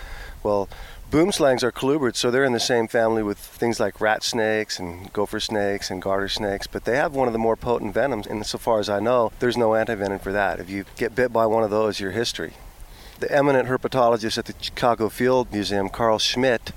Well, 0.44 0.70
Boomslangs 1.12 1.62
are 1.62 1.74
colubrids, 1.74 2.16
so 2.16 2.32
they're 2.32 2.46
in 2.46 2.54
the 2.54 2.60
same 2.62 2.88
family 2.88 3.22
with 3.22 3.38
things 3.38 3.82
like 3.82 4.00
rat 4.00 4.24
snakes 4.24 4.80
and 4.80 5.12
gopher 5.12 5.42
snakes 5.42 5.92
and 5.92 6.02
garter 6.02 6.30
snakes, 6.30 6.68
but 6.68 6.86
they 6.86 6.96
have 6.96 7.14
one 7.14 7.28
of 7.28 7.34
the 7.34 7.38
more 7.38 7.58
potent 7.58 7.94
venoms, 7.94 8.26
and 8.26 8.46
so 8.46 8.58
far 8.58 8.80
as 8.80 8.88
I 8.88 9.02
know, 9.02 9.34
there's 9.40 9.58
no 9.58 9.72
antivenom 9.72 10.22
for 10.22 10.32
that. 10.32 10.62
If 10.62 10.70
you 10.70 10.86
get 10.96 11.14
bit 11.14 11.34
by 11.34 11.46
one 11.48 11.64
of 11.64 11.70
those, 11.70 12.00
you're 12.00 12.12
history. 12.12 12.54
The 13.20 13.30
eminent 13.30 13.68
herpetologist 13.68 14.38
at 14.38 14.46
the 14.46 14.54
Chicago 14.62 15.10
Field 15.10 15.52
Museum, 15.52 15.90
Karl 15.90 16.18
Schmidt, 16.18 16.72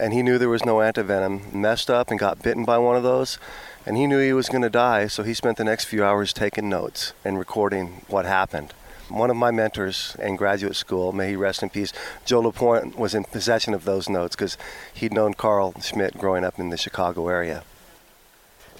and 0.00 0.12
he 0.12 0.22
knew 0.22 0.38
there 0.38 0.48
was 0.48 0.64
no 0.64 0.76
antivenom, 0.76 1.52
messed 1.52 1.90
up 1.90 2.12
and 2.12 2.20
got 2.20 2.44
bitten 2.44 2.64
by 2.64 2.78
one 2.78 2.94
of 2.94 3.02
those, 3.02 3.38
and 3.84 3.96
he 3.96 4.06
knew 4.06 4.20
he 4.20 4.32
was 4.32 4.48
going 4.48 4.62
to 4.62 4.70
die, 4.70 5.08
so 5.08 5.24
he 5.24 5.34
spent 5.34 5.58
the 5.58 5.64
next 5.64 5.86
few 5.86 6.04
hours 6.04 6.32
taking 6.32 6.68
notes 6.68 7.12
and 7.24 7.40
recording 7.40 8.04
what 8.06 8.24
happened. 8.24 8.72
One 9.08 9.30
of 9.30 9.36
my 9.36 9.50
mentors 9.50 10.16
in 10.18 10.36
graduate 10.36 10.76
school, 10.76 11.12
may 11.12 11.30
he 11.30 11.36
rest 11.36 11.62
in 11.62 11.70
peace, 11.70 11.92
Joe 12.24 12.40
LaPointe, 12.40 12.98
was 12.98 13.14
in 13.14 13.24
possession 13.24 13.74
of 13.74 13.84
those 13.84 14.08
notes 14.08 14.34
because 14.34 14.56
he'd 14.94 15.12
known 15.12 15.34
Karl 15.34 15.74
Schmidt 15.80 16.16
growing 16.16 16.44
up 16.44 16.58
in 16.58 16.70
the 16.70 16.76
Chicago 16.76 17.28
area. 17.28 17.64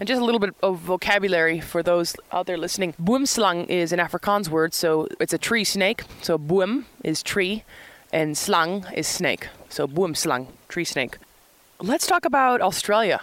And 0.01 0.09
just 0.09 0.21
a 0.21 0.25
little 0.25 0.41
bit 0.41 0.55
of 0.63 0.81
vocabulary 0.81 1.61
for 1.61 1.83
those 1.83 2.17
out 2.33 2.47
there 2.47 2.59
listening. 2.59 2.95
Boomslang 3.01 3.69
is 3.69 3.93
an 3.93 4.01
Afrikaans 4.01 4.49
word, 4.49 4.75
so 4.75 5.07
it's 5.21 5.33
a 5.33 5.39
tree 5.39 5.63
snake. 5.63 6.03
So 6.21 6.37
boom 6.37 6.87
is 7.05 7.23
tree, 7.23 7.63
and 8.13 8.37
slang 8.37 8.87
is 8.95 9.07
snake. 9.07 9.49
So 9.69 9.87
boomslang, 9.87 10.49
tree 10.69 10.85
snake. 10.85 11.19
Let's 11.81 12.07
talk 12.07 12.25
about 12.25 12.61
Australia. 12.61 13.21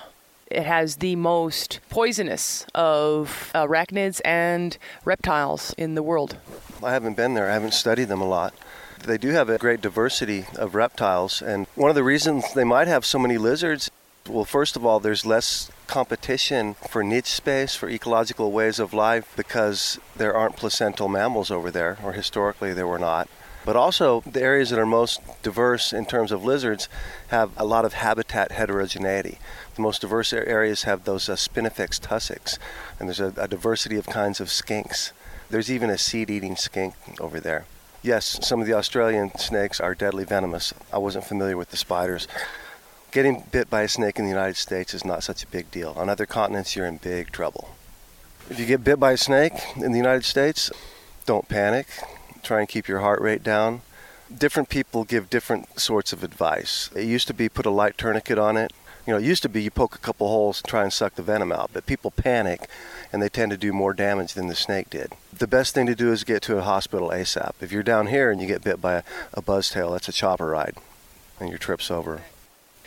It 0.52 0.66
has 0.66 0.98
the 0.98 1.16
most 1.16 1.80
poisonous 1.90 2.66
of 2.76 3.52
uh, 3.56 3.66
arachnids 3.66 4.22
and 4.26 4.78
reptiles 5.06 5.74
in 5.78 5.96
the 5.96 6.04
world. 6.04 6.38
I 6.84 6.92
haven't 6.92 7.16
been 7.16 7.34
there, 7.34 7.50
I 7.50 7.54
haven't 7.54 7.74
studied 7.74 8.10
them 8.10 8.22
a 8.22 8.28
lot. 8.28 8.54
They 9.04 9.18
do 9.18 9.30
have 9.30 9.50
a 9.50 9.58
great 9.58 9.82
diversity 9.82 10.46
of 10.56 10.76
reptiles, 10.76 11.42
and 11.42 11.66
one 11.76 11.90
of 11.90 11.96
the 11.96 12.04
reasons 12.04 12.54
they 12.54 12.64
might 12.64 12.88
have 12.88 13.06
so 13.06 13.18
many 13.18 13.38
lizards 13.38 13.90
well, 14.30 14.46
first 14.46 14.76
of 14.76 14.86
all, 14.86 15.00
there's 15.00 15.26
less 15.26 15.72
competition 15.88 16.76
for 16.76 17.04
niche 17.04 17.32
space, 17.32 17.76
for 17.76 17.90
ecological 17.90 18.52
ways 18.52 18.80
of 18.80 18.94
life, 18.94 19.34
because 19.36 20.00
there 20.16 20.36
aren't 20.36 20.58
placental 20.58 21.08
mammals 21.08 21.50
over 21.50 21.72
there, 21.72 21.98
or 22.04 22.14
historically 22.14 22.74
there 22.74 22.88
were 22.88 23.00
not. 23.00 23.28
But 23.64 23.76
also, 23.76 24.22
the 24.22 24.42
areas 24.42 24.72
that 24.72 24.80
are 24.80 24.86
most 24.86 25.22
diverse 25.44 25.94
in 25.94 26.06
terms 26.06 26.32
of 26.32 26.44
lizards 26.44 26.90
have 27.28 27.52
a 27.58 27.66
lot 27.66 27.86
of 27.86 27.94
habitat 27.94 28.52
heterogeneity. 28.52 29.38
The 29.76 29.82
most 29.82 30.02
diverse 30.02 30.34
areas 30.34 30.84
have 30.84 31.04
those 31.04 31.30
uh, 31.30 31.36
spinifex 31.36 32.00
tussocks, 32.00 32.58
and 33.00 33.08
there's 33.08 33.20
a, 33.20 33.34
a 33.38 33.48
diversity 33.48 33.98
of 33.98 34.08
kinds 34.08 34.40
of 34.40 34.48
skinks. 34.48 35.12
There's 35.50 35.72
even 35.72 35.90
a 35.90 35.98
seed 35.98 36.30
eating 36.30 36.56
skink 36.56 36.96
over 37.20 37.40
there. 37.40 37.66
Yes, 38.02 38.40
some 38.42 38.62
of 38.62 38.68
the 38.68 38.74
Australian 38.74 39.38
snakes 39.38 39.80
are 39.80 39.94
deadly 39.94 40.24
venomous. 40.24 40.74
I 40.92 40.98
wasn't 40.98 41.26
familiar 41.26 41.56
with 41.56 41.70
the 41.70 41.78
spiders. 41.78 42.28
Getting 43.12 43.44
bit 43.52 43.70
by 43.70 43.82
a 43.82 43.88
snake 43.88 44.18
in 44.18 44.26
the 44.26 44.32
United 44.32 44.58
States 44.58 44.94
is 44.96 45.06
not 45.06 45.22
such 45.22 45.44
a 45.44 45.48
big 45.48 45.70
deal. 45.70 45.94
On 45.98 46.10
other 46.10 46.26
continents, 46.26 46.76
you're 46.76 46.88
in 46.88 46.98
big 46.98 47.32
trouble. 47.32 47.76
If 48.50 48.60
you 48.60 48.66
get 48.66 48.84
bit 48.84 49.00
by 49.00 49.12
a 49.12 49.18
snake 49.18 49.54
in 49.76 49.92
the 49.92 50.00
United 50.00 50.26
States, 50.26 50.72
don't 51.26 51.48
panic. 51.48 51.88
Try 52.44 52.60
and 52.60 52.70
keep 52.70 52.88
your 52.88 53.00
heart 53.00 53.22
rate 53.22 53.44
down. 53.44 53.82
Different 54.36 54.70
people 54.70 55.04
give 55.04 55.30
different 55.30 55.80
sorts 55.80 56.14
of 56.14 56.24
advice. 56.24 56.90
It 56.96 57.04
used 57.04 57.28
to 57.28 57.34
be 57.34 57.50
put 57.50 57.66
a 57.66 57.70
light 57.70 57.98
tourniquet 57.98 58.38
on 58.38 58.58
it, 58.58 58.72
you 59.06 59.14
know, 59.14 59.20
it 59.20 59.26
used 59.26 59.42
to 59.44 59.50
be 59.50 59.64
you 59.64 59.72
poke 59.72 59.96
a 59.96 60.00
couple 60.00 60.28
holes 60.28 60.62
and 60.62 60.70
try 60.70 60.84
and 60.84 60.94
suck 60.94 61.16
the 61.16 61.24
venom 61.24 61.52
out, 61.52 61.72
but 61.74 61.88
people 61.88 62.12
panic 62.12 62.68
and 63.12 63.22
they 63.22 63.30
tend 63.30 63.52
to 63.52 63.58
do 63.58 63.74
more 63.74 63.94
damage 63.94 64.34
than 64.34 64.48
the 64.48 64.56
snake 64.56 64.90
did. 64.90 65.14
The 65.34 65.48
best 65.48 65.74
thing 65.74 65.88
to 65.88 65.96
do 65.96 66.12
is 66.12 66.24
get 66.24 66.44
to 66.44 66.58
a 66.58 66.62
hospital 66.62 67.10
ASAP. 67.10 67.54
If 67.62 67.72
you're 67.72 67.84
down 67.84 68.08
here 68.08 68.30
and 68.30 68.40
you 68.40 68.48
get 68.48 68.64
bit 68.64 68.80
by 68.80 68.96
a, 68.96 69.04
a 69.34 69.42
buzztail, 69.42 69.92
that's 69.92 70.08
a 70.08 70.12
chopper 70.12 70.48
ride 70.48 70.76
and 71.40 71.50
your 71.50 71.58
trip's 71.58 71.90
over. 71.90 72.22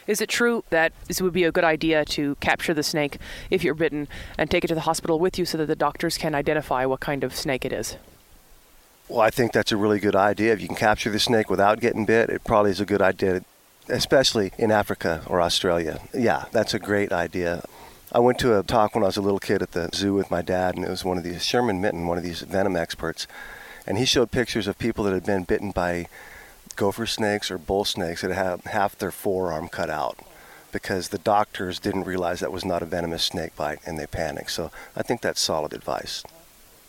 Is 0.06 0.20
it 0.20 0.28
true 0.28 0.62
that 0.70 0.92
this 1.08 1.20
would 1.20 1.32
be 1.32 1.44
a 1.44 1.50
good 1.50 1.64
idea 1.64 2.04
to 2.04 2.36
capture 2.36 2.74
the 2.74 2.82
snake 2.82 3.18
if 3.50 3.64
you're 3.64 3.74
bitten 3.74 4.06
and 4.38 4.50
take 4.50 4.62
it 4.62 4.68
to 4.68 4.74
the 4.74 4.82
hospital 4.82 5.18
with 5.18 5.38
you 5.38 5.44
so 5.44 5.58
that 5.58 5.66
the 5.66 5.74
doctors 5.74 6.16
can 6.16 6.34
identify 6.34 6.86
what 6.86 7.00
kind 7.00 7.24
of 7.24 7.34
snake 7.34 7.64
it 7.64 7.72
is? 7.72 7.96
Well, 9.08 9.20
I 9.20 9.30
think 9.30 9.52
that's 9.52 9.72
a 9.72 9.76
really 9.76 10.00
good 10.00 10.16
idea. 10.16 10.52
If 10.52 10.62
you 10.62 10.66
can 10.66 10.76
capture 10.76 11.10
the 11.10 11.18
snake 11.18 11.50
without 11.50 11.80
getting 11.80 12.06
bit, 12.06 12.30
it 12.30 12.42
probably 12.44 12.70
is 12.70 12.80
a 12.80 12.86
good 12.86 13.02
idea 13.02 13.42
especially 13.88 14.52
in 14.58 14.70
Africa 14.70 15.22
or 15.26 15.40
Australia. 15.40 16.00
Yeah, 16.14 16.46
that's 16.52 16.74
a 16.74 16.78
great 16.78 17.12
idea. 17.12 17.64
I 18.12 18.18
went 18.20 18.38
to 18.38 18.58
a 18.58 18.62
talk 18.62 18.94
when 18.94 19.04
I 19.04 19.08
was 19.08 19.16
a 19.16 19.22
little 19.22 19.40
kid 19.40 19.60
at 19.60 19.72
the 19.72 19.90
zoo 19.92 20.14
with 20.14 20.30
my 20.30 20.40
dad, 20.40 20.76
and 20.76 20.84
it 20.84 20.90
was 20.90 21.04
one 21.04 21.18
of 21.18 21.24
these, 21.24 21.44
Sherman 21.44 21.80
Minton, 21.80 22.06
one 22.06 22.16
of 22.16 22.24
these 22.24 22.42
venom 22.42 22.76
experts, 22.76 23.26
and 23.86 23.98
he 23.98 24.04
showed 24.04 24.30
pictures 24.30 24.66
of 24.66 24.78
people 24.78 25.04
that 25.04 25.12
had 25.12 25.26
been 25.26 25.44
bitten 25.44 25.70
by 25.70 26.06
gopher 26.76 27.06
snakes 27.06 27.50
or 27.50 27.58
bull 27.58 27.84
snakes 27.84 28.22
that 28.22 28.32
had 28.32 28.60
half 28.72 28.96
their 28.96 29.10
forearm 29.10 29.68
cut 29.68 29.90
out 29.90 30.18
because 30.72 31.08
the 31.08 31.18
doctors 31.18 31.78
didn't 31.78 32.04
realize 32.04 32.40
that 32.40 32.50
was 32.50 32.64
not 32.64 32.82
a 32.82 32.86
venomous 32.86 33.22
snake 33.22 33.54
bite 33.54 33.78
and 33.86 33.96
they 33.96 34.06
panicked. 34.06 34.50
So 34.50 34.72
I 34.96 35.02
think 35.02 35.20
that's 35.20 35.40
solid 35.40 35.72
advice 35.72 36.24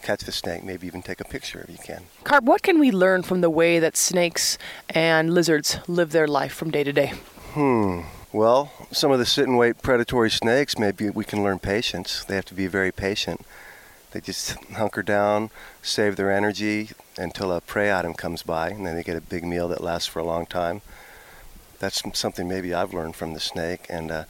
catch 0.06 0.22
the 0.22 0.32
snake, 0.32 0.64
maybe 0.64 0.86
even 0.86 1.02
take 1.02 1.20
a 1.20 1.26
picture 1.26 1.66
if 1.68 1.70
you 1.70 1.80
can. 1.84 2.04
Carp, 2.24 2.44
what 2.44 2.62
can 2.62 2.80
we 2.80 2.92
learn 2.92 3.24
from 3.24 3.42
the 3.42 3.50
way 3.50 3.80
that 3.80 3.98
snakes 3.98 4.58
and 4.90 5.34
lizards 5.34 5.80
live 5.88 6.12
their 6.12 6.28
life 6.28 6.54
from 6.54 6.70
day 6.70 6.84
to 6.84 6.94
day? 6.94 7.14
Hmm. 7.54 8.02
Well, 8.32 8.72
some 8.92 9.12
of 9.12 9.20
the 9.20 9.26
sit 9.26 9.48
and 9.48 9.58
wait 9.58 9.82
predatory 9.82 10.30
snakes, 10.30 10.78
maybe 10.78 11.10
we 11.10 11.24
can 11.24 11.42
learn 11.42 11.58
patience. 11.58 12.24
They 12.24 12.36
have 12.36 12.46
to 12.46 12.54
be 12.54 12.68
very 12.68 12.92
patient. 12.92 13.46
They 14.12 14.22
just 14.22 14.52
hunker 14.74 15.02
down, 15.02 15.50
save 15.82 16.16
their 16.18 16.32
energy 16.32 16.92
until 17.18 17.52
a 17.52 17.60
prey 17.60 17.94
item 17.94 18.14
comes 18.14 18.44
by, 18.44 18.70
and 18.70 18.86
then 18.86 18.96
they 18.96 19.04
get 19.04 19.18
a 19.18 19.22
big 19.22 19.44
meal 19.44 19.68
that 19.70 19.82
lasts 19.82 20.08
for 20.08 20.20
a 20.20 20.26
long 20.26 20.46
time. 20.46 20.82
That's 21.80 22.04
something 22.14 22.48
maybe 22.48 22.74
I've 22.74 22.94
learned 22.94 23.16
from 23.16 23.34
the 23.34 23.40
snake. 23.40 23.86
And 23.90 24.12
uh, 24.12 24.24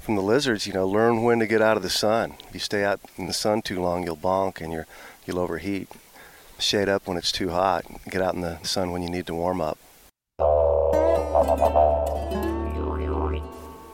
from 0.00 0.16
the 0.16 0.22
lizards, 0.22 0.66
you 0.66 0.72
know, 0.72 0.88
learn 0.88 1.22
when 1.22 1.38
to 1.38 1.46
get 1.46 1.62
out 1.62 1.76
of 1.76 1.82
the 1.82 1.90
sun. 1.90 2.34
If 2.48 2.54
you 2.54 2.60
stay 2.60 2.84
out 2.84 3.00
in 3.16 3.26
the 3.26 3.32
sun 3.32 3.62
too 3.62 3.80
long, 3.80 4.04
you'll 4.04 4.16
bonk 4.16 4.60
and 4.60 4.72
you're, 4.72 4.86
you'll 5.26 5.38
overheat. 5.38 5.88
Shade 6.58 6.88
up 6.88 7.06
when 7.06 7.16
it's 7.16 7.32
too 7.32 7.50
hot. 7.50 7.84
Get 8.10 8.20
out 8.20 8.34
in 8.34 8.40
the 8.40 8.58
sun 8.62 8.90
when 8.90 9.02
you 9.02 9.08
need 9.08 9.26
to 9.26 9.34
warm 9.34 9.60
up. 9.60 9.78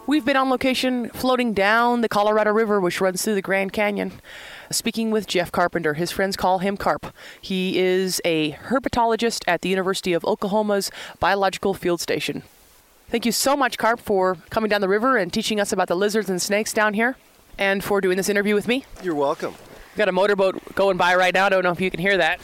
We've 0.08 0.24
been 0.24 0.36
on 0.36 0.50
location 0.50 1.10
floating 1.10 1.52
down 1.52 2.00
the 2.00 2.08
Colorado 2.08 2.52
River, 2.52 2.80
which 2.80 3.00
runs 3.00 3.22
through 3.22 3.34
the 3.34 3.42
Grand 3.42 3.72
Canyon, 3.72 4.12
speaking 4.70 5.10
with 5.10 5.26
Jeff 5.26 5.50
Carpenter. 5.50 5.94
His 5.94 6.12
friends 6.12 6.36
call 6.36 6.60
him 6.60 6.76
Carp. 6.76 7.12
He 7.40 7.78
is 7.78 8.20
a 8.24 8.52
herpetologist 8.52 9.42
at 9.48 9.62
the 9.62 9.68
University 9.68 10.12
of 10.12 10.24
Oklahoma's 10.24 10.92
Biological 11.18 11.74
Field 11.74 12.00
Station. 12.00 12.44
Thank 13.08 13.26
you 13.26 13.32
so 13.32 13.56
much, 13.56 13.78
Carp, 13.78 13.98
for 13.98 14.36
coming 14.50 14.68
down 14.68 14.80
the 14.80 14.88
river 14.88 15.16
and 15.16 15.32
teaching 15.32 15.58
us 15.58 15.72
about 15.72 15.88
the 15.88 15.96
lizards 15.96 16.30
and 16.30 16.40
snakes 16.40 16.72
down 16.72 16.94
here, 16.94 17.16
and 17.58 17.82
for 17.82 18.00
doing 18.00 18.16
this 18.16 18.28
interview 18.28 18.54
with 18.54 18.68
me. 18.68 18.84
You're 19.02 19.14
welcome. 19.16 19.54
We've 19.96 20.04
got 20.04 20.08
a 20.10 20.12
motorboat 20.12 20.74
going 20.74 20.98
by 20.98 21.14
right 21.14 21.32
now. 21.32 21.46
I 21.46 21.48
don't 21.48 21.62
know 21.62 21.70
if 21.70 21.80
you 21.80 21.90
can 21.90 22.00
hear 22.00 22.18
that. 22.18 22.38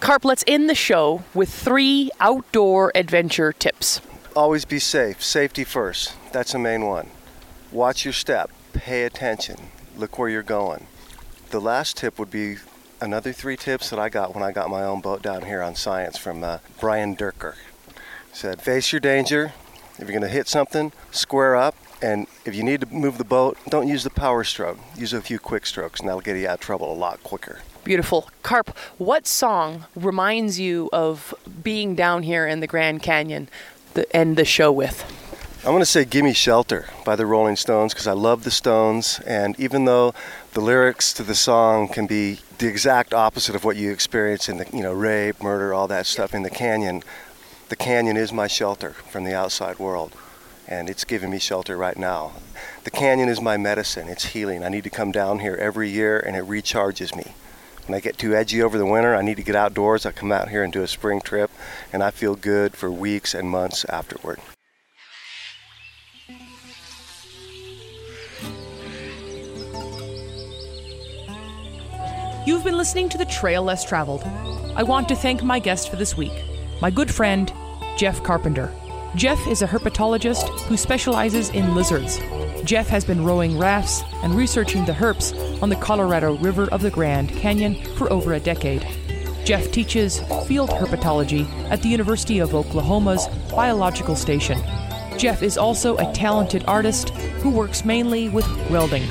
Carp, 0.00 0.24
let's 0.24 0.42
end 0.48 0.68
the 0.68 0.74
show 0.74 1.22
with 1.34 1.48
three 1.48 2.10
outdoor 2.18 2.90
adventure 2.96 3.52
tips. 3.52 4.00
Always 4.34 4.64
be 4.64 4.80
safe. 4.80 5.22
Safety 5.22 5.62
first. 5.62 6.16
That's 6.32 6.50
the 6.50 6.58
main 6.58 6.84
one. 6.84 7.10
Watch 7.70 8.04
your 8.04 8.12
step. 8.12 8.50
Pay 8.72 9.04
attention. 9.04 9.68
Look 9.96 10.18
where 10.18 10.28
you're 10.28 10.42
going. 10.42 10.88
The 11.50 11.60
last 11.60 11.96
tip 11.96 12.18
would 12.18 12.32
be 12.32 12.56
another 13.00 13.32
three 13.32 13.56
tips 13.56 13.88
that 13.90 14.00
I 14.00 14.08
got 14.08 14.34
when 14.34 14.42
I 14.42 14.50
got 14.50 14.68
my 14.68 14.82
own 14.82 15.00
boat 15.00 15.22
down 15.22 15.42
here 15.42 15.62
on 15.62 15.76
Science 15.76 16.18
from 16.18 16.42
uh, 16.42 16.58
Brian 16.80 17.14
Dierker. 17.14 17.54
Said, 18.32 18.60
face 18.60 18.90
your 18.90 18.98
danger. 18.98 19.52
If 19.92 20.08
you're 20.08 20.18
going 20.18 20.22
to 20.22 20.28
hit 20.28 20.48
something, 20.48 20.90
square 21.12 21.54
up. 21.54 21.76
And 22.06 22.28
if 22.44 22.54
you 22.54 22.62
need 22.62 22.82
to 22.82 22.86
move 22.86 23.18
the 23.18 23.24
boat, 23.24 23.58
don't 23.68 23.88
use 23.88 24.04
the 24.04 24.10
power 24.10 24.44
stroke. 24.44 24.78
Use 24.96 25.12
a 25.12 25.20
few 25.20 25.40
quick 25.40 25.66
strokes, 25.66 25.98
and 25.98 26.08
that'll 26.08 26.20
get 26.20 26.36
you 26.36 26.46
out 26.46 26.54
of 26.54 26.60
trouble 26.60 26.92
a 26.92 26.94
lot 26.94 27.20
quicker. 27.24 27.58
Beautiful. 27.82 28.30
Carp, 28.44 28.78
what 28.96 29.26
song 29.26 29.86
reminds 29.96 30.60
you 30.60 30.88
of 30.92 31.34
being 31.64 31.96
down 31.96 32.22
here 32.22 32.46
in 32.46 32.60
the 32.60 32.68
Grand 32.68 33.02
Canyon 33.02 33.48
to 33.94 34.16
end 34.16 34.36
the 34.36 34.44
show 34.44 34.70
with? 34.70 35.04
I'm 35.64 35.72
going 35.72 35.80
to 35.80 35.84
say 35.84 36.04
Gimme 36.04 36.32
Shelter 36.32 36.86
by 37.04 37.16
the 37.16 37.26
Rolling 37.26 37.56
Stones 37.56 37.92
because 37.92 38.06
I 38.06 38.12
love 38.12 38.44
the 38.44 38.52
Stones. 38.52 39.18
And 39.26 39.58
even 39.58 39.84
though 39.84 40.14
the 40.52 40.60
lyrics 40.60 41.12
to 41.14 41.24
the 41.24 41.34
song 41.34 41.88
can 41.88 42.06
be 42.06 42.38
the 42.58 42.68
exact 42.68 43.14
opposite 43.14 43.56
of 43.56 43.64
what 43.64 43.74
you 43.74 43.90
experience 43.90 44.48
in 44.48 44.58
the, 44.58 44.66
you 44.72 44.84
know, 44.84 44.92
rape, 44.92 45.42
murder, 45.42 45.74
all 45.74 45.88
that 45.88 46.06
stuff 46.06 46.36
in 46.36 46.44
the 46.44 46.50
canyon, 46.50 47.02
the 47.68 47.74
canyon 47.74 48.16
is 48.16 48.32
my 48.32 48.46
shelter 48.46 48.92
from 48.92 49.24
the 49.24 49.34
outside 49.34 49.80
world. 49.80 50.12
And 50.68 50.90
it's 50.90 51.04
giving 51.04 51.30
me 51.30 51.38
shelter 51.38 51.76
right 51.76 51.96
now. 51.96 52.32
The 52.84 52.90
canyon 52.90 53.28
is 53.28 53.40
my 53.40 53.56
medicine, 53.56 54.08
it's 54.08 54.26
healing. 54.26 54.64
I 54.64 54.68
need 54.68 54.84
to 54.84 54.90
come 54.90 55.12
down 55.12 55.38
here 55.38 55.56
every 55.56 55.88
year 55.88 56.18
and 56.18 56.36
it 56.36 56.44
recharges 56.44 57.14
me. 57.16 57.34
When 57.86 57.94
I 57.96 58.00
get 58.00 58.18
too 58.18 58.34
edgy 58.34 58.60
over 58.62 58.78
the 58.78 58.86
winter, 58.86 59.14
I 59.14 59.22
need 59.22 59.36
to 59.36 59.44
get 59.44 59.54
outdoors. 59.54 60.04
I 60.04 60.10
come 60.10 60.32
out 60.32 60.48
here 60.48 60.64
and 60.64 60.72
do 60.72 60.82
a 60.82 60.88
spring 60.88 61.20
trip, 61.20 61.52
and 61.92 62.02
I 62.02 62.10
feel 62.10 62.34
good 62.34 62.74
for 62.74 62.90
weeks 62.90 63.32
and 63.32 63.48
months 63.48 63.84
afterward. 63.84 64.40
You've 72.44 72.64
been 72.64 72.76
listening 72.76 73.08
to 73.10 73.18
The 73.18 73.24
Trail 73.24 73.62
Less 73.62 73.84
Traveled. 73.84 74.24
I 74.74 74.82
want 74.82 75.08
to 75.08 75.14
thank 75.14 75.44
my 75.44 75.60
guest 75.60 75.88
for 75.88 75.94
this 75.94 76.16
week, 76.16 76.44
my 76.80 76.90
good 76.90 77.12
friend, 77.12 77.52
Jeff 77.96 78.22
Carpenter. 78.24 78.72
Jeff 79.16 79.48
is 79.48 79.62
a 79.62 79.66
herpetologist 79.66 80.46
who 80.64 80.76
specializes 80.76 81.48
in 81.48 81.74
lizards. 81.74 82.20
Jeff 82.64 82.86
has 82.86 83.02
been 83.02 83.24
rowing 83.24 83.56
rafts 83.56 84.02
and 84.22 84.34
researching 84.34 84.84
the 84.84 84.92
herps 84.92 85.32
on 85.62 85.70
the 85.70 85.76
Colorado 85.76 86.36
River 86.36 86.68
of 86.70 86.82
the 86.82 86.90
Grand 86.90 87.30
Canyon 87.30 87.82
for 87.96 88.12
over 88.12 88.34
a 88.34 88.40
decade. 88.40 88.86
Jeff 89.42 89.70
teaches 89.70 90.20
field 90.46 90.68
herpetology 90.68 91.48
at 91.70 91.80
the 91.80 91.88
University 91.88 92.40
of 92.40 92.54
Oklahoma's 92.54 93.26
Biological 93.50 94.16
Station. 94.16 94.62
Jeff 95.16 95.42
is 95.42 95.56
also 95.56 95.96
a 95.96 96.12
talented 96.12 96.62
artist 96.68 97.08
who 97.40 97.48
works 97.48 97.86
mainly 97.86 98.28
with 98.28 98.46
welding. 98.70 99.08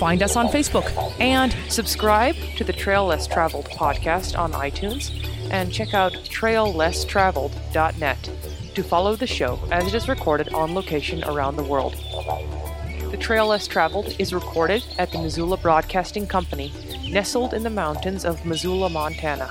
Find 0.00 0.20
us 0.20 0.34
on 0.34 0.48
Facebook 0.48 0.90
and 1.20 1.54
subscribe 1.68 2.34
to 2.56 2.64
the 2.64 2.72
Trail 2.72 3.06
Less 3.06 3.28
Traveled 3.28 3.66
podcast 3.66 4.36
on 4.36 4.50
iTunes 4.50 5.12
and 5.52 5.72
check 5.72 5.94
out 5.94 6.12
traillesstraveled.net 6.12 8.49
to 8.80 8.88
follow 8.88 9.14
the 9.14 9.26
show 9.26 9.58
as 9.70 9.86
it 9.86 9.94
is 9.94 10.08
recorded 10.08 10.48
on 10.54 10.74
location 10.74 11.22
around 11.24 11.56
the 11.56 11.62
world. 11.62 11.92
The 13.10 13.18
Trail 13.18 13.48
Less 13.48 13.66
Traveled 13.66 14.14
is 14.18 14.32
recorded 14.32 14.82
at 14.98 15.12
the 15.12 15.18
Missoula 15.18 15.58
Broadcasting 15.58 16.26
Company, 16.26 16.72
nestled 17.06 17.52
in 17.52 17.62
the 17.62 17.68
mountains 17.68 18.24
of 18.24 18.46
Missoula, 18.46 18.88
Montana, 18.88 19.50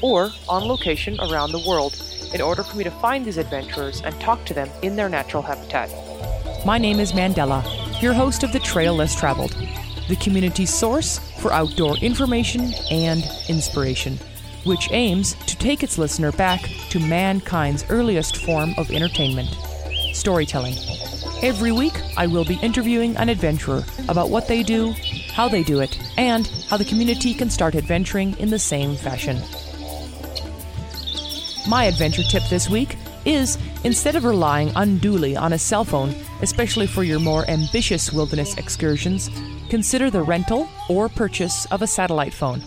or 0.00 0.30
on 0.48 0.68
location 0.68 1.18
around 1.18 1.50
the 1.50 1.64
world 1.66 2.00
in 2.32 2.40
order 2.40 2.62
for 2.62 2.76
me 2.76 2.84
to 2.84 2.90
find 2.90 3.24
these 3.24 3.36
adventurers 3.36 4.00
and 4.02 4.18
talk 4.20 4.44
to 4.44 4.54
them 4.54 4.70
in 4.82 4.94
their 4.94 5.08
natural 5.08 5.42
habitat. 5.42 5.90
My 6.64 6.78
name 6.78 7.00
is 7.00 7.12
Mandela, 7.12 7.64
your 8.00 8.12
host 8.12 8.44
of 8.44 8.52
The 8.52 8.60
Trail 8.60 8.94
Less 8.94 9.18
Traveled, 9.18 9.56
the 10.08 10.16
community 10.16 10.66
source 10.66 11.18
for 11.40 11.52
outdoor 11.52 11.96
information 11.96 12.72
and 12.92 13.24
inspiration 13.48 14.20
which 14.64 14.90
aims 14.92 15.34
to 15.46 15.56
take 15.56 15.82
its 15.82 15.98
listener 15.98 16.32
back 16.32 16.62
to 16.90 17.00
mankind's 17.00 17.84
earliest 17.88 18.44
form 18.44 18.74
of 18.76 18.90
entertainment 18.90 19.56
storytelling. 20.12 20.74
Every 21.42 21.72
week, 21.72 21.94
I 22.16 22.26
will 22.26 22.44
be 22.44 22.58
interviewing 22.62 23.16
an 23.16 23.28
adventurer 23.28 23.84
about 24.08 24.30
what 24.30 24.46
they 24.46 24.62
do, 24.62 24.94
how 25.32 25.48
they 25.48 25.64
do 25.64 25.80
it, 25.80 25.98
and 26.16 26.46
how 26.68 26.76
the 26.76 26.84
community 26.84 27.34
can 27.34 27.50
start 27.50 27.74
adventuring 27.74 28.38
in 28.38 28.50
the 28.50 28.58
same 28.58 28.94
fashion. 28.94 29.40
My 31.68 31.84
adventure 31.84 32.22
tip 32.22 32.42
this 32.48 32.68
week 32.68 32.96
is 33.24 33.58
instead 33.84 34.16
of 34.16 34.24
relying 34.24 34.72
unduly 34.76 35.36
on 35.36 35.52
a 35.52 35.58
cell 35.58 35.84
phone, 35.84 36.14
especially 36.42 36.86
for 36.86 37.02
your 37.02 37.20
more 37.20 37.48
ambitious 37.48 38.12
wilderness 38.12 38.56
excursions, 38.56 39.30
consider 39.68 40.10
the 40.10 40.22
rental 40.22 40.68
or 40.88 41.08
purchase 41.08 41.66
of 41.66 41.82
a 41.82 41.86
satellite 41.86 42.34
phone. 42.34 42.62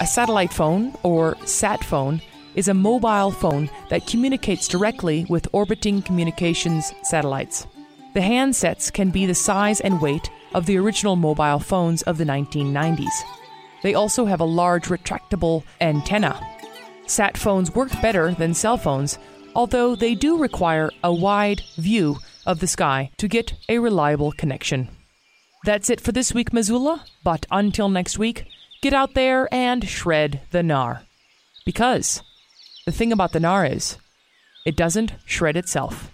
A 0.00 0.06
satellite 0.06 0.52
phone, 0.52 0.94
or 1.02 1.36
sat 1.44 1.84
phone, 1.84 2.20
is 2.54 2.68
a 2.68 2.74
mobile 2.74 3.30
phone 3.30 3.70
that 3.88 4.06
communicates 4.06 4.68
directly 4.68 5.26
with 5.28 5.48
orbiting 5.52 6.02
communications 6.02 6.92
satellites. 7.02 7.66
The 8.14 8.20
handsets 8.20 8.92
can 8.92 9.10
be 9.10 9.26
the 9.26 9.34
size 9.34 9.80
and 9.80 10.00
weight 10.00 10.30
of 10.54 10.66
the 10.66 10.76
original 10.76 11.16
mobile 11.16 11.58
phones 11.58 12.02
of 12.02 12.18
the 12.18 12.24
1990s. 12.24 13.22
They 13.82 13.94
also 13.94 14.26
have 14.26 14.40
a 14.40 14.44
large 14.44 14.88
retractable 14.88 15.64
antenna. 15.80 16.38
Sat 17.06 17.36
phones 17.36 17.74
work 17.74 17.90
better 18.02 18.32
than 18.32 18.54
cell 18.54 18.76
phones, 18.76 19.18
although 19.54 19.96
they 19.96 20.14
do 20.14 20.38
require 20.38 20.90
a 21.02 21.12
wide 21.12 21.62
view 21.78 22.16
of 22.46 22.60
the 22.60 22.66
sky 22.66 23.10
to 23.16 23.28
get 23.28 23.54
a 23.68 23.78
reliable 23.78 24.32
connection. 24.32 24.88
That's 25.64 25.90
it 25.90 26.00
for 26.00 26.12
this 26.12 26.34
week, 26.34 26.52
Missoula, 26.52 27.04
but 27.24 27.46
until 27.50 27.88
next 27.88 28.18
week, 28.18 28.46
get 28.82 28.92
out 28.92 29.14
there 29.14 29.48
and 29.52 29.88
shred 29.88 30.42
the 30.50 30.58
gnar. 30.58 31.06
Because 31.64 32.22
the 32.84 32.92
thing 32.92 33.12
about 33.12 33.32
the 33.32 33.38
gnar 33.38 33.70
is, 33.70 33.96
it 34.66 34.76
doesn't 34.76 35.14
shred 35.24 35.56
itself. 35.56 36.10